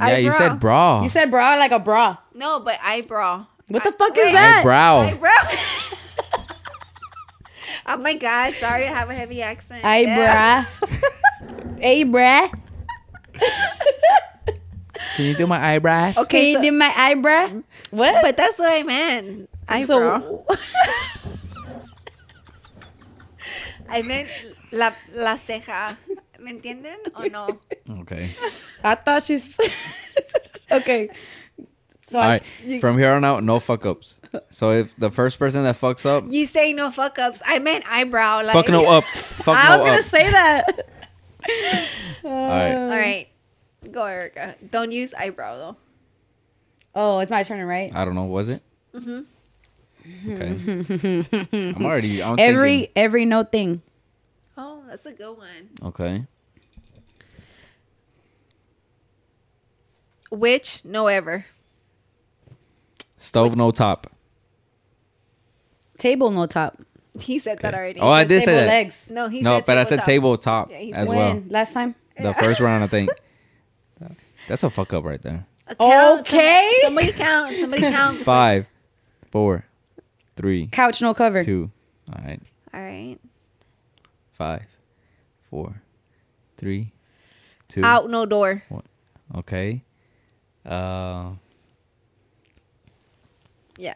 [0.00, 1.02] Yeah, you said bra.
[1.02, 2.16] You said bra like a bra.
[2.34, 3.44] No, but eyebrow.
[3.68, 4.32] What the I- fuck is wait.
[4.32, 4.60] that?
[4.60, 5.00] eyebrow.
[5.00, 6.46] Eyebrow.
[7.86, 8.54] oh my god!
[8.54, 9.84] Sorry, I have a heavy accent.
[9.84, 10.14] Eyebrow.
[10.14, 10.64] Yeah.
[10.80, 11.04] bruh.
[11.80, 12.50] hey, bruh.
[15.16, 16.14] Can you do my eyebrows?
[16.14, 17.62] Can Okay, you so- do my eyebrow?
[17.90, 18.22] What?
[18.22, 19.50] but that's what I meant.
[19.68, 20.20] Eyebrow.
[20.20, 20.46] So,
[23.88, 24.28] I meant
[24.72, 25.96] la la ceja.
[26.38, 27.58] ¿Me entienden o no?
[28.00, 28.30] Okay.
[28.82, 29.54] I thought she's
[30.72, 31.10] okay.
[32.08, 32.80] So All I, right.
[32.80, 34.20] From here on out, no fuck ups.
[34.50, 37.42] So if the first person that fucks up, You say no fuck ups.
[37.44, 38.42] I meant eyebrow.
[38.44, 39.04] Like, fuck no up.
[39.04, 40.86] Fuck I no was gonna say that.
[42.24, 42.74] All right.
[42.74, 43.28] All right,
[43.90, 44.54] go Erica.
[44.70, 45.76] Don't use eyebrow though.
[46.94, 47.94] Oh, it's my turn, right?
[47.94, 48.24] I don't know.
[48.24, 48.62] Was it?
[48.94, 49.20] Mm-hmm.
[50.32, 51.72] Okay.
[51.76, 52.22] I'm already.
[52.22, 52.92] I'm Every thinking.
[52.96, 53.82] every no thing.
[54.56, 55.70] Oh, that's a good one.
[55.82, 56.26] Okay.
[60.30, 61.46] Which no ever.
[63.18, 64.06] Stove no top.
[65.98, 66.80] Table no top.
[67.22, 68.00] He said that already.
[68.00, 68.66] Oh, I Said did say that.
[68.66, 69.10] legs.
[69.10, 70.68] No, he no, said but I said tabletop.
[70.68, 71.42] tabletop Yeah, he as said- well.
[71.48, 71.94] Last time?
[72.20, 73.10] The first round, I think.
[74.48, 75.46] That's a fuck up right there.
[75.78, 76.20] Count.
[76.20, 76.70] Okay.
[76.82, 77.56] Somebody count.
[77.60, 78.18] Somebody count.
[78.22, 78.66] Five,
[79.30, 79.64] four,
[80.36, 81.42] three, Couch no cover.
[81.42, 81.70] two.
[82.12, 82.40] All right.
[82.74, 83.16] All right.
[84.32, 84.62] Five,
[85.50, 85.80] four,
[86.58, 86.92] three,
[87.68, 87.84] two.
[87.84, 88.62] Out no door.
[88.68, 88.82] One.
[89.36, 89.82] Okay.
[90.66, 91.30] Uh,
[93.78, 93.94] Yeah.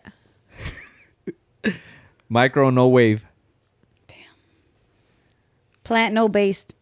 [2.28, 3.24] Micro no wave.
[4.06, 4.16] Damn.
[5.84, 6.74] Plant no based.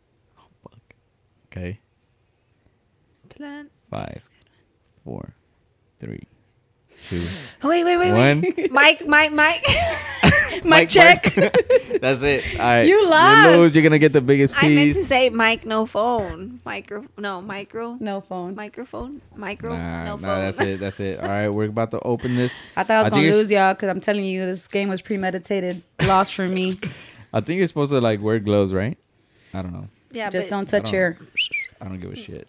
[1.46, 1.80] Okay.
[3.28, 3.68] Plan.
[3.90, 4.30] Five,
[5.04, 5.34] four,
[6.00, 6.26] three,
[7.20, 7.26] two,
[7.62, 8.40] Oh, wait, wait, wait, one.
[8.56, 8.72] wait.
[8.72, 9.66] Mike, Mike, Mike.
[10.64, 11.34] My check.
[12.00, 12.44] That's it.
[12.54, 12.86] All right.
[12.86, 13.08] You You
[13.56, 13.74] lose.
[13.74, 14.64] You're gonna get the biggest piece.
[14.64, 16.60] I meant to say Mike, no phone.
[16.64, 18.54] Micro, no micro, no phone.
[18.54, 20.40] microphone, micro, Nah, no nah, phone.
[20.44, 20.78] that's it.
[20.80, 21.20] That's it.
[21.20, 22.54] All right, we're about to open this.
[22.76, 25.02] I thought I was I gonna lose y'all because I'm telling you this game was
[25.02, 25.82] premeditated.
[26.02, 26.78] Loss for me.
[27.32, 28.96] I think you're supposed to like wear gloves, right?
[29.54, 29.88] I don't know.
[30.12, 31.18] Yeah, Just but- don't touch don't- your.
[31.80, 32.46] I don't give a shit.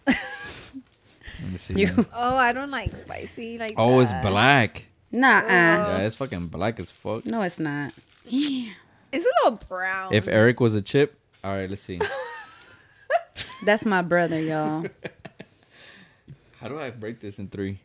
[1.42, 1.74] Let me see.
[1.74, 3.74] You- Oh, I don't like spicy like.
[3.76, 4.86] Oh, it's black.
[5.12, 5.40] Nah.
[5.44, 5.48] Oh.
[5.48, 7.24] Yeah, it's fucking black as fuck.
[7.26, 7.92] No, it's not.
[8.26, 8.72] Yeah.
[9.12, 10.12] It's a little brown.
[10.12, 12.00] If Eric was a chip, all right, let's see.
[13.64, 14.84] That's my brother, y'all.
[16.60, 17.78] How do I break this in three?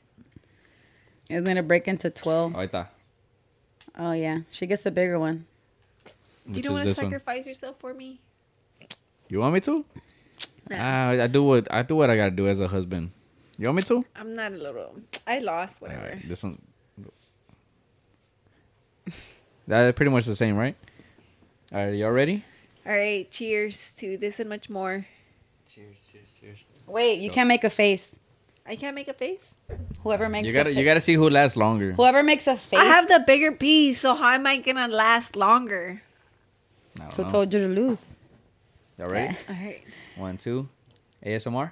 [1.30, 2.54] It's gonna break into twelve.
[2.54, 2.88] Ahí está.
[3.98, 5.46] Oh yeah, she gets a bigger one.
[6.48, 7.06] you don't want to this one.
[7.12, 8.20] sacrifice yourself for me?
[9.28, 9.86] You want me to?
[10.70, 10.78] Nah.
[10.80, 13.12] Ah, I do what I do what I gotta do as a husband.
[13.60, 14.06] You want me to?
[14.16, 14.96] I'm not a little.
[15.28, 15.82] I lost.
[15.82, 16.02] Whatever.
[16.02, 16.62] right, this one.
[19.68, 20.78] That's pretty much the same, right?
[21.74, 22.46] All right, y'all ready?
[22.86, 23.30] All right.
[23.30, 25.06] Cheers to this and much more.
[25.76, 26.60] Cheers, cheers, cheers.
[26.88, 27.36] Wait, you go.
[27.36, 28.08] can't make a face.
[28.66, 29.54] I can't make a face.
[30.04, 31.92] Whoever makes You gotta a you gotta see who lasts longer.
[31.92, 32.80] whoever makes a face.
[32.80, 36.02] I have the bigger piece, so how am I gonna last longer?
[37.18, 37.30] Who know.
[37.30, 38.06] told you to lose?
[38.98, 39.36] Y'all ready?
[39.50, 39.82] All right.
[40.16, 40.70] One, two.
[41.26, 41.72] ASMR.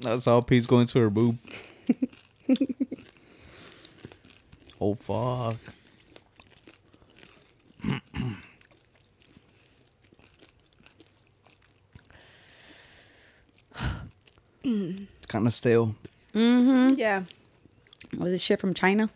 [0.00, 1.36] That's all Pete's going to her boob.
[4.80, 5.56] oh fuck.
[14.62, 15.94] it's kind of stale.
[16.34, 16.94] Mm-hmm.
[16.98, 17.24] Yeah.
[18.16, 19.10] Was this shit from China?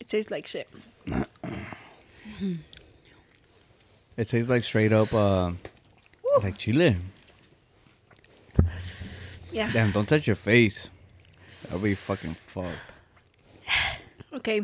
[0.00, 0.68] It tastes like shit.
[4.16, 5.52] It tastes like straight up, uh,
[6.42, 6.96] like chile.
[9.50, 9.70] Yeah.
[9.72, 10.88] Damn, don't touch your face.
[11.64, 12.76] That'll be fucking fucked.
[14.32, 14.62] Okay.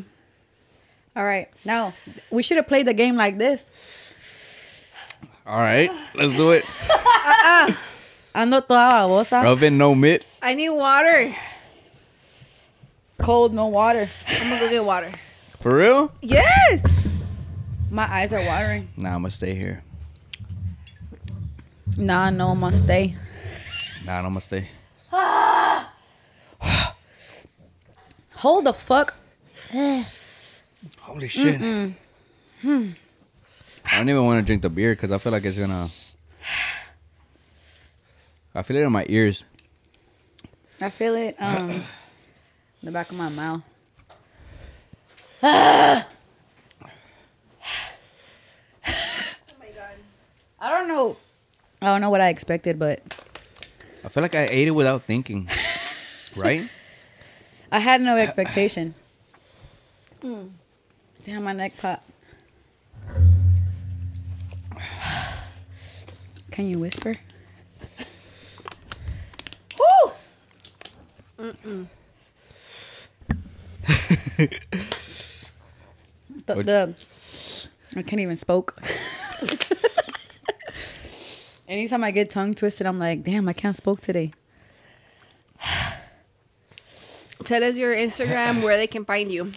[1.17, 1.95] All right, now
[2.31, 3.71] we should have played the game like this.
[5.47, 6.65] All right, let's do it.
[8.35, 9.45] Ando toda babosa.
[9.45, 10.25] Oven, no mitt.
[10.41, 11.35] I need water.
[13.21, 14.07] Cold, no water.
[14.29, 15.11] I'm gonna go get water.
[15.61, 16.13] For real?
[16.23, 16.83] Yes.
[17.91, 18.89] My eyes are watering.
[18.97, 19.83] Nah, I'm gonna stay here.
[21.97, 23.17] Nah, no, I'm gonna stay.
[24.05, 24.69] Nah, I'm gonna stay.
[28.35, 29.15] Hold the fuck.
[31.01, 31.61] Holy shit.
[31.61, 31.95] I
[32.63, 35.89] don't even want to drink the beer because I feel like it's gonna.
[38.55, 39.45] I feel it in my ears.
[40.81, 41.37] I feel it.
[41.39, 41.83] Um, in
[42.83, 43.63] the back of my mouth.
[45.43, 46.05] Oh
[49.59, 49.97] my god.
[50.61, 51.17] I don't know.
[51.81, 53.01] I don't know what I expected, but
[54.05, 55.49] I feel like I ate it without thinking.
[56.37, 56.69] right?
[57.71, 58.95] I had no expectation.
[60.21, 60.49] Hmm.
[61.25, 62.03] Damn, my neck pop.
[66.51, 67.15] Can you whisper?
[69.79, 70.13] Woo!
[71.39, 71.89] the,
[76.47, 76.95] What'd- the
[77.97, 78.77] I can't even spoke.
[81.69, 84.33] Anytime I get tongue twisted, I'm like, damn, I can't spoke today.
[87.45, 89.53] Tell us your Instagram where they can find you.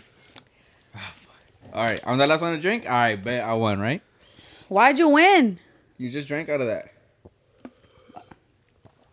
[1.74, 2.86] All right, I'm the last one to drink.
[2.86, 4.02] All right, bet I won, right?
[4.68, 5.58] Why'd you win?
[5.98, 6.94] You just drank out of that.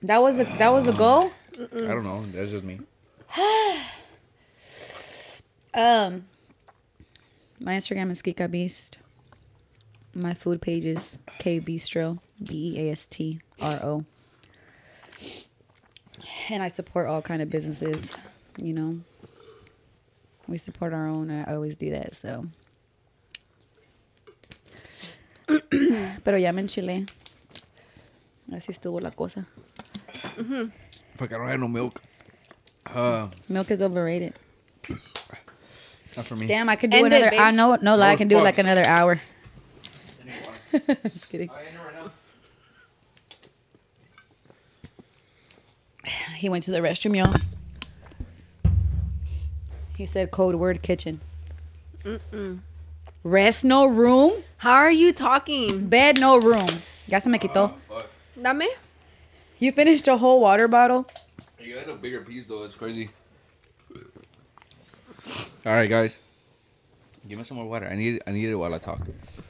[0.02, 1.30] That was a that was a goal.
[1.54, 2.24] I don't know.
[2.32, 2.78] That's just me.
[5.74, 6.24] Um,
[7.60, 8.98] my Instagram is Kika Beast.
[10.12, 14.04] My food page is K Beastro B E A S T R O.
[16.50, 18.14] And I support all kind of businesses.
[18.56, 19.00] You know,
[20.46, 21.30] we support our own.
[21.30, 22.16] I always do that.
[22.16, 22.46] So,
[26.24, 27.06] pero ya me enchilé.
[28.52, 29.46] Así estuvo la cosa.
[30.36, 30.72] Mhm.
[31.16, 32.02] Fuck, I don't have no milk.
[32.86, 34.32] Uh, Milk is overrated.
[36.16, 36.46] not for me.
[36.46, 37.30] Damn, I could do End it, another.
[37.30, 37.40] babe.
[37.40, 38.44] I know, no lie, I can do fuck.
[38.44, 39.20] like another hour.
[41.04, 41.50] Just kidding.
[46.38, 47.34] He went to the restroom, y'all.
[49.96, 51.20] He said code word kitchen.
[53.24, 55.88] Rest no room, How are you talking?
[55.88, 56.68] bed no room.
[57.08, 57.72] Ya se me quitó.
[58.40, 58.68] Dame.
[59.58, 61.06] You finished a whole water bottle.
[61.60, 62.62] You had a bigger piece though.
[62.62, 63.10] It's crazy.
[65.66, 66.18] All right, guys.
[67.28, 67.86] Give me some more water.
[67.90, 68.22] I need.
[68.26, 69.00] I need it while I talk.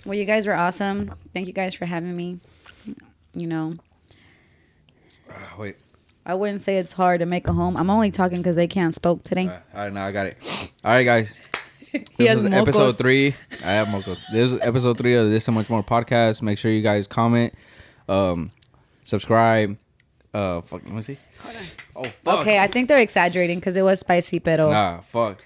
[0.06, 1.12] Well, you guys were awesome.
[1.34, 2.40] Thank you guys for having me.
[3.36, 3.74] You know,
[5.28, 5.76] Uh, wait.
[6.28, 7.74] I wouldn't say it's hard to make a home.
[7.74, 9.46] I'm only talking because they can't spoke today.
[9.46, 10.72] All right, all right, now I got it.
[10.84, 11.32] All right, guys.
[11.90, 13.34] He This has is episode three.
[13.64, 14.18] I have mocos.
[14.30, 16.42] This is episode three of this So much more podcast.
[16.42, 17.54] Make sure you guys comment,
[18.10, 18.50] um,
[19.04, 19.78] subscribe.
[20.34, 20.82] Uh, fuck.
[20.84, 21.16] Let me see.
[21.96, 22.40] Oh, fuck.
[22.40, 25.42] Okay, I think they're exaggerating because it was spicy, pero Nah, fuck.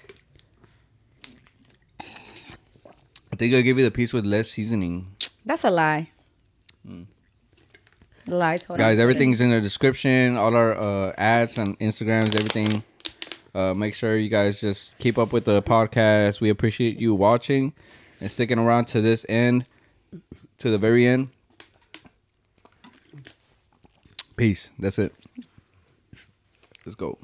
[2.01, 5.15] I think I'll give you the piece with less seasoning.
[5.45, 6.09] that's a lie.
[6.85, 7.05] Lie
[8.77, 10.37] Guys, everything's in the description.
[10.37, 12.83] All our uh, ads and Instagrams, everything.
[13.53, 16.41] Uh, make sure you guys just keep up with the podcast.
[16.41, 17.73] We appreciate you watching
[18.19, 19.65] and sticking around to this end,
[20.59, 21.29] to the very end.
[24.35, 24.71] Peace.
[24.79, 25.13] That's it.
[26.85, 27.17] Let's go.